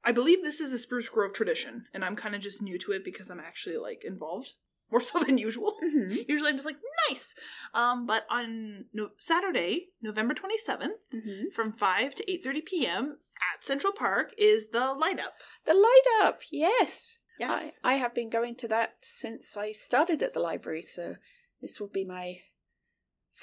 I 0.04 0.12
believe 0.12 0.44
this 0.44 0.62
is 0.62 0.72
a 0.74 0.78
Spruce 0.78 1.10
Grove 1.10 1.34
tradition, 1.34 1.86
and 1.94 2.04
I'm 2.06 2.16
kind 2.16 2.36
of 2.36 2.42
just 2.42 2.62
new 2.62 2.78
to 2.80 2.92
it 2.92 3.04
because 3.04 3.30
I'm 3.30 3.40
actually 3.40 3.78
like 3.78 4.04
involved 4.04 4.54
more 4.92 5.02
so 5.02 5.20
than 5.20 5.38
usual. 5.38 5.76
Mhm, 5.84 6.26
Usually, 6.28 6.50
I'm 6.50 6.56
just 6.56 6.66
like 6.68 6.78
nice. 7.10 7.34
Um, 7.74 8.06
but 8.06 8.26
on 8.30 8.86
no- 8.94 9.12
Saturday, 9.18 9.90
November 10.02 10.34
27th, 10.36 10.90
mhm. 11.14 11.52
from 11.54 11.72
5 11.72 12.16
to 12.16 12.24
8:30 12.32 12.66
p.m. 12.66 13.18
at 13.56 13.64
Central 13.64 13.94
Park 13.94 14.34
is 14.38 14.70
the 14.70 14.94
light 14.94 15.20
up. 15.20 15.34
The 15.66 15.74
light 15.74 16.26
up, 16.28 16.42
yes. 16.52 17.18
Yes. 17.42 17.80
I, 17.84 17.94
I 17.94 17.98
have 17.98 18.14
been 18.14 18.30
going 18.30 18.56
to 18.58 18.68
that 18.68 18.96
since 19.02 19.58
I 19.58 19.72
started 19.72 20.22
at 20.22 20.34
the 20.34 20.40
library, 20.40 20.84
so 20.84 21.16
this 21.62 21.80
will 21.80 21.88
be 21.88 22.06
my 22.06 22.42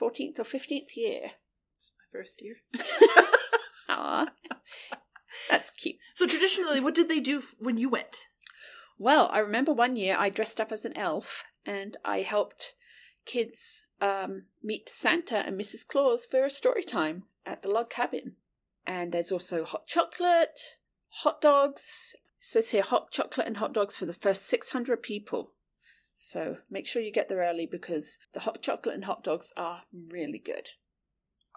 14th 0.01 0.39
or 0.39 0.45
15th 0.45 0.97
year. 0.97 1.33
It's 1.75 1.91
my 1.99 2.19
first 2.19 2.41
year. 2.41 2.57
Aw, 3.89 4.29
that's 5.51 5.71
cute. 5.71 5.97
so 6.15 6.27
traditionally, 6.27 6.79
what 6.81 6.95
did 6.95 7.09
they 7.09 7.21
do 7.21 7.39
f- 7.39 7.55
when 7.59 7.77
you 7.77 7.89
went? 7.89 8.29
Well, 8.99 9.29
I 9.33 9.39
remember 9.41 9.73
one 9.73 9.97
year 9.97 10.17
I 10.19 10.29
dressed 10.31 10.61
up 10.61 10.71
as 10.71 10.85
an 10.85 10.97
elf 10.97 11.45
and 11.67 11.97
I 12.05 12.21
helped 12.21 12.75
kids 13.25 13.83
um, 14.01 14.45
meet 14.63 14.89
Santa 14.89 15.39
and 15.39 15.59
Mrs. 15.59 15.87
Claus 15.87 16.25
for 16.25 16.45
a 16.45 16.51
story 16.51 16.85
time 16.85 17.25
at 17.45 17.63
the 17.63 17.69
log 17.69 17.91
cabin. 17.91 18.37
And 18.87 19.13
there's 19.13 19.33
also 19.33 19.65
hot 19.65 19.87
chocolate, 19.87 20.61
hot 21.09 21.41
dogs. 21.41 22.15
It 22.41 22.45
says 22.45 22.71
here 22.71 22.83
hot 22.83 23.11
chocolate 23.11 23.47
and 23.47 23.57
hot 23.57 23.73
dogs 23.73 23.97
for 23.97 24.07
the 24.07 24.15
first 24.15 24.47
600 24.47 25.03
people. 25.03 25.53
So 26.13 26.59
make 26.71 26.87
sure 26.87 27.01
you 27.03 27.13
get 27.13 27.29
there 27.29 27.39
early 27.39 27.67
because 27.67 28.19
the 28.33 28.41
hot 28.41 28.63
chocolate 28.63 28.95
and 28.95 29.05
hot 29.05 29.23
dogs 29.23 29.53
are 29.57 29.83
really 29.93 30.39
good. 30.39 30.71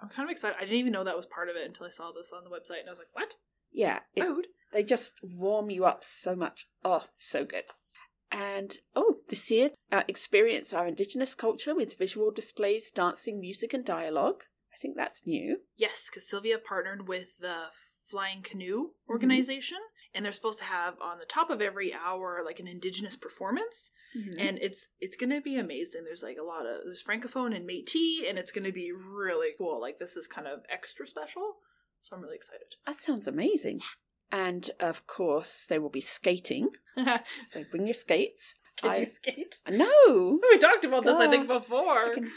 I'm 0.01 0.09
kind 0.09 0.27
of 0.27 0.31
excited. 0.31 0.57
I 0.57 0.61
didn't 0.61 0.77
even 0.77 0.93
know 0.93 1.03
that 1.03 1.15
was 1.15 1.25
part 1.25 1.49
of 1.49 1.55
it 1.55 1.65
until 1.65 1.85
I 1.85 1.89
saw 1.89 2.11
this 2.11 2.31
on 2.31 2.43
the 2.43 2.49
website, 2.49 2.79
and 2.79 2.87
I 2.87 2.91
was 2.91 2.99
like, 2.99 3.13
"What 3.13 3.35
Yeah, 3.71 3.99
it, 4.15 4.23
food?" 4.23 4.47
They 4.71 4.83
just 4.83 5.19
warm 5.21 5.69
you 5.69 5.85
up 5.85 6.03
so 6.03 6.35
much. 6.35 6.67
Oh, 6.83 7.05
so 7.13 7.45
good. 7.45 7.65
And 8.31 8.77
oh, 8.95 9.17
this 9.27 9.51
year, 9.51 9.71
uh, 9.91 10.03
experience 10.07 10.73
our 10.73 10.87
Indigenous 10.87 11.35
culture 11.35 11.75
with 11.75 11.97
visual 11.97 12.31
displays, 12.31 12.89
dancing, 12.89 13.39
music, 13.39 13.73
and 13.73 13.83
dialogue. 13.83 14.43
I 14.73 14.77
think 14.81 14.95
that's 14.95 15.27
new. 15.27 15.61
Yes, 15.75 16.07
because 16.09 16.27
Sylvia 16.27 16.57
partnered 16.57 17.07
with 17.07 17.39
the 17.39 17.65
Flying 18.07 18.41
Canoe 18.41 18.91
organization, 19.09 19.77
and 20.13 20.25
they're 20.25 20.31
supposed 20.31 20.59
to 20.59 20.65
have 20.65 20.95
on 21.01 21.19
the 21.19 21.25
top 21.25 21.49
of 21.49 21.61
every 21.61 21.93
hour 21.93 22.41
like 22.45 22.59
an 22.59 22.67
Indigenous 22.67 23.15
performance, 23.15 23.91
mm-hmm. 24.17 24.39
and 24.39 24.59
it's 24.61 24.89
it's 24.99 25.15
gonna 25.15 25.41
be 25.41 25.57
amazing. 25.57 26.03
There's 26.03 26.23
like 26.23 26.37
a 26.39 26.43
lot 26.43 26.65
of 26.65 26.81
there's 26.85 27.03
francophone 27.03 27.55
and 27.55 27.67
Métis, 27.67 28.29
and 28.29 28.37
it's 28.37 28.51
gonna 28.51 28.71
be 28.71 28.91
really 28.91 29.49
cool. 29.57 29.79
Like 29.79 29.99
this 29.99 30.17
is 30.17 30.27
kind 30.27 30.47
of 30.47 30.59
extra 30.69 31.07
special, 31.07 31.55
so 32.01 32.15
I'm 32.15 32.21
really 32.21 32.35
excited. 32.35 32.75
that 32.85 32.95
sounds 32.95 33.27
amazing. 33.27 33.81
And 34.31 34.69
of 34.79 35.07
course, 35.07 35.65
they 35.67 35.79
will 35.79 35.89
be 35.89 36.01
skating. 36.01 36.69
So 37.45 37.63
bring 37.69 37.85
your 37.85 37.93
skates. 37.93 38.53
you 38.83 38.89
I 38.89 39.03
skate? 39.03 39.59
no, 39.69 40.39
We 40.51 40.57
talked 40.57 40.85
about 40.85 41.03
this, 41.03 41.17
I 41.17 41.29
think, 41.29 41.47
before. 41.47 42.11
I 42.11 42.13
can 42.13 42.31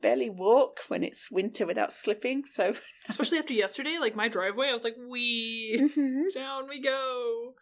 barely 0.00 0.30
walk 0.30 0.80
when 0.88 1.02
it's 1.02 1.30
winter 1.30 1.66
without 1.66 1.92
slipping. 1.92 2.44
So 2.46 2.74
Especially 3.08 3.38
after 3.38 3.54
yesterday, 3.54 3.98
like 3.98 4.14
my 4.16 4.28
driveway, 4.28 4.68
I 4.68 4.72
was 4.74 4.84
like, 4.84 4.96
"We 4.98 5.78
Mhm. 5.80 6.32
down 6.34 6.68
we 6.68 6.80
go." 6.80 7.54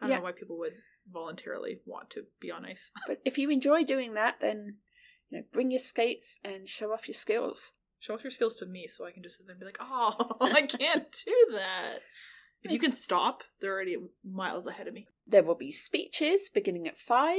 I 0.00 0.04
don't 0.04 0.10
Yeah. 0.10 0.16
know 0.18 0.22
why 0.24 0.32
people 0.32 0.58
would 0.58 0.74
voluntarily 1.10 1.80
want 1.84 2.10
to 2.10 2.26
be 2.40 2.50
on 2.50 2.64
ice. 2.64 2.90
but 3.06 3.20
if 3.24 3.38
you 3.38 3.50
enjoy 3.50 3.84
doing 3.84 4.14
that, 4.14 4.40
then 4.40 4.78
you 5.30 5.38
know, 5.38 5.44
bring 5.52 5.70
your 5.70 5.80
skates 5.80 6.38
and 6.44 6.68
show 6.68 6.92
off 6.92 7.08
your 7.08 7.14
skills. 7.14 7.72
Show 7.98 8.14
off 8.14 8.22
your 8.24 8.30
skills 8.30 8.54
to 8.56 8.66
me 8.66 8.86
so 8.88 9.04
I 9.04 9.10
can 9.10 9.22
just 9.22 9.38
sit 9.38 9.46
there 9.46 9.54
and 9.54 9.60
be 9.60 9.66
like, 9.66 9.78
oh, 9.80 10.36
I 10.40 10.62
can't 10.62 11.10
do 11.26 11.48
that. 11.52 11.98
If 12.62 12.72
you 12.72 12.78
can 12.78 12.90
stop, 12.92 13.44
they're 13.60 13.72
already 13.72 13.96
miles 14.24 14.66
ahead 14.66 14.88
of 14.88 14.94
me. 14.94 15.06
There 15.26 15.42
will 15.42 15.54
be 15.54 15.70
speeches 15.70 16.48
beginning 16.52 16.88
at 16.88 16.96
5, 16.96 17.38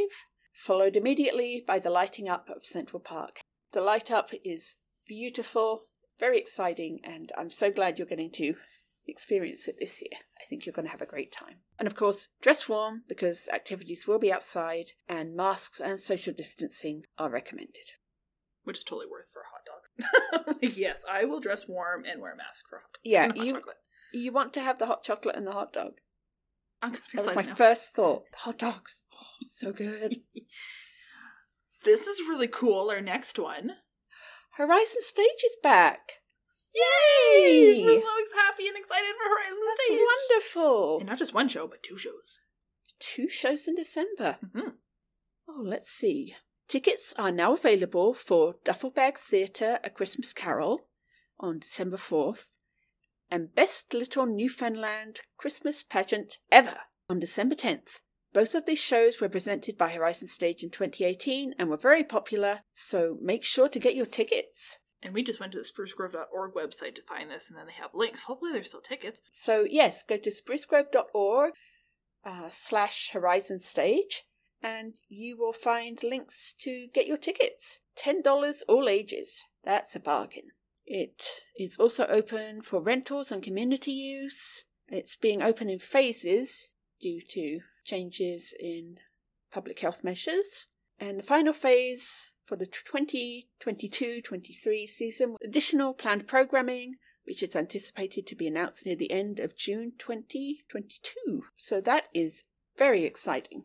followed 0.54 0.96
immediately 0.96 1.64
by 1.66 1.80
the 1.80 1.90
lighting 1.90 2.30
up 2.30 2.50
of 2.50 2.64
Central 2.66 3.00
Park. 3.00 3.42
The 3.72 3.82
light 3.82 4.10
up 4.12 4.32
is 4.44 4.78
beautiful, 5.08 5.84
very 6.20 6.40
exciting, 6.40 7.00
and 7.04 7.32
I'm 7.38 7.50
so 7.50 7.72
glad 7.72 7.98
you're 7.98 8.08
getting 8.08 8.32
to 8.34 8.56
experience 9.08 9.68
it 9.68 9.76
this 9.80 10.02
year. 10.02 10.20
I 10.40 10.44
think 10.50 10.66
you're 10.66 10.74
going 10.74 10.86
to 10.86 10.92
have 10.92 11.02
a 11.02 11.06
great 11.06 11.32
time. 11.32 11.58
And 11.78 11.88
of 11.88 11.96
course, 11.96 12.30
dress 12.42 12.68
warm 12.70 13.04
because 13.08 13.50
activities 13.54 14.06
will 14.08 14.20
be 14.20 14.32
outside 14.32 14.92
and 15.08 15.36
masks 15.36 15.80
and 15.80 16.00
social 16.00 16.34
distancing 16.34 17.04
are 17.18 17.30
recommended. 17.30 17.92
Which 18.64 18.80
is 18.80 18.84
totally 18.84 19.08
worth 19.10 19.28
for 19.32 19.42
a 19.42 19.50
hot 19.52 20.46
dog. 20.46 20.58
yes, 20.78 21.04
I 21.10 21.26
will 21.26 21.40
dress 21.40 21.68
warm 21.68 22.04
and 22.06 22.22
wear 22.22 22.34
a 22.34 22.38
mask 22.38 22.64
for 22.70 22.78
a 22.78 22.82
hot 22.82 22.94
dog. 22.94 23.02
Yeah, 23.04 23.28
hot 23.36 23.38
you- 23.38 23.52
chocolate. 23.54 23.76
You 24.12 24.32
want 24.32 24.54
to 24.54 24.62
have 24.62 24.80
the 24.80 24.88
hot 24.88 25.04
chocolate 25.04 25.36
and 25.36 25.46
the 25.46 25.54
hot 25.54 25.72
dog. 25.74 25.94
I'm 26.82 26.94
That 26.94 27.26
was 27.26 27.36
my 27.36 27.42
now. 27.44 27.54
first 27.56 27.94
thought. 27.94 28.24
The 28.32 28.38
hot 28.38 28.58
dogs. 28.58 29.04
Oh, 29.14 29.26
so 29.50 29.72
good. 29.72 30.18
This 31.84 32.08
is 32.08 32.20
really 32.28 32.48
cool. 32.48 32.90
Our 32.90 33.02
next 33.02 33.40
one. 33.40 33.78
Horizon 34.58 35.02
Stage 35.02 35.44
is 35.46 35.58
back. 35.64 36.12
Yay! 36.76 37.84
We're 37.84 38.02
so 38.02 38.38
happy 38.38 38.68
and 38.68 38.78
excited 38.78 39.16
for 39.16 39.30
Horizon 39.30 39.64
That's 39.68 39.86
Stage. 39.86 40.00
wonderful. 40.30 40.98
And 41.00 41.08
not 41.10 41.18
just 41.18 41.34
one 41.34 41.48
show, 41.48 41.68
but 41.68 41.82
two 41.84 41.98
shows. 41.98 42.40
Two 43.00 43.30
shows 43.30 43.68
in 43.68 43.76
December. 43.76 44.38
Mhm. 44.44 44.76
Oh, 45.48 45.62
let's 45.64 45.90
see. 45.90 46.36
Tickets 46.68 47.14
are 47.18 47.32
now 47.32 47.54
available 47.54 48.14
for 48.14 48.56
Duffelbag 48.66 49.18
Theatre 49.18 49.80
A 49.84 49.90
Christmas 49.90 50.34
Carol 50.34 50.88
on 51.40 51.60
December 51.60 51.98
4th 51.98 52.50
and 53.32 53.56
Best 53.56 53.94
Little 53.94 54.26
Newfoundland 54.28 55.22
Christmas 55.38 55.82
Pageant 55.82 56.38
Ever 56.52 56.82
on 57.10 57.20
December 57.20 57.56
10th. 57.56 58.02
Both 58.34 58.54
of 58.56 58.66
these 58.66 58.82
shows 58.82 59.20
were 59.20 59.30
presented 59.30 59.78
by 59.78 59.90
Horizon 59.90 60.28
Stage 60.28 60.64
in 60.64 60.70
2018 60.70 61.56
and 61.58 61.70
were 61.70 61.78
very 61.78 62.04
popular, 62.04 62.62
so 62.74 63.18
make 63.22 63.44
sure 63.44 63.70
to 63.70 63.80
get 63.80 63.96
your 63.96 64.06
tickets. 64.06 64.78
And 65.02 65.14
we 65.14 65.24
just 65.24 65.40
went 65.40 65.54
to 65.54 65.58
the 65.58 65.64
sprucegrove.org 65.64 66.54
website 66.54 66.96
to 66.96 67.02
find 67.02 67.32
this, 67.32 67.50
and 67.50 67.58
then 67.58 67.66
they 67.66 67.74
have 67.74 67.92
links. 67.94 68.24
Hopefully, 68.24 68.52
there's 68.52 68.68
still 68.68 68.82
tickets. 68.82 69.22
So, 69.32 69.66
yes, 69.68 70.04
go 70.04 70.18
to 70.18 70.30
sprucegrove.org 70.30 71.54
uh, 72.26 72.50
slash 72.50 73.12
Horizon 73.14 73.60
Stage 73.60 74.26
and 74.62 74.94
you 75.08 75.38
will 75.38 75.54
find 75.54 76.02
links 76.04 76.54
to 76.60 76.88
get 76.94 77.08
your 77.08 77.18
tickets. 77.18 77.80
$10 77.98 78.62
all 78.68 78.90
ages. 78.90 79.46
That's 79.64 79.96
a 79.96 80.00
bargain. 80.00 80.50
It 80.86 81.24
is 81.58 81.78
also 81.78 82.06
open 82.08 82.62
for 82.62 82.82
rentals 82.82 83.32
and 83.32 83.44
community 83.44 83.92
use. 83.92 84.64
It's 84.88 85.16
being 85.16 85.42
open 85.42 85.70
in 85.70 85.80
phases 85.80 86.72
due 87.00 87.22
to 87.30 87.60
changes 87.84 88.54
in 88.60 89.00
public 89.52 89.80
health 89.80 90.04
measures. 90.04 90.68
And 91.00 91.20
the 91.20 91.24
final 91.24 91.54
phase 91.54 92.28
for 92.46 92.56
the 92.56 92.66
2022 92.66 94.22
23 94.22 94.88
season, 94.88 95.36
additional 95.44 95.94
planned 95.94 96.28
programming, 96.28 96.96
which 97.24 97.44
is 97.44 97.56
anticipated 97.56 98.26
to 98.28 98.36
be 98.36 98.48
announced 98.48 98.86
near 98.86 98.96
the 98.96 99.12
end 99.12 99.40
of 99.40 99.56
June 99.56 99.94
2022. 99.98 101.44
So 101.56 101.80
that 101.82 102.06
is 102.14 102.44
very 102.78 103.06
exciting. 103.06 103.64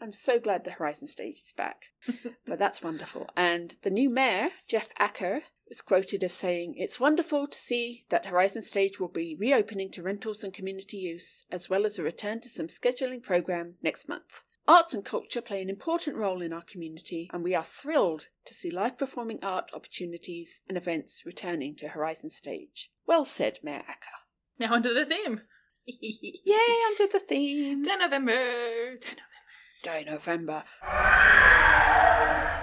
I'm 0.00 0.12
so 0.12 0.40
glad 0.40 0.64
the 0.64 0.72
Horizon 0.72 1.06
stage 1.06 1.40
is 1.42 1.52
back. 1.56 1.84
but 2.46 2.58
that's 2.58 2.82
wonderful. 2.82 3.28
And 3.36 3.76
the 3.82 3.90
new 3.90 4.10
mayor, 4.10 4.48
Jeff 4.66 4.88
Acker, 4.98 5.42
was 5.72 5.80
quoted 5.80 6.22
as 6.22 6.34
saying, 6.34 6.74
It's 6.76 7.00
wonderful 7.00 7.46
to 7.46 7.58
see 7.58 8.04
that 8.10 8.26
Horizon 8.26 8.60
Stage 8.60 9.00
will 9.00 9.08
be 9.08 9.34
reopening 9.40 9.90
to 9.92 10.02
rentals 10.02 10.44
and 10.44 10.52
community 10.52 10.98
use, 10.98 11.46
as 11.50 11.70
well 11.70 11.86
as 11.86 11.98
a 11.98 12.02
return 12.02 12.42
to 12.42 12.50
some 12.50 12.66
scheduling 12.66 13.22
program 13.22 13.76
next 13.82 14.06
month. 14.06 14.42
Arts 14.68 14.92
and 14.92 15.02
culture 15.02 15.40
play 15.40 15.62
an 15.62 15.70
important 15.70 16.18
role 16.18 16.42
in 16.42 16.52
our 16.52 16.60
community, 16.60 17.30
and 17.32 17.42
we 17.42 17.54
are 17.54 17.64
thrilled 17.64 18.26
to 18.44 18.52
see 18.52 18.70
live 18.70 18.98
performing 18.98 19.38
art 19.42 19.70
opportunities 19.72 20.60
and 20.68 20.76
events 20.76 21.22
returning 21.24 21.74
to 21.76 21.88
Horizon 21.88 22.28
Stage. 22.28 22.90
Well 23.06 23.24
said, 23.24 23.58
Mayor 23.62 23.82
Acker. 23.88 24.18
Now 24.58 24.74
under 24.74 24.92
the 24.92 25.06
theme. 25.06 25.40
Yay, 25.86 26.76
under 26.90 27.10
the 27.10 27.24
theme. 27.26 27.82
Dinovember. 27.82 29.00
10 29.00 29.16
November. 29.16 29.41
Dinovember. 29.82 30.64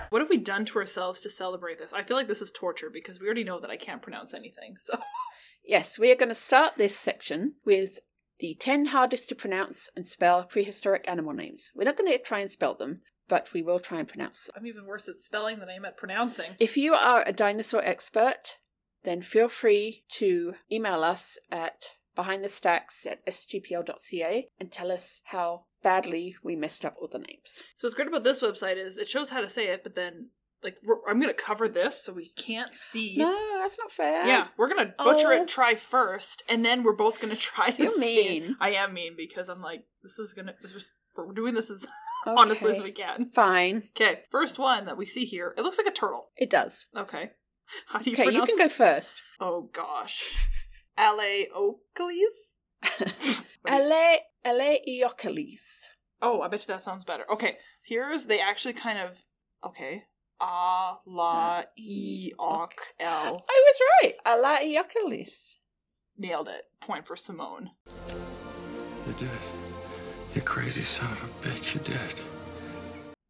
What 0.09 0.21
have 0.21 0.29
we 0.29 0.37
done 0.37 0.65
to 0.65 0.79
ourselves 0.79 1.19
to 1.19 1.29
celebrate 1.29 1.77
this? 1.77 1.93
I 1.93 2.03
feel 2.03 2.17
like 2.17 2.27
this 2.27 2.41
is 2.41 2.51
torture 2.51 2.89
because 2.91 3.19
we 3.19 3.25
already 3.27 3.43
know 3.43 3.59
that 3.59 3.69
I 3.69 3.77
can't 3.77 4.01
pronounce 4.01 4.33
anything. 4.33 4.75
So 4.77 4.97
Yes, 5.69 5.99
we 5.99 6.11
are 6.11 6.15
going 6.15 6.29
to 6.29 6.35
start 6.35 6.77
this 6.77 6.97
section 6.97 7.53
with 7.63 7.99
the 8.39 8.55
10 8.59 8.87
hardest 8.87 9.29
to 9.29 9.35
pronounce 9.35 9.87
and 9.95 10.03
spell 10.03 10.43
prehistoric 10.45 11.05
animal 11.07 11.33
names. 11.33 11.69
We're 11.75 11.83
not 11.83 11.95
going 11.95 12.11
to 12.11 12.17
try 12.17 12.39
and 12.39 12.49
spell 12.49 12.73
them, 12.73 13.01
but 13.27 13.53
we 13.53 13.61
will 13.61 13.79
try 13.79 13.99
and 13.99 14.07
pronounce 14.07 14.45
them. 14.45 14.55
I'm 14.57 14.65
even 14.65 14.87
worse 14.87 15.07
at 15.07 15.19
spelling 15.19 15.59
than 15.59 15.69
I 15.69 15.75
am 15.75 15.85
at 15.85 15.95
pronouncing. 15.95 16.55
If 16.59 16.75
you 16.75 16.95
are 16.95 17.23
a 17.27 17.31
dinosaur 17.33 17.83
expert, 17.83 18.57
then 19.03 19.21
feel 19.21 19.47
free 19.47 20.01
to 20.13 20.55
email 20.71 21.03
us 21.03 21.37
at 21.51 21.89
behindthestacks 22.17 23.05
at 23.05 23.23
sgpl.ca 23.27 24.47
and 24.59 24.71
tell 24.71 24.91
us 24.91 25.21
how 25.25 25.65
badly 25.83 26.35
we 26.43 26.55
messed 26.55 26.85
up 26.85 26.95
all 26.99 27.07
the 27.07 27.19
names. 27.19 27.63
So 27.75 27.87
what's 27.87 27.95
great 27.95 28.07
about 28.07 28.23
this 28.23 28.41
website 28.41 28.77
is 28.77 28.97
it 28.97 29.07
shows 29.07 29.29
how 29.29 29.41
to 29.41 29.49
say 29.49 29.67
it, 29.67 29.83
but 29.83 29.95
then 29.95 30.29
like 30.63 30.77
we're, 30.83 30.97
I'm 31.09 31.19
going 31.19 31.33
to 31.33 31.41
cover 31.41 31.67
this 31.69 32.03
so 32.03 32.11
we 32.13 32.29
can't 32.29 32.73
see. 32.75 33.15
No, 33.17 33.59
that's 33.59 33.77
not 33.77 33.91
fair. 33.91 34.27
Yeah, 34.27 34.47
we're 34.57 34.67
gonna 34.67 34.93
butcher 34.97 35.27
Oh. 35.29 35.41
it 35.41 35.47
try 35.47 35.75
first, 35.75 36.43
and 36.49 36.65
then 36.65 36.83
we're 36.83 36.93
both 36.95 37.21
gonna 37.21 37.35
try 37.35 37.69
to. 37.71 37.83
It. 37.83 37.97
mean. 37.97 38.57
I 38.59 38.71
am 38.71 38.93
mean 38.93 39.13
because 39.15 39.47
I'm 39.47 39.61
like, 39.61 39.85
this 40.03 40.19
is 40.19 40.33
gonna. 40.33 40.55
This 40.61 40.73
was, 40.73 40.89
we're 41.15 41.31
doing 41.33 41.53
this 41.53 41.69
as 41.69 41.85
honestly 42.27 42.73
as 42.75 42.81
we 42.83 42.91
can. 42.91 43.31
Fine. 43.33 43.83
Okay, 43.95 44.23
first 44.29 44.59
one 44.59 44.85
that 44.85 44.97
we 44.97 45.05
see 45.05 45.23
here. 45.25 45.53
It 45.57 45.61
looks 45.61 45.77
like 45.77 45.87
a 45.87 45.91
turtle. 45.91 46.29
It 46.35 46.49
does. 46.49 46.87
Okay, 46.95 47.31
how 47.87 47.99
do 47.99 48.09
you 48.09 48.17
Okay, 48.17 48.29
you 48.31 48.45
can 48.45 48.57
go 48.57 48.67
first. 48.67 49.15
Oh 49.39 49.69
gosh, 49.71 50.45
Aleocles. 50.97 52.57
Ale 53.67 54.17
Aleiocalis. 54.45 55.89
oh, 56.21 56.41
I 56.41 56.47
bet 56.47 56.61
you 56.61 56.67
that 56.73 56.83
sounds 56.83 57.03
better. 57.03 57.23
Okay, 57.31 57.57
here's 57.83 58.25
they 58.25 58.39
actually 58.39 58.73
kind 58.73 58.99
of 58.99 59.17
okay. 59.65 60.03
A 60.41 60.95
la 61.05 61.63
e 61.77 62.31
ok 62.39 62.75
l. 62.99 63.43
I 63.49 63.63
was 63.67 63.79
right. 64.03 64.13
Eileanchelys. 64.25 65.55
Nailed 66.17 66.47
it. 66.47 66.63
Point 66.81 67.05
for 67.05 67.15
Simone. 67.15 67.71
You 69.07 69.13
did. 69.19 69.29
You 70.35 70.41
crazy 70.41 70.83
son 70.83 71.11
of 71.11 71.23
a 71.23 71.47
bitch, 71.47 71.73
you 71.73 71.79
did. 71.81 71.97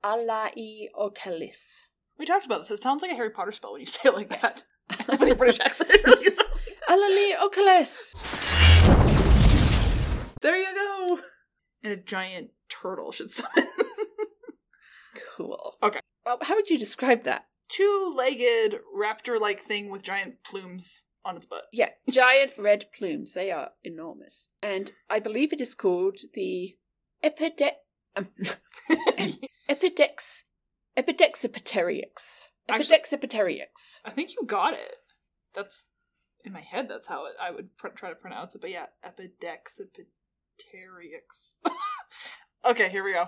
A 0.04 0.16
la 0.18 0.50
Aleiocalis. 0.50 1.82
We 2.18 2.26
talked 2.26 2.46
about 2.46 2.62
this. 2.62 2.72
It 2.72 2.84
sounds 2.84 3.02
like 3.02 3.12
a 3.12 3.16
Harry 3.16 3.30
Potter 3.32 3.52
spell 3.52 3.72
when 3.74 3.82
you 3.82 3.88
say 3.88 4.10
it 4.10 4.16
like 4.16 4.30
Yes. 4.30 4.64
that. 4.88 5.08
With 5.20 5.32
a 5.32 5.36
British 5.36 5.60
accent, 5.62 5.90
it 5.94 6.06
really 6.06 6.26
sounds 6.26 6.62
like 6.68 6.78
Aleiocalis. 6.90 8.49
There 10.42 10.58
you 10.58 10.74
go. 10.76 11.20
And 11.84 11.94
a 11.94 11.98
giant 11.98 12.52
turtle 12.70 13.12
should 13.12 13.32
summon. 13.32 13.68
Cool. 15.36 15.76
Okay. 15.82 16.00
Well, 16.26 16.38
how 16.42 16.56
would 16.56 16.70
you 16.70 16.78
describe 16.78 17.24
that? 17.24 17.46
Two-legged 17.70 18.80
raptor-like 18.96 19.62
thing 19.64 19.90
with 19.90 20.04
giant 20.04 20.44
plumes 20.44 21.06
on 21.24 21.38
its 21.38 21.46
butt. 21.46 21.64
Yeah, 21.72 21.90
giant 22.10 22.52
red 22.58 22.86
plumes. 22.98 23.34
They 23.34 23.50
are 23.52 23.72
enormous. 23.84 24.50
And 24.62 24.92
I 25.10 25.20
believe 25.20 25.54
it 25.54 25.62
is 25.62 25.76
called 25.76 26.18
the 26.34 26.76
Epide- 27.24 27.72
um, 28.16 28.30
Epidex 29.70 30.44
Epidexipteryx. 30.98 32.48
Actually- 32.70 32.98
Epidexipteryx. 32.98 34.00
I 34.06 34.10
think 34.12 34.32
you 34.32 34.46
got 34.46 34.74
it. 34.74 34.96
That's 35.56 35.88
in 36.44 36.52
my 36.54 36.62
head. 36.62 36.88
That's 36.90 37.08
how 37.08 37.26
it, 37.26 37.34
I 37.42 37.52
would 37.52 37.78
pr- 37.78 37.88
try 37.90 38.10
to 38.10 38.16
pronounce 38.16 38.56
it. 38.56 38.62
But 38.62 38.72
yeah, 38.72 38.88
Epidexipteryx. 39.06 40.06
okay, 42.66 42.90
here 42.90 43.04
we 43.04 43.14
go. 43.14 43.26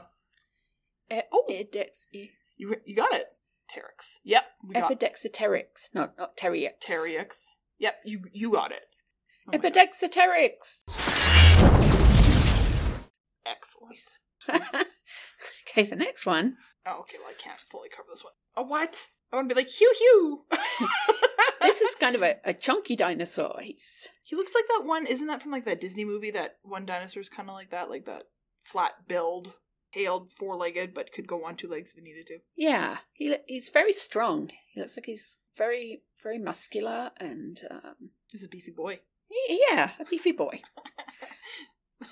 Eh, 1.09 1.21
oh. 1.31 1.45
Epidex- 1.49 2.07
You 2.57 2.75
you 2.85 2.95
got 2.95 3.13
it. 3.13 3.27
Pteryx. 3.71 4.19
Yep, 4.23 4.43
we 4.67 4.73
got 4.75 4.91
Epidexipteryx. 4.91 5.93
No, 5.93 6.09
not 6.17 6.37
Teryx. 6.37 6.71
Pteryx. 6.85 7.55
Yep, 7.79 7.95
you 8.05 8.21
you 8.33 8.51
got 8.51 8.71
it. 8.71 8.83
Oh 9.47 9.51
my 9.51 9.57
Excellent. 13.45 14.19
okay, 15.67 15.83
the 15.83 15.95
next 15.95 16.25
one. 16.25 16.57
Oh, 16.85 16.99
okay. 17.01 17.17
Well, 17.19 17.29
I 17.29 17.41
can't 17.41 17.57
fully 17.57 17.89
cover 17.89 18.07
this 18.11 18.23
one. 18.23 18.33
Oh, 18.55 18.63
what? 18.63 19.07
I 19.31 19.37
want 19.37 19.49
to 19.49 19.55
be 19.55 19.61
like 19.61 19.69
Hugh 19.69 19.93
Hugh. 19.97 20.45
This 21.71 21.81
is 21.89 21.95
kind 21.95 22.15
of 22.15 22.21
a, 22.21 22.35
a 22.43 22.53
chunky 22.53 22.95
dinosaur. 22.95 23.59
He's 23.61 24.07
He 24.23 24.35
looks 24.35 24.53
like 24.53 24.65
that 24.67 24.85
one. 24.85 25.05
Isn't 25.07 25.27
that 25.27 25.41
from 25.41 25.51
like 25.51 25.65
that 25.65 25.81
Disney 25.81 26.05
movie? 26.05 26.31
That 26.31 26.57
one 26.63 26.85
dinosaur's 26.85 27.29
kind 27.29 27.49
of 27.49 27.55
like 27.55 27.71
that, 27.71 27.89
like 27.89 28.05
that 28.05 28.23
flat 28.61 29.07
build, 29.07 29.55
tailed, 29.93 30.31
four 30.31 30.55
legged, 30.55 30.93
but 30.93 31.11
could 31.11 31.27
go 31.27 31.45
on 31.45 31.55
two 31.55 31.67
legs 31.67 31.91
if 31.91 31.97
it 31.99 32.03
needed 32.03 32.27
to. 32.27 32.39
yeah, 32.55 32.97
he 33.13 33.35
he's 33.47 33.69
very 33.69 33.93
strong. 33.93 34.51
He 34.73 34.79
looks 34.81 34.97
like 34.97 35.05
he's 35.05 35.37
very 35.57 36.01
very 36.23 36.37
muscular 36.39 37.11
and 37.19 37.59
um, 37.71 38.11
He's 38.31 38.43
a 38.43 38.47
beefy 38.47 38.71
boy. 38.71 38.99
yeah, 39.49 39.91
a 39.99 40.05
beefy 40.05 40.31
boy. 40.33 40.61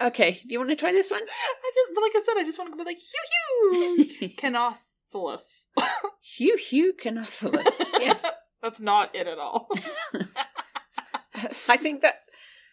Okay, 0.02 0.40
do 0.48 0.54
you 0.54 0.60
want 0.60 0.70
to 0.70 0.76
try 0.76 0.92
this 0.92 1.10
one? 1.10 1.22
I 1.24 1.72
just, 1.74 1.90
but 1.96 2.02
like 2.02 2.12
I 2.16 2.22
said, 2.24 2.38
I 2.40 2.44
just 2.46 2.60
want 2.60 2.72
to 2.72 2.78
be 2.78 2.84
like 2.84 3.00
Hugh 3.00 4.06
Hugh. 4.20 4.30
Canothalus. 4.38 5.66
Hugh 6.22 6.58
Hugh 6.58 6.94
Canothalus. 6.94 7.82
Yes, 8.00 8.24
That's 8.62 8.80
not 8.80 9.16
it 9.16 9.28
at 9.28 9.38
all. 9.40 9.70
I 11.70 11.78
think 11.78 12.02
that 12.02 12.22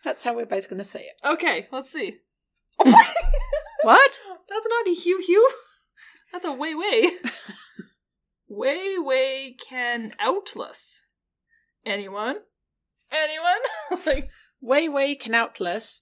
that's 0.04 0.22
how 0.22 0.34
we're 0.34 0.46
both 0.46 0.68
going 0.68 0.78
to 0.78 0.84
say 0.84 1.00
it. 1.02 1.26
okay, 1.26 1.66
let's 1.70 1.90
see. 1.90 2.16
What? 3.82 4.18
That's 4.48 4.66
not 4.68 4.88
a 4.88 4.94
Hugh 4.94 5.20
Hugh. 5.24 5.48
That's 6.32 6.44
a 6.44 6.50
way 6.52 6.74
way. 6.74 7.10
way 8.48 8.98
way 8.98 9.54
can 9.68 10.12
outless. 10.18 11.02
Anyone? 11.84 12.38
Anyone? 13.12 13.60
like 14.06 14.28
Huehuecanauhtlus. 14.64 16.00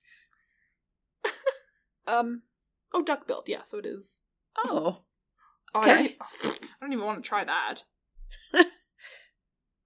Um. 2.06 2.42
Oh, 2.92 3.02
duck 3.02 3.26
billed. 3.26 3.44
Yeah, 3.48 3.64
so 3.64 3.78
it 3.78 3.86
is. 3.86 4.22
Oh. 4.56 5.02
Oh, 5.74 5.80
I, 5.80 5.86
don't, 5.86 5.98
Okay. 5.98 6.08
e- 6.14 6.18
I 6.52 6.56
don't 6.80 6.92
even 6.92 7.04
want 7.04 7.22
to 7.22 7.28
try 7.28 7.44
that. 7.44 7.82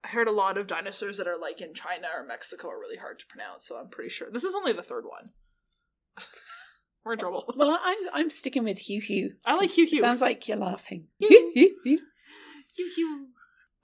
I 0.03 0.07
heard 0.09 0.27
a 0.27 0.31
lot 0.31 0.57
of 0.57 0.67
dinosaurs 0.67 1.17
that 1.17 1.27
are 1.27 1.37
like 1.37 1.59
in 1.61 1.73
China 1.73 2.07
or 2.15 2.25
Mexico 2.25 2.69
are 2.69 2.79
really 2.79 2.97
hard 2.97 3.19
to 3.19 3.25
pronounce, 3.27 3.67
so 3.67 3.77
I'm 3.77 3.89
pretty 3.89 4.09
sure 4.09 4.29
this 4.31 4.43
is 4.45 4.55
only 4.55 4.71
the 4.73 4.83
third 4.83 5.03
one. 5.05 5.31
We're 7.05 7.13
in 7.13 7.19
trouble. 7.19 7.51
Well, 7.57 7.71
I- 7.71 8.07
I'm 8.13 8.21
I'm 8.25 8.29
sticking 8.29 8.63
with 8.63 8.79
Hugh 8.79 9.01
Hugh. 9.01 9.33
I 9.45 9.55
like 9.55 9.71
Hugh 9.71 9.85
Hugh. 9.85 9.99
Sounds 10.01 10.21
like 10.21 10.47
you're 10.47 10.57
laughing. 10.57 11.07
Hugh. 11.19 11.51
Hugh 11.53 11.75
Hugh. 11.83 11.99
Hugh 12.75 12.91
Hugh. 12.95 13.27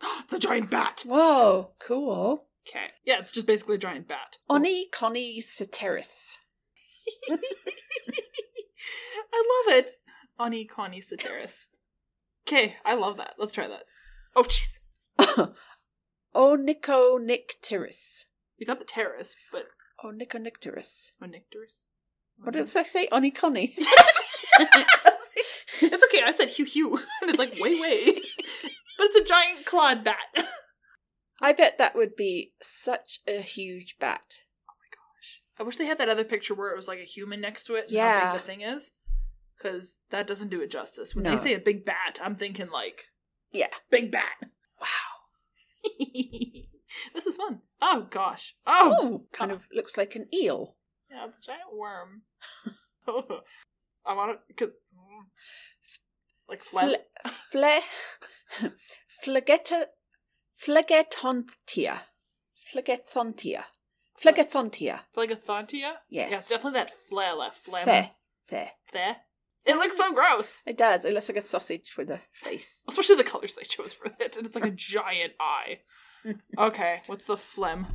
it's 0.24 0.34
a 0.34 0.39
giant 0.39 0.70
bat. 0.70 1.03
Whoa, 1.05 1.72
cool. 1.80 2.45
Okay. 2.68 2.88
Yeah, 3.05 3.20
it's 3.20 3.32
just 3.32 3.45
basically 3.47 3.76
a 3.76 3.80
giant 3.80 4.07
bat. 4.07 4.38
Oni 4.49 4.88
Connie 4.89 5.39
Ceteris. 5.41 6.38
I 7.30 7.34
love 9.68 9.76
it. 9.78 9.91
Oni 10.39 10.66
Connie 10.66 11.01
Ceteris. 11.01 11.68
Okay, 12.47 12.76
I 12.86 12.95
love 12.95 13.18
that. 13.18 13.36
Let's 13.38 13.53
try 13.53 13.68
that. 13.68 13.84
Oh, 14.36 14.43
jeez. 14.43 14.80
Onico 16.36 17.17
Nicteris. 17.19 18.25
You 18.57 18.65
got 18.65 18.79
the 18.79 18.86
terrace, 18.86 19.36
but 19.51 19.65
Onychonycteris. 20.03 21.11
Onicterus? 21.21 21.88
What 22.38 22.53
did 22.53 22.63
I 22.75 22.83
say? 22.83 23.07
Oni 23.11 23.31
Connie. 23.31 23.75
it's 25.81 26.03
okay, 26.05 26.21
I 26.23 26.33
said 26.38 26.49
Hugh 26.49 26.65
Hugh. 26.65 26.97
And 27.21 27.29
it's 27.29 27.39
like, 27.39 27.53
way, 27.59 27.79
way. 27.79 28.21
But 28.97 29.07
it's 29.07 29.15
a 29.17 29.23
giant 29.25 29.65
clawed 29.65 30.05
bat. 30.05 30.19
I 31.41 31.51
bet 31.51 31.77
that 31.77 31.97
would 31.97 32.15
be 32.15 32.53
such 32.61 33.19
a 33.27 33.41
huge 33.41 33.97
bat. 33.99 34.23
Oh 34.69 34.73
my 34.79 34.88
gosh! 34.89 35.41
I 35.59 35.63
wish 35.63 35.75
they 35.75 35.86
had 35.86 35.97
that 35.97 36.07
other 36.07 36.23
picture 36.23 36.53
where 36.55 36.71
it 36.71 36.77
was 36.77 36.88
like 36.88 36.99
a 36.99 37.03
human 37.03 37.41
next 37.41 37.65
to 37.65 37.75
it 37.75 37.89
and 37.89 37.97
how 37.97 38.05
Yeah. 38.05 38.31
big 38.31 38.41
the 38.41 38.47
thing 38.47 38.61
is. 38.61 38.91
Because 39.57 39.97
that 40.11 40.27
doesn't 40.27 40.47
do 40.47 40.61
it 40.61 40.71
justice. 40.71 41.13
When 41.13 41.25
No. 41.25 41.31
they 41.36 41.43
say 41.43 41.53
a 41.53 41.59
big 41.59 41.83
bat, 41.83 42.19
I'm 42.23 42.36
thinking 42.36 42.69
like, 42.69 43.09
Yeah. 43.51 43.67
big 43.91 44.11
bat. 44.11 44.36
Wow. 44.79 44.88
this 47.13 47.25
is 47.25 47.38
fun. 47.38 47.61
Oh, 47.81 48.07
gosh. 48.09 48.55
Oh! 48.65 48.95
Oh, 48.99 49.25
kind 49.31 49.51
of 49.51 49.67
looks 49.73 49.97
like 49.97 50.15
an 50.15 50.27
eel. 50.33 50.75
Yeah, 51.09 51.25
it's 51.27 51.39
a 51.39 51.41
giant 51.41 51.75
worm. 51.75 52.23
I 54.05 54.13
want 54.13 54.31
it 54.31 54.39
because, 54.47 54.69
mm, 54.69 55.25
like 56.49 56.61
phlegm. 56.61 56.95
Fle, 57.27 57.81
fle, 58.59 58.69
phlegeta, 59.23 59.86
phlegetontia. 60.59 62.01
Phlegetontia. 62.73 63.63
Phlegetontia. 64.21 65.01
Phlegethontia. 65.15 65.93
Yes. 66.09 66.31
Yeah, 66.31 66.38
it's 66.38 66.47
definitely 66.47 66.79
that 66.79 66.91
phlegm. 67.09 67.51
Phlegm. 67.51 67.86
There. 67.86 68.11
There. 68.49 68.71
There. 68.93 69.17
It 69.66 69.78
looks 69.78 69.97
so 69.97 70.13
gross. 70.13 70.61
It 70.66 70.78
does. 70.78 71.05
It 71.05 71.13
looks 71.13 71.28
like 71.30 71.38
a 71.38 71.41
sausage 71.41 71.95
with 71.97 72.09
a 72.11 72.22
face. 72.34 72.84
Especially 72.88 73.16
the 73.16 73.24
colors 73.24 73.55
they 73.55 73.63
chose 73.63 73.93
for 73.93 74.11
it, 74.20 74.38
and 74.38 74.45
it's 74.45 74.55
like 74.55 74.66
a 74.66 74.72
giant 74.72 75.34
eye. 75.39 75.80
Okay, 76.57 77.01
what's 77.07 77.26
the 77.26 77.38
phlegm? 77.38 77.88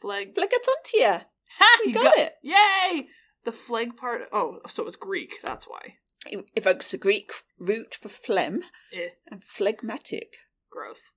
Phleg. 0.00 0.34
Phlegetontia. 0.34 1.24
Ha! 1.58 1.78
We 1.84 1.92
you 1.92 1.94
got 2.02 2.16
it. 2.16 2.34
Yay! 2.42 3.08
The 3.44 3.52
phleg 3.52 3.96
part. 3.96 4.22
Oh, 4.32 4.58
so 4.68 4.86
it's 4.86 4.96
Greek. 4.96 5.36
That's 5.42 5.66
why. 5.66 5.94
It 6.26 6.46
evokes 6.56 6.90
the 6.90 6.98
Greek 6.98 7.32
root 7.58 7.94
for 7.94 8.08
phlegm 8.08 8.62
Eh, 8.92 9.08
and 9.30 9.42
phlegmatic. 9.42 10.36
gross. 10.70 11.12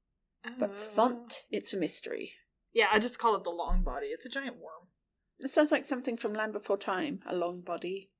But 0.59 0.71
Uh, 0.71 0.73
font, 0.75 1.43
it's 1.51 1.73
a 1.73 1.77
mystery. 1.77 2.34
Yeah, 2.73 2.88
I 2.91 2.99
just 2.99 3.19
call 3.19 3.36
it 3.36 3.43
the 3.43 3.49
long 3.51 3.84
body. 3.84 4.07
It's 4.07 4.25
a 4.25 4.29
giant 4.29 4.57
worm. 4.57 4.88
It 5.39 5.49
sounds 5.49 5.71
like 5.71 5.86
something 5.86 6.17
from 6.17 6.34
Land 6.34 6.53
Before 6.53 6.77
Time. 6.77 7.21
A 7.27 7.36
long 7.36 7.61
body, 7.61 8.11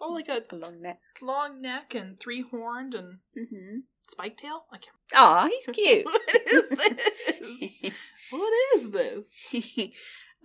Oh, 0.00 0.12
like 0.12 0.28
a 0.28 0.42
a 0.50 0.56
long 0.56 0.80
neck. 0.80 1.00
long 1.20 1.60
neck 1.60 1.94
and 1.94 2.18
three 2.20 2.42
horned 2.42 2.94
and 2.94 3.18
Mm-hmm. 3.36 3.78
spike 4.08 4.36
tail. 4.38 4.64
I 4.72 4.78
can't. 4.78 4.96
Ah, 5.14 5.48
he's 5.50 5.66
cute. 5.74 6.04
what 6.04 6.22
is 6.46 6.68
this? 6.68 7.92
what 8.30 8.52
is 8.76 8.90
this? 8.90 9.32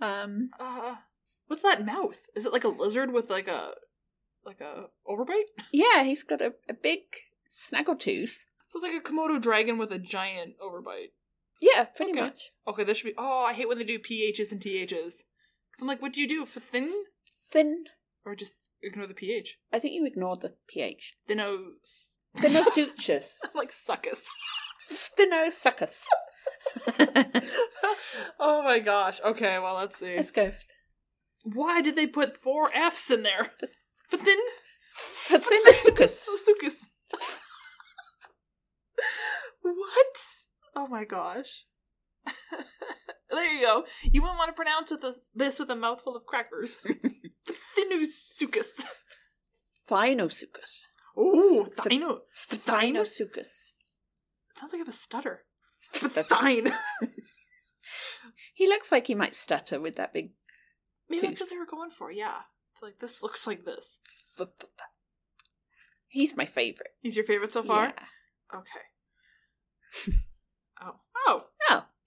um, 0.00 0.50
Uh, 0.58 0.96
what's 1.46 1.62
that 1.62 1.84
mouth? 1.86 2.26
Is 2.34 2.46
it 2.46 2.52
like 2.52 2.64
a 2.64 2.68
lizard 2.68 3.12
with 3.12 3.30
like 3.30 3.48
a 3.48 3.72
like 4.44 4.60
a 4.60 4.86
overbite? 5.08 5.48
yeah, 5.72 6.02
he's 6.04 6.22
got 6.22 6.40
a, 6.42 6.54
a 6.68 6.74
big 6.74 7.00
snaggletooth. 7.48 8.44
So 8.66 8.78
it's 8.78 8.82
like 8.82 8.94
a 8.94 9.00
Komodo 9.00 9.40
dragon 9.40 9.78
with 9.78 9.92
a 9.92 9.98
giant 9.98 10.54
overbite. 10.60 11.12
Yeah, 11.60 11.84
pretty 11.84 12.12
Okay. 12.12 12.20
much. 12.20 12.50
Okay, 12.66 12.84
this 12.84 12.98
should 12.98 13.06
be. 13.08 13.14
Oh, 13.16 13.44
I 13.44 13.52
hate 13.52 13.68
when 13.68 13.78
they 13.78 13.84
do 13.84 13.98
PHs 13.98 14.50
and 14.52 14.60
THs. 14.60 15.22
Because 15.70 15.80
I'm 15.80 15.86
like, 15.86 16.02
what 16.02 16.12
do 16.12 16.20
you 16.20 16.28
do 16.28 16.44
for 16.44 16.60
thin? 16.60 16.90
Thin. 17.50 17.84
Or 18.26 18.34
just 18.34 18.70
ignore 18.82 19.06
the 19.06 19.14
PH? 19.14 19.58
I 19.72 19.78
think 19.78 19.94
you 19.94 20.06
ignore 20.06 20.36
the 20.36 20.54
ph. 20.66 21.14
Thinnos. 21.28 22.16
Thinosutchus. 22.36 23.38
like 23.54 23.70
suckus. 23.70 24.24
Stenosucketh. 24.90 25.92
oh 28.40 28.62
my 28.62 28.78
gosh. 28.78 29.20
Okay, 29.24 29.58
well, 29.58 29.74
let's 29.74 29.98
see. 29.98 30.16
Let's 30.16 30.30
go. 30.30 30.52
Why 31.44 31.82
did 31.82 31.96
they 31.96 32.06
put 32.06 32.38
four 32.38 32.70
F's 32.74 33.10
in 33.10 33.22
there? 33.22 33.52
For 34.08 34.16
thin? 34.16 34.38
For 34.94 35.38
Thinossuchus. 35.38 36.26
Sucus. 36.46 36.88
what? 39.60 40.44
Oh 40.74 40.86
my 40.88 41.04
gosh. 41.04 41.66
there 43.34 43.52
you 43.52 43.60
go. 43.60 43.84
You 44.02 44.22
wouldn't 44.22 44.38
want 44.38 44.48
to 44.48 44.54
pronounce 44.54 44.92
it 44.92 45.00
this, 45.00 45.30
this 45.34 45.58
with 45.58 45.70
a 45.70 45.76
mouthful 45.76 46.16
of 46.16 46.26
crackers. 46.26 46.78
Thinusucus. 47.78 48.84
Phthinosuchus. 49.88 50.86
Oh, 51.16 51.66
thino. 51.78 52.18
Thino. 52.36 53.04
Phthinosuchus. 53.04 53.72
Sounds 54.56 54.72
like 54.72 54.74
I 54.74 54.78
have 54.78 54.88
a 54.88 54.92
stutter. 54.92 55.42
Thine. 56.30 56.70
He 58.54 58.68
looks 58.68 58.92
like 58.92 59.08
he 59.08 59.16
might 59.16 59.34
stutter 59.34 59.80
with 59.80 59.96
that 59.96 60.12
big. 60.12 60.30
Maybe 61.10 61.26
that's 61.26 61.40
what 61.40 61.50
they 61.50 61.58
were 61.58 61.66
going 61.66 61.90
for, 61.90 62.10
yeah. 62.10 62.42
Like, 62.80 63.00
this 63.00 63.22
looks 63.22 63.46
like 63.46 63.64
this. 63.64 63.98
He's 66.06 66.36
my 66.36 66.46
favorite. 66.46 66.92
He's 67.02 67.16
your 67.16 67.24
favorite 67.24 67.50
so 67.50 67.64
far? 67.64 67.86
Yeah. 67.86 68.58
Okay. 68.58 70.16
oh. 70.82 70.92
Oh. 71.26 71.44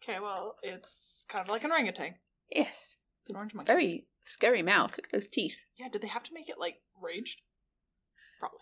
Okay, 0.04 0.20
well, 0.20 0.56
it's 0.62 1.26
kind 1.28 1.44
of 1.44 1.50
like 1.50 1.64
an 1.64 1.72
orangutan. 1.72 2.16
yes. 2.50 2.98
It's 3.22 3.30
an 3.32 3.36
orange 3.36 3.54
monkey. 3.54 3.68
Very 3.68 4.08
scary 4.22 4.62
mouth. 4.62 4.96
Look 4.98 5.08
at 5.08 5.12
those 5.12 5.28
teeth. 5.28 5.66
Yeah, 5.78 5.90
did 5.90 6.02
they 6.02 6.08
have 6.08 6.24
to 6.24 6.34
make 6.34 6.48
it, 6.48 6.58
like, 6.58 6.78
raged? 7.02 7.42
Probably. 8.40 8.60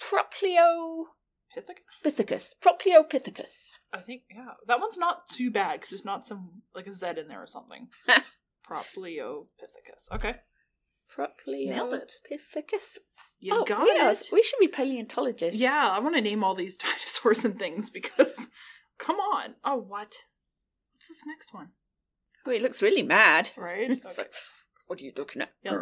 Propliopithecus. 0.00 2.02
Pithecus? 2.04 2.54
Propliopithecus. 2.60 3.70
I 3.92 3.98
think, 3.98 4.22
yeah. 4.34 4.54
That 4.66 4.80
one's 4.80 4.98
not 4.98 5.28
too 5.28 5.52
bad, 5.52 5.74
because 5.74 5.90
there's 5.90 6.04
not 6.04 6.24
some, 6.24 6.62
like, 6.74 6.88
a 6.88 6.94
Z 6.94 7.06
in 7.18 7.28
there 7.28 7.42
or 7.42 7.46
something. 7.46 7.88
Propleopithecus. 8.68 10.10
Okay. 10.10 10.36
Propliopithecus. 11.08 12.98
You 13.38 13.54
oh, 13.54 13.64
got 13.64 13.86
yes. 13.86 14.26
it. 14.26 14.32
We 14.32 14.42
should 14.42 14.58
be 14.58 14.68
paleontologists. 14.68 15.60
Yeah, 15.60 15.88
I 15.88 16.00
want 16.00 16.16
to 16.16 16.20
name 16.20 16.42
all 16.42 16.54
these 16.54 16.74
dinosaurs 16.76 17.44
and 17.44 17.58
things, 17.58 17.90
because, 17.90 18.48
come 18.98 19.16
on. 19.16 19.54
Oh, 19.64 19.76
what? 19.76 20.14
What's 20.94 21.08
this 21.08 21.22
next 21.26 21.52
one? 21.54 21.70
Oh, 22.46 22.50
he 22.50 22.58
looks 22.58 22.82
really 22.82 23.02
mad. 23.02 23.50
Right? 23.56 23.90
It's 23.90 24.18
Okay. 24.18 24.22
like, 24.28 24.34
what 24.86 25.00
are 25.00 25.04
you 25.04 25.12
looking 25.16 25.42
at? 25.42 25.52
Yeah. 25.62 25.78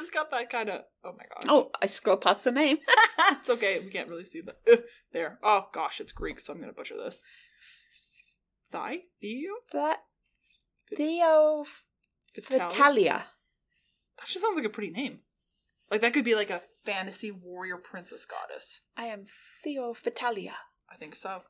it's 0.00 0.10
got 0.14 0.30
that 0.30 0.50
kind 0.50 0.68
of, 0.68 0.82
oh 1.04 1.12
my 1.16 1.24
god. 1.32 1.44
Oh, 1.48 1.70
I 1.80 1.86
scroll 1.86 2.16
past 2.16 2.44
the 2.44 2.50
name. 2.50 2.78
it's 3.30 3.48
okay. 3.50 3.80
We 3.80 3.90
can't 3.90 4.08
really 4.08 4.24
see 4.24 4.40
that. 4.42 4.56
Ugh, 4.70 4.80
there. 5.12 5.38
Oh 5.42 5.66
gosh, 5.72 6.00
it's 6.00 6.12
Greek, 6.12 6.40
so 6.40 6.52
I'm 6.52 6.60
gonna 6.60 6.72
butcher 6.72 6.96
this. 6.96 7.24
Thigh? 8.70 9.00
Theo? 9.20 9.50
That 9.72 10.00
Theo 10.96 11.64
Vitalia? 12.34 12.68
Vitalia. 12.70 13.24
That 14.18 14.26
just 14.26 14.40
sounds 14.44 14.56
like 14.56 14.66
a 14.66 14.70
pretty 14.70 14.90
name. 14.90 15.20
Like 15.90 16.00
that 16.00 16.12
could 16.14 16.24
be 16.24 16.34
like 16.34 16.50
a 16.50 16.62
fantasy 16.84 17.30
warrior 17.30 17.76
princess 17.76 18.24
goddess. 18.26 18.80
I 18.96 19.04
am 19.04 19.24
Theiophytalia. 19.66 20.52
I 20.90 20.96
think 20.98 21.14
so. 21.14 21.42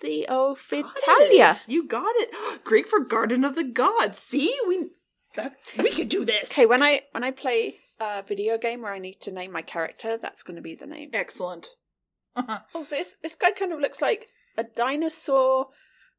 Theo 0.00 0.54
Got 1.06 1.30
You 1.68 1.86
got 1.86 2.14
it. 2.16 2.64
Greek 2.64 2.86
for 2.86 3.00
Garden 3.00 3.44
of 3.44 3.54
the 3.54 3.64
Gods. 3.64 4.18
See, 4.18 4.54
we 4.66 4.88
that, 5.34 5.56
we 5.78 5.90
could 5.90 6.08
do 6.08 6.24
this. 6.24 6.50
Okay, 6.50 6.66
when 6.66 6.82
I 6.82 7.02
when 7.12 7.22
I 7.24 7.30
play 7.30 7.74
a 8.00 8.22
video 8.22 8.58
game 8.58 8.82
where 8.82 8.92
I 8.92 8.98
need 8.98 9.20
to 9.22 9.30
name 9.30 9.52
my 9.52 9.62
character, 9.62 10.18
that's 10.20 10.42
going 10.42 10.56
to 10.56 10.62
be 10.62 10.74
the 10.74 10.86
name. 10.86 11.10
Excellent. 11.12 11.68
Oh, 12.74 12.84
so 12.84 12.96
this 12.96 13.16
this 13.22 13.34
guy 13.34 13.50
kind 13.50 13.72
of 13.72 13.80
looks 13.80 14.02
like 14.02 14.28
a 14.58 14.64
dinosaur 14.64 15.68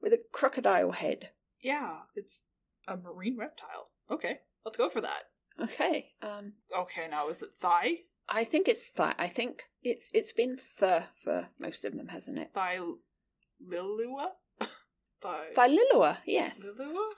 with 0.01 0.13
a 0.13 0.19
crocodile 0.31 0.91
head. 0.93 1.29
yeah, 1.61 1.97
it's 2.15 2.43
a 2.87 2.97
marine 2.97 3.37
reptile. 3.37 3.89
Okay, 4.09 4.39
let's 4.65 4.77
go 4.77 4.89
for 4.89 5.01
that. 5.01 5.23
Okay, 5.61 6.13
um, 6.23 6.53
Okay, 6.75 7.07
now 7.07 7.29
is 7.29 7.43
it 7.43 7.49
thigh? 7.55 7.97
I 8.29 8.43
think 8.43 8.67
it's 8.67 8.89
that. 8.91 9.15
I 9.19 9.27
think 9.27 9.65
it's 9.83 10.09
it's 10.13 10.33
been 10.33 10.57
th 10.79 11.03
for 11.23 11.49
most 11.59 11.85
of 11.85 11.95
them, 11.95 12.07
hasn't 12.07 12.39
it? 12.39 12.49
Thigh 12.53 12.79
Lilua? 13.65 14.29
Thigh 15.21 15.47
Thililua, 15.55 16.17
yes. 16.25 16.65
Lilua? 16.79 17.09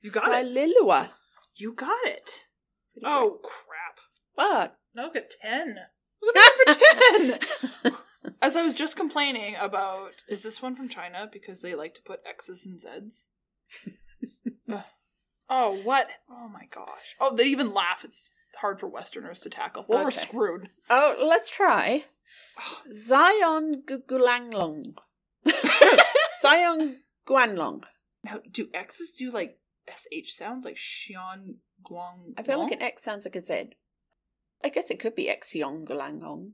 You 0.00 0.10
got 0.10 0.32
it. 0.32 0.46
Thililua. 0.46 1.10
You 1.56 1.72
got 1.74 2.04
it. 2.06 2.46
Pretty 2.92 3.06
Oh 3.06 3.38
crap. 3.42 4.00
What? 4.34 4.78
No, 4.94 5.04
look 5.04 5.16
at 5.16 5.30
10. 5.40 5.76
Look 6.22 6.36
at 6.36 6.52
that 6.66 7.38
for 7.82 7.90
10! 7.90 7.94
As 8.42 8.56
I 8.56 8.62
was 8.62 8.74
just 8.74 8.96
complaining 8.96 9.54
about, 9.60 10.12
is 10.28 10.42
this 10.42 10.62
one 10.62 10.74
from 10.76 10.88
China? 10.88 11.28
Because 11.30 11.60
they 11.60 11.74
like 11.74 11.94
to 11.94 12.02
put 12.02 12.20
X's 12.26 12.64
and 12.64 12.80
Z's. 12.80 13.26
Ugh. 14.72 14.82
oh, 15.50 15.80
what? 15.82 16.08
Oh 16.30 16.48
my 16.48 16.66
gosh. 16.70 17.16
Oh, 17.20 17.34
they 17.34 17.44
even 17.44 17.74
laugh. 17.74 18.02
It's 18.04 18.30
hard 18.60 18.80
for 18.80 18.86
Westerners 18.88 19.40
to 19.40 19.50
tackle. 19.50 19.84
Well, 19.88 20.00
we're 20.02 20.08
Okay. 20.08 20.20
screwed. 20.20 20.70
Oh, 20.88 21.16
let's 21.22 21.50
try. 21.50 22.04
Zion 22.92 23.82
Gulanglong. 23.86 24.94
Zion 26.40 27.00
Guanlong. 27.26 27.84
Now, 28.24 28.40
do 28.50 28.68
X's 28.72 29.12
do 29.12 29.30
like 29.30 29.58
SH 29.88 30.32
sounds 30.34 30.64
like 30.64 30.76
Xian 30.76 31.56
Guang? 31.84 32.34
I 32.36 32.42
feel 32.42 32.58
like 32.62 32.72
an 32.72 32.82
X 32.82 33.02
sounds 33.02 33.24
like 33.24 33.36
a 33.36 33.42
Z. 33.42 33.70
I 34.62 34.68
guess 34.70 34.90
it 34.90 34.98
could 34.98 35.14
be 35.14 35.26
Xiong 35.26 35.84
Gulanglong. 35.86 36.52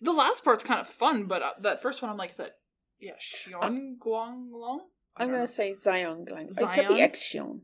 The 0.00 0.12
last 0.12 0.44
part's 0.44 0.64
kind 0.64 0.80
of 0.80 0.86
fun, 0.86 1.24
but 1.26 1.42
uh, 1.42 1.50
that 1.60 1.80
first 1.80 2.02
one 2.02 2.10
I'm 2.10 2.16
like, 2.16 2.30
is 2.30 2.36
that, 2.36 2.56
yeah, 3.00 3.12
Xian 3.18 3.98
Guang 3.98 4.50
Long? 4.52 4.80
I 5.16 5.22
I'm 5.22 5.28
don't 5.28 5.36
going 5.36 5.40
know. 5.40 5.46
to 5.46 5.52
say 5.52 5.72
Zion 5.72 6.26
Gulang. 6.26 6.48
It 6.50 6.74
could 6.74 6.88
be? 6.88 7.00
Xiong. 7.00 7.60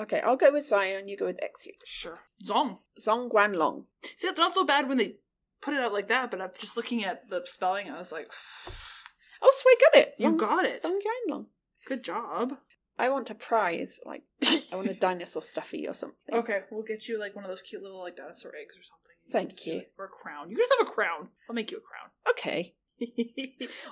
Okay, 0.00 0.20
I'll 0.20 0.36
go 0.36 0.52
with 0.52 0.64
Zion. 0.66 1.08
You 1.08 1.16
go 1.16 1.26
with 1.26 1.38
Xiong. 1.40 1.72
Sure. 1.84 2.20
Zong. 2.44 2.78
Zong 3.00 3.28
Guanlong. 3.28 3.86
See, 4.16 4.28
it's 4.28 4.38
not 4.38 4.54
so 4.54 4.64
bad 4.64 4.88
when 4.88 4.98
they 4.98 5.16
put 5.60 5.74
it 5.74 5.80
out 5.80 5.92
like 5.92 6.06
that, 6.08 6.30
but 6.30 6.40
I'm 6.40 6.50
just 6.56 6.76
looking 6.76 7.04
at 7.04 7.28
the 7.28 7.42
spelling, 7.46 7.90
I 7.90 7.98
was 7.98 8.12
like, 8.12 8.30
Oh, 9.42 9.52
so 9.54 9.64
I 9.68 9.76
got 9.80 10.00
it. 10.02 10.14
you 10.18 10.32
got 10.36 10.64
it. 10.64 10.82
Zong 10.82 10.98
Guanlong. 11.30 11.46
Good 11.86 12.02
job. 12.04 12.58
I 12.98 13.08
want 13.08 13.30
a 13.30 13.34
prize. 13.34 14.00
Like, 14.04 14.22
I 14.72 14.76
want 14.76 14.88
a 14.88 14.94
dinosaur 14.94 15.42
stuffy 15.42 15.86
or 15.86 15.94
something. 15.94 16.34
Okay, 16.34 16.60
we'll 16.70 16.82
get 16.82 17.08
you 17.08 17.18
like 17.18 17.34
one 17.36 17.44
of 17.44 17.48
those 17.48 17.62
cute 17.62 17.82
little 17.82 18.00
like 18.02 18.16
dinosaur 18.16 18.52
eggs 18.60 18.76
or 18.76 18.82
something. 18.82 19.08
Thank 19.30 19.66
you. 19.66 19.82
Or 19.98 20.06
a 20.06 20.08
crown. 20.08 20.50
You 20.50 20.56
can 20.56 20.64
just 20.64 20.74
have 20.78 20.88
a 20.88 20.90
crown. 20.90 21.28
I'll 21.48 21.54
make 21.54 21.70
you 21.70 21.78
a 21.78 21.80
crown. 21.80 22.10
Okay. 22.30 22.74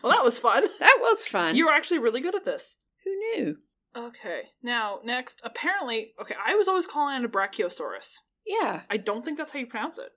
well, 0.02 0.12
that 0.12 0.24
was 0.24 0.38
fun. 0.38 0.64
That 0.80 0.98
was 1.00 1.26
fun. 1.26 1.54
You 1.54 1.66
were 1.66 1.72
actually 1.72 2.00
really 2.00 2.20
good 2.20 2.34
at 2.34 2.44
this. 2.44 2.76
Who 3.04 3.10
knew? 3.16 3.56
Okay, 3.96 4.50
now 4.62 4.98
next, 5.04 5.40
apparently, 5.44 6.12
okay, 6.20 6.34
I 6.44 6.54
was 6.54 6.68
always 6.68 6.86
calling 6.86 7.22
it 7.22 7.24
a 7.24 7.28
Brachiosaurus. 7.28 8.16
Yeah. 8.44 8.82
I 8.90 8.96
don't 8.98 9.24
think 9.24 9.38
that's 9.38 9.52
how 9.52 9.58
you 9.58 9.66
pronounce 9.66 9.96
it. 9.98 10.10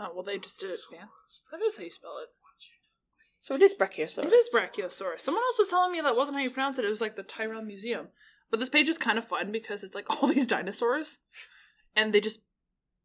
Oh, 0.00 0.08
well, 0.14 0.24
they 0.24 0.38
just 0.38 0.58
did 0.58 0.70
it, 0.70 0.80
man. 0.90 1.08
That 1.52 1.60
is 1.64 1.76
how 1.76 1.84
you 1.84 1.90
spell 1.90 2.16
it. 2.22 2.28
So 3.40 3.54
it 3.54 3.62
is 3.62 3.74
Brachiosaurus. 3.74 4.26
It 4.26 4.32
is 4.32 4.50
Brachiosaurus. 4.54 5.20
Someone 5.20 5.42
else 5.42 5.58
was 5.58 5.68
telling 5.68 5.92
me 5.92 6.00
that 6.02 6.14
wasn't 6.14 6.36
how 6.36 6.42
you 6.44 6.50
pronounce 6.50 6.78
it. 6.78 6.84
It 6.84 6.90
was 6.90 7.00
like 7.00 7.16
the 7.16 7.22
Tyrrell 7.22 7.62
Museum. 7.62 8.08
But 8.50 8.60
this 8.60 8.68
page 8.68 8.88
is 8.88 8.98
kind 8.98 9.16
of 9.18 9.26
fun 9.26 9.50
because 9.50 9.82
it's 9.82 9.94
like 9.94 10.04
all 10.22 10.28
these 10.28 10.46
dinosaurs, 10.46 11.18
and 11.96 12.12
they 12.12 12.20
just 12.20 12.40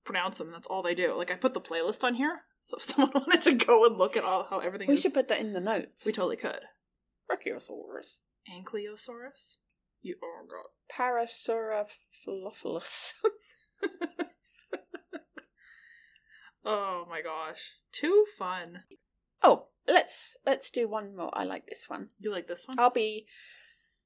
pronounce 0.04 0.38
them. 0.38 0.52
That's 0.52 0.68
all 0.68 0.84
they 0.84 0.94
do. 0.96 1.16
Like 1.16 1.32
I 1.32 1.36
put 1.36 1.54
the 1.54 1.62
playlist 1.62 2.04
on 2.04 2.16
here, 2.16 2.42
so 2.62 2.76
if 2.78 2.84
someone 2.84 3.12
wanted 3.14 3.44
to 3.44 3.54
go 3.54 3.86
and 3.86 3.98
look 3.98 4.18
at 4.18 4.26
all 4.26 4.44
how 4.44 4.60
everything 4.60 4.88
We 4.90 4.96
is, 4.96 5.02
should 5.02 5.14
put 5.14 5.30
that 5.30 5.40
in 5.40 5.54
the 5.54 5.62
notes. 5.62 6.06
we 6.06 6.12
totally 6.12 6.36
could. 6.38 6.60
Brachiosaurus. 7.32 8.18
Ankylosaurus. 8.52 9.58
You 10.02 10.16
oh 10.22 10.46
god. 10.50 10.66
Parasaurolophilus. 10.94 13.14
Oh 16.68 17.06
my 17.08 17.22
gosh, 17.22 17.74
too 17.92 18.26
fun. 18.40 18.86
oh, 19.44 19.68
let's 19.88 20.38
let's 20.46 20.70
do 20.70 20.88
one 20.88 21.16
more. 21.16 21.30
I 21.34 21.44
like 21.44 21.68
this 21.68 21.86
one. 21.88 22.10
You 22.20 22.32
like 22.32 22.48
this 22.48 22.68
one? 22.68 22.80
I'll 22.80 22.90
be 22.90 23.26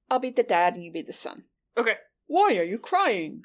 I'll 0.09 0.19
be 0.19 0.31
the 0.31 0.43
dad 0.43 0.75
and 0.75 0.83
you 0.83 0.91
be 0.91 1.01
the 1.01 1.13
son. 1.13 1.43
Okay. 1.77 1.95
Why 2.27 2.57
are 2.57 2.63
you 2.63 2.77
crying? 2.77 3.43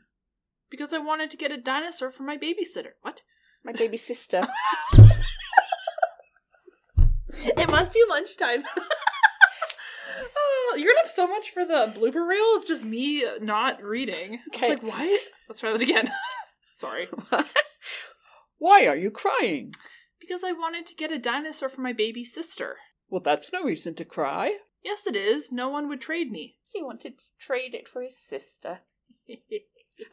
Because 0.71 0.93
I 0.93 0.99
wanted 0.99 1.31
to 1.31 1.37
get 1.37 1.53
a 1.53 1.57
dinosaur 1.57 2.11
for 2.11 2.23
my 2.25 2.37
babysitter. 2.37 2.93
What? 3.03 3.23
My 3.65 3.73
baby 3.73 3.97
sister. 3.97 4.47
It 7.43 7.71
must 7.71 7.93
be 7.93 8.03
lunchtime. 8.09 8.65
oh, 10.37 10.75
you're 10.77 10.93
gonna 10.93 11.01
have 11.01 11.11
so 11.11 11.27
much 11.27 11.51
for 11.51 11.65
the 11.65 11.93
blooper 11.95 12.27
reel. 12.27 12.57
It's 12.57 12.69
just 12.69 12.85
me 12.85 13.25
not 13.41 13.83
reading. 13.83 14.41
Okay. 14.49 14.71
Like, 14.71 14.83
what? 14.83 15.21
Let's 15.49 15.61
try 15.61 15.73
that 15.73 15.81
again. 15.81 16.11
Sorry. 16.75 17.09
Why 18.59 18.87
are 18.87 18.97
you 18.97 19.11
crying? 19.11 19.73
Because 20.27 20.45
I 20.45 20.53
wanted 20.53 20.87
to 20.87 20.95
get 20.95 21.13
a 21.13 21.19
dinosaur 21.19 21.69
for 21.69 21.81
my 21.83 21.93
baby 21.93 22.25
sister. 22.25 22.77
Well, 23.09 23.21
that's 23.21 23.53
no 23.53 23.63
reason 23.65 23.95
to 23.97 24.05
cry. 24.05 24.55
Yes, 24.83 25.07
it 25.07 25.17
is. 25.17 25.53
No 25.53 25.69
one 25.69 25.89
would 25.89 26.01
trade 26.01 26.31
me. 26.31 26.57
He 26.73 26.83
wanted 26.83 27.19
to 27.19 27.25
trade 27.39 27.73
it 27.73 27.87
for 27.87 28.03
his 28.03 28.19
sister. 28.19 28.81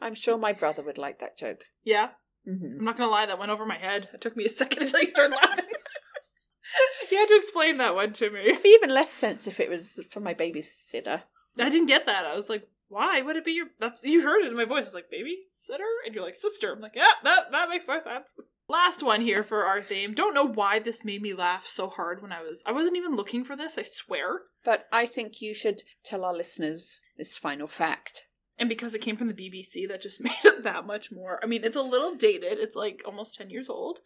I'm 0.00 0.14
sure 0.14 0.38
my 0.38 0.52
brother 0.52 0.80
would 0.84 0.96
like 0.98 1.18
that 1.18 1.36
joke. 1.36 1.64
yeah, 1.82 2.10
Mm-hmm. 2.48 2.78
I'm 2.78 2.84
not 2.84 2.96
gonna 2.96 3.10
lie. 3.10 3.26
That 3.26 3.38
went 3.38 3.50
over 3.52 3.64
my 3.66 3.78
head. 3.78 4.08
It 4.12 4.20
took 4.20 4.36
me 4.36 4.44
a 4.44 4.48
second 4.48 4.82
until 4.84 5.00
you 5.00 5.06
started 5.06 5.34
laughing. 5.42 5.64
you 7.10 7.18
had 7.18 7.28
to 7.28 7.36
explain 7.36 7.76
that 7.78 7.94
one 7.94 8.12
to 8.14 8.30
me. 8.30 8.40
It'd 8.46 8.62
be 8.64 8.68
even 8.70 8.90
less 8.90 9.10
sense 9.10 9.46
if 9.46 9.60
it 9.60 9.68
was 9.70 10.00
for 10.10 10.18
my 10.20 10.34
babysitter. 10.34 11.22
I 11.58 11.68
didn't 11.68 11.86
get 11.86 12.06
that. 12.06 12.24
I 12.26 12.34
was 12.36 12.48
like, 12.48 12.68
why 12.92 13.22
would 13.22 13.36
it 13.36 13.44
be 13.44 13.52
your? 13.52 13.68
That's 13.80 14.04
you 14.04 14.22
heard 14.22 14.42
it 14.42 14.48
in 14.48 14.56
my 14.56 14.66
voice. 14.66 14.84
It's 14.84 14.94
like 14.94 15.10
babysitter 15.10 16.04
and 16.04 16.14
you're 16.14 16.24
like 16.24 16.34
sister. 16.34 16.72
I'm 16.72 16.80
like, 16.80 16.92
yeah, 16.94 17.12
that 17.24 17.50
that 17.50 17.70
makes 17.70 17.86
more 17.86 18.00
sense. 18.00 18.34
Last 18.68 19.02
one 19.02 19.22
here 19.22 19.42
for 19.42 19.64
our 19.64 19.80
theme. 19.80 20.12
Don't 20.12 20.34
know 20.34 20.44
why 20.46 20.78
this 20.78 21.04
made 21.04 21.22
me 21.22 21.32
laugh 21.32 21.66
so 21.66 21.88
hard 21.88 22.20
when 22.20 22.32
I 22.32 22.42
was. 22.42 22.62
I 22.66 22.72
wasn't 22.72 22.96
even 22.96 23.16
looking 23.16 23.44
for 23.44 23.56
this. 23.56 23.78
I 23.78 23.82
swear. 23.82 24.42
But 24.64 24.86
I 24.92 25.06
think 25.06 25.40
you 25.40 25.54
should 25.54 25.82
tell 26.04 26.24
our 26.24 26.34
listeners 26.34 26.98
this 27.16 27.36
final 27.36 27.66
fact. 27.66 28.24
And 28.58 28.68
because 28.68 28.94
it 28.94 29.00
came 29.00 29.16
from 29.16 29.28
the 29.28 29.34
BBC, 29.34 29.88
that 29.88 30.02
just 30.02 30.20
made 30.24 30.44
it 30.44 30.62
that 30.62 30.86
much 30.86 31.10
more. 31.10 31.40
I 31.42 31.46
mean, 31.46 31.64
it's 31.64 31.76
a 31.76 31.82
little 31.82 32.14
dated. 32.14 32.58
It's 32.58 32.76
like 32.76 33.02
almost 33.06 33.36
ten 33.36 33.48
years 33.48 33.70
old. 33.70 34.00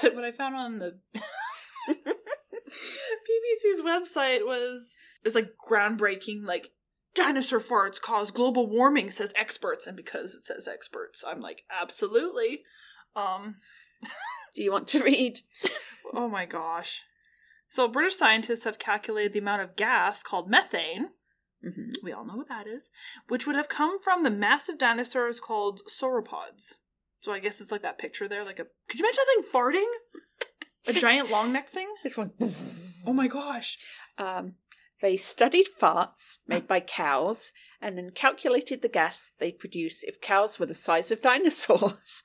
But 0.00 0.14
what 0.14 0.24
I 0.24 0.32
found 0.32 0.54
on 0.54 0.78
the 0.78 0.98
BBC's 1.88 3.82
website 3.82 4.46
was 4.46 4.96
it's 5.24 5.34
like 5.34 5.50
groundbreaking, 5.68 6.44
like 6.44 6.70
dinosaur 7.14 7.60
farts 7.60 8.00
cause 8.00 8.30
global 8.30 8.66
warming, 8.68 9.10
says 9.10 9.32
experts. 9.36 9.86
And 9.86 9.96
because 9.96 10.34
it 10.34 10.44
says 10.44 10.68
experts, 10.68 11.24
I'm 11.26 11.40
like, 11.40 11.62
absolutely. 11.70 12.62
Um, 13.16 13.56
Do 14.54 14.62
you 14.62 14.70
want 14.70 14.88
to 14.88 15.02
read? 15.02 15.40
oh 16.14 16.28
my 16.28 16.46
gosh. 16.46 17.02
So 17.68 17.88
British 17.88 18.14
scientists 18.14 18.64
have 18.64 18.78
calculated 18.78 19.32
the 19.32 19.40
amount 19.40 19.62
of 19.62 19.76
gas 19.76 20.22
called 20.22 20.48
methane. 20.48 21.10
Mm-hmm. 21.64 21.90
We 22.02 22.12
all 22.12 22.24
know 22.24 22.36
what 22.36 22.48
that 22.48 22.66
is, 22.66 22.90
which 23.28 23.46
would 23.46 23.56
have 23.56 23.68
come 23.68 24.00
from 24.00 24.22
the 24.22 24.30
massive 24.30 24.78
dinosaurs 24.78 25.40
called 25.40 25.80
sauropods. 25.88 26.74
So 27.20 27.32
I 27.32 27.40
guess 27.40 27.60
it's 27.60 27.72
like 27.72 27.82
that 27.82 27.98
picture 27.98 28.28
there, 28.28 28.44
like 28.44 28.58
a. 28.60 28.66
Could 28.88 29.00
you 29.00 29.06
imagine 29.06 29.22
that 29.26 29.42
thing 29.42 29.52
farting? 29.52 29.90
A 30.86 30.92
giant 30.92 31.30
long 31.30 31.52
neck 31.52 31.70
thing? 31.70 31.88
This 32.02 32.18
one. 32.18 32.32
Oh 33.06 33.14
my 33.14 33.26
gosh. 33.26 33.78
Um, 34.18 34.54
they 35.00 35.16
studied 35.16 35.66
farts 35.80 36.38
made 36.46 36.66
by 36.66 36.80
cows 36.80 37.52
and 37.80 37.98
then 37.98 38.10
calculated 38.10 38.82
the 38.82 38.88
gas 38.88 39.32
they'd 39.38 39.58
produce 39.58 40.02
if 40.02 40.20
cows 40.20 40.58
were 40.58 40.66
the 40.66 40.74
size 40.74 41.10
of 41.10 41.20
dinosaurs. 41.22 42.22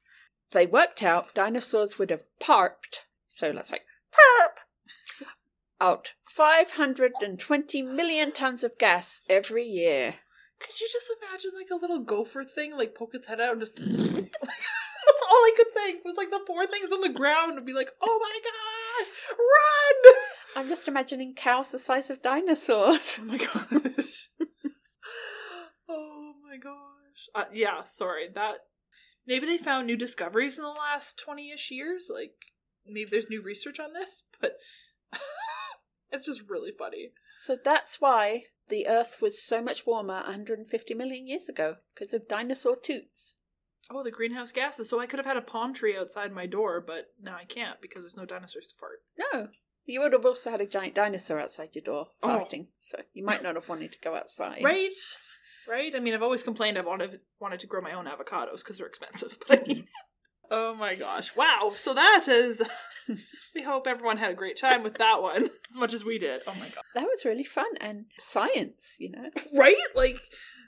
they 0.51 0.65
worked 0.65 1.03
out 1.03 1.33
dinosaurs 1.33 1.99
would 1.99 2.09
have 2.09 2.23
parped, 2.39 3.05
so 3.27 3.51
let's 3.51 3.69
say 3.69 3.79
parp, 4.11 5.27
out 5.81 6.13
520 6.23 7.81
million 7.81 8.31
tons 8.31 8.63
of 8.63 8.77
gas 8.77 9.21
every 9.29 9.63
year. 9.63 10.15
Could 10.59 10.79
you 10.79 10.87
just 10.91 11.11
imagine 11.21 11.51
like 11.55 11.69
a 11.71 11.75
little 11.75 11.99
gopher 11.99 12.43
thing, 12.43 12.77
like 12.77 12.95
poke 12.95 13.15
its 13.15 13.27
head 13.27 13.39
out 13.39 13.53
and 13.53 13.61
just. 13.61 13.75
That's 15.09 15.25
all 15.27 15.37
I 15.37 15.53
could 15.55 15.73
think 15.73 16.05
was 16.05 16.17
like 16.17 16.29
the 16.29 16.41
poor 16.45 16.67
thing's 16.67 16.91
on 16.91 17.01
the 17.01 17.09
ground 17.09 17.57
and 17.57 17.65
be 17.65 17.73
like, 17.73 17.91
oh 18.01 18.19
my 18.21 18.39
god, 18.43 19.07
run! 19.39 20.13
I'm 20.55 20.67
just 20.67 20.87
imagining 20.87 21.35
cows 21.35 21.71
the 21.71 21.79
size 21.79 22.09
of 22.09 22.21
dinosaurs. 22.21 23.19
Oh 23.21 23.25
my 23.25 23.37
gosh. 23.37 24.29
oh 25.89 26.33
my 26.47 26.57
gosh. 26.57 27.29
Uh, 27.35 27.45
yeah, 27.53 27.83
sorry. 27.85 28.29
That 28.33 28.57
maybe 29.27 29.45
they 29.45 29.57
found 29.57 29.87
new 29.87 29.97
discoveries 29.97 30.57
in 30.57 30.63
the 30.63 30.69
last 30.69 31.21
20ish 31.25 31.69
years, 31.69 32.09
like 32.13 32.33
maybe 32.85 33.09
there's 33.09 33.29
new 33.29 33.41
research 33.41 33.79
on 33.79 33.93
this, 33.93 34.23
but 34.41 34.53
it's 36.11 36.25
just 36.25 36.41
really 36.47 36.71
funny. 36.77 37.11
So 37.43 37.57
that's 37.63 38.01
why 38.01 38.43
the 38.69 38.87
Earth 38.87 39.19
was 39.21 39.41
so 39.41 39.61
much 39.61 39.85
warmer 39.85 40.15
150 40.15 40.93
million 40.93 41.27
years 41.27 41.49
ago, 41.49 41.75
because 41.93 42.13
of 42.13 42.27
dinosaur 42.27 42.75
toots. 42.75 43.35
Oh, 43.91 44.03
the 44.03 44.11
greenhouse 44.11 44.51
gases. 44.51 44.89
So 44.89 44.99
I 44.99 45.07
could 45.07 45.17
have 45.17 45.25
had 45.25 45.37
a 45.37 45.41
palm 45.41 45.73
tree 45.73 45.97
outside 45.97 46.31
my 46.31 46.45
door, 46.45 46.83
but 46.85 47.07
now 47.19 47.35
I 47.35 47.45
can't 47.45 47.81
because 47.81 48.03
there's 48.03 48.17
no 48.17 48.25
dinosaurs 48.25 48.67
to 48.67 48.75
fart. 48.75 48.99
No. 49.33 49.47
You 49.89 50.01
would 50.01 50.13
have 50.13 50.25
also 50.25 50.51
had 50.51 50.61
a 50.61 50.67
giant 50.67 50.93
dinosaur 50.93 51.39
outside 51.39 51.69
your 51.73 51.81
door 51.81 52.09
Oh. 52.21 52.27
farting, 52.27 52.67
so 52.79 53.01
you 53.13 53.23
might 53.25 53.41
not 53.41 53.55
have 53.55 53.67
wanted 53.67 53.91
to 53.93 53.99
go 53.99 54.15
outside. 54.15 54.63
Right? 54.63 54.93
Right? 55.67 55.95
I 55.95 55.99
mean, 55.99 56.13
I've 56.13 56.21
always 56.21 56.43
complained 56.43 56.77
I 56.77 56.81
wanted 56.81 57.21
wanted 57.39 57.59
to 57.61 57.67
grow 57.67 57.81
my 57.81 57.93
own 57.93 58.05
avocados 58.05 58.57
because 58.57 58.77
they're 58.77 58.87
expensive, 58.87 59.39
but 59.47 59.59
I 59.59 59.63
mean, 59.65 59.87
oh 60.51 60.75
my 60.75 60.93
gosh, 60.93 61.35
wow! 61.35 61.71
So 61.75 61.95
that 61.95 62.27
is. 62.27 62.61
we 63.55 63.63
hope 63.63 63.87
everyone 63.87 64.17
had 64.17 64.31
a 64.31 64.35
great 64.35 64.57
time 64.57 64.83
with 64.83 64.99
that 64.99 65.23
one 65.23 65.45
as 65.69 65.75
much 65.75 65.93
as 65.95 66.05
we 66.05 66.19
did. 66.19 66.41
Oh 66.45 66.53
my 66.53 66.69
god! 66.69 66.83
That 66.93 67.05
was 67.05 67.25
really 67.25 67.43
fun 67.43 67.75
and 67.81 68.05
science, 68.19 68.95
you 68.99 69.09
know. 69.11 69.29
Right? 69.55 69.75
Like 69.95 70.21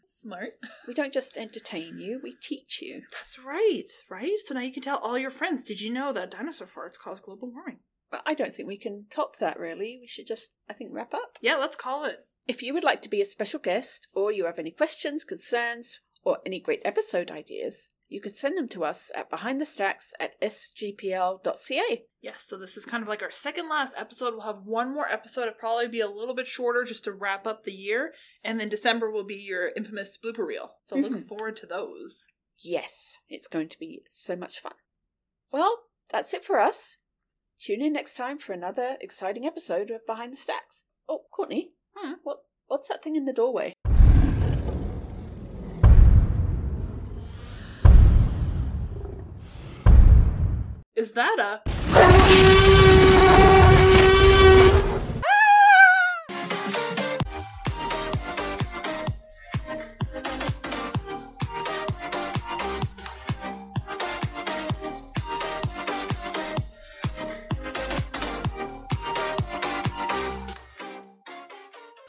Smart. 0.07 0.53
We 0.87 0.93
don't 0.93 1.13
just 1.13 1.37
entertain 1.37 1.97
you, 1.97 2.19
we 2.23 2.35
teach 2.41 2.79
you. 2.81 3.03
That's 3.11 3.39
right, 3.39 3.89
right? 4.09 4.37
So 4.45 4.53
now 4.53 4.61
you 4.61 4.71
can 4.71 4.83
tell 4.83 4.97
all 4.97 5.17
your 5.17 5.31
friends. 5.31 5.63
Did 5.65 5.81
you 5.81 5.91
know 5.91 6.13
that 6.13 6.29
dinosaur 6.29 6.67
farts 6.67 6.99
cause 6.99 7.19
global 7.19 7.49
warming? 7.51 7.79
But 8.11 8.21
I 8.25 8.33
don't 8.35 8.53
think 8.53 8.67
we 8.67 8.77
can 8.77 9.05
top 9.09 9.37
that, 9.39 9.57
really. 9.59 9.97
We 10.01 10.07
should 10.07 10.27
just, 10.27 10.49
I 10.69 10.73
think, 10.73 10.91
wrap 10.93 11.13
up. 11.13 11.39
Yeah, 11.41 11.55
let's 11.55 11.75
call 11.77 12.03
it. 12.05 12.19
If 12.47 12.61
you 12.61 12.73
would 12.73 12.83
like 12.83 13.01
to 13.03 13.09
be 13.09 13.21
a 13.21 13.25
special 13.25 13.59
guest, 13.59 14.07
or 14.13 14.31
you 14.31 14.45
have 14.45 14.59
any 14.59 14.71
questions, 14.71 15.23
concerns, 15.23 15.99
or 16.23 16.39
any 16.45 16.59
great 16.59 16.81
episode 16.83 17.31
ideas, 17.31 17.89
you 18.09 18.19
can 18.19 18.31
send 18.31 18.57
them 18.57 18.67
to 18.69 18.83
us 18.83 19.09
at 19.15 19.31
behindthestacks 19.31 20.11
at 20.19 20.39
sgpl.ca. 20.41 22.03
Yes, 22.21 22.43
so 22.47 22.57
this 22.57 22.77
is 22.77 22.85
kind 22.85 23.01
of 23.01 23.07
like 23.07 23.21
our 23.21 23.31
second 23.31 23.69
last 23.69 23.93
episode. 23.97 24.33
We'll 24.33 24.41
have 24.41 24.63
one 24.65 24.93
more 24.93 25.07
episode. 25.07 25.43
It'll 25.43 25.53
probably 25.53 25.87
be 25.87 26.01
a 26.01 26.09
little 26.09 26.35
bit 26.35 26.47
shorter 26.47 26.83
just 26.83 27.05
to 27.05 27.13
wrap 27.13 27.47
up 27.47 27.63
the 27.63 27.71
year. 27.71 28.13
And 28.43 28.59
then 28.59 28.69
December 28.69 29.09
will 29.09 29.23
be 29.23 29.35
your 29.35 29.69
infamous 29.75 30.17
blooper 30.17 30.45
reel. 30.45 30.75
So 30.83 30.97
look 30.97 31.13
Mhm. 31.13 31.27
forward 31.27 31.55
to 31.57 31.65
those. 31.65 32.27
Yes, 32.57 33.17
it's 33.29 33.47
going 33.47 33.69
to 33.69 33.79
be 33.79 34.03
so 34.07 34.35
much 34.35 34.59
fun. 34.59 34.73
Well, 35.51 35.85
that's 36.09 36.33
it 36.33 36.43
for 36.43 36.59
us. 36.59 36.97
Tune 37.63 37.83
in 37.83 37.93
next 37.93 38.15
time 38.17 38.39
for 38.39 38.53
another 38.53 38.97
exciting 39.01 39.45
episode 39.45 39.91
of 39.91 40.03
Behind 40.07 40.33
the 40.33 40.37
Stacks. 40.37 40.83
Oh, 41.07 41.25
Courtney, 41.31 41.73
Hmm? 41.95 42.13
what 42.23 42.39
what's 42.65 42.87
that 42.87 43.03
thing 43.03 43.15
in 43.15 43.25
the 43.25 43.33
doorway? 43.33 43.73
Is 50.95 51.11
that 51.11 51.39
a. 51.39 53.00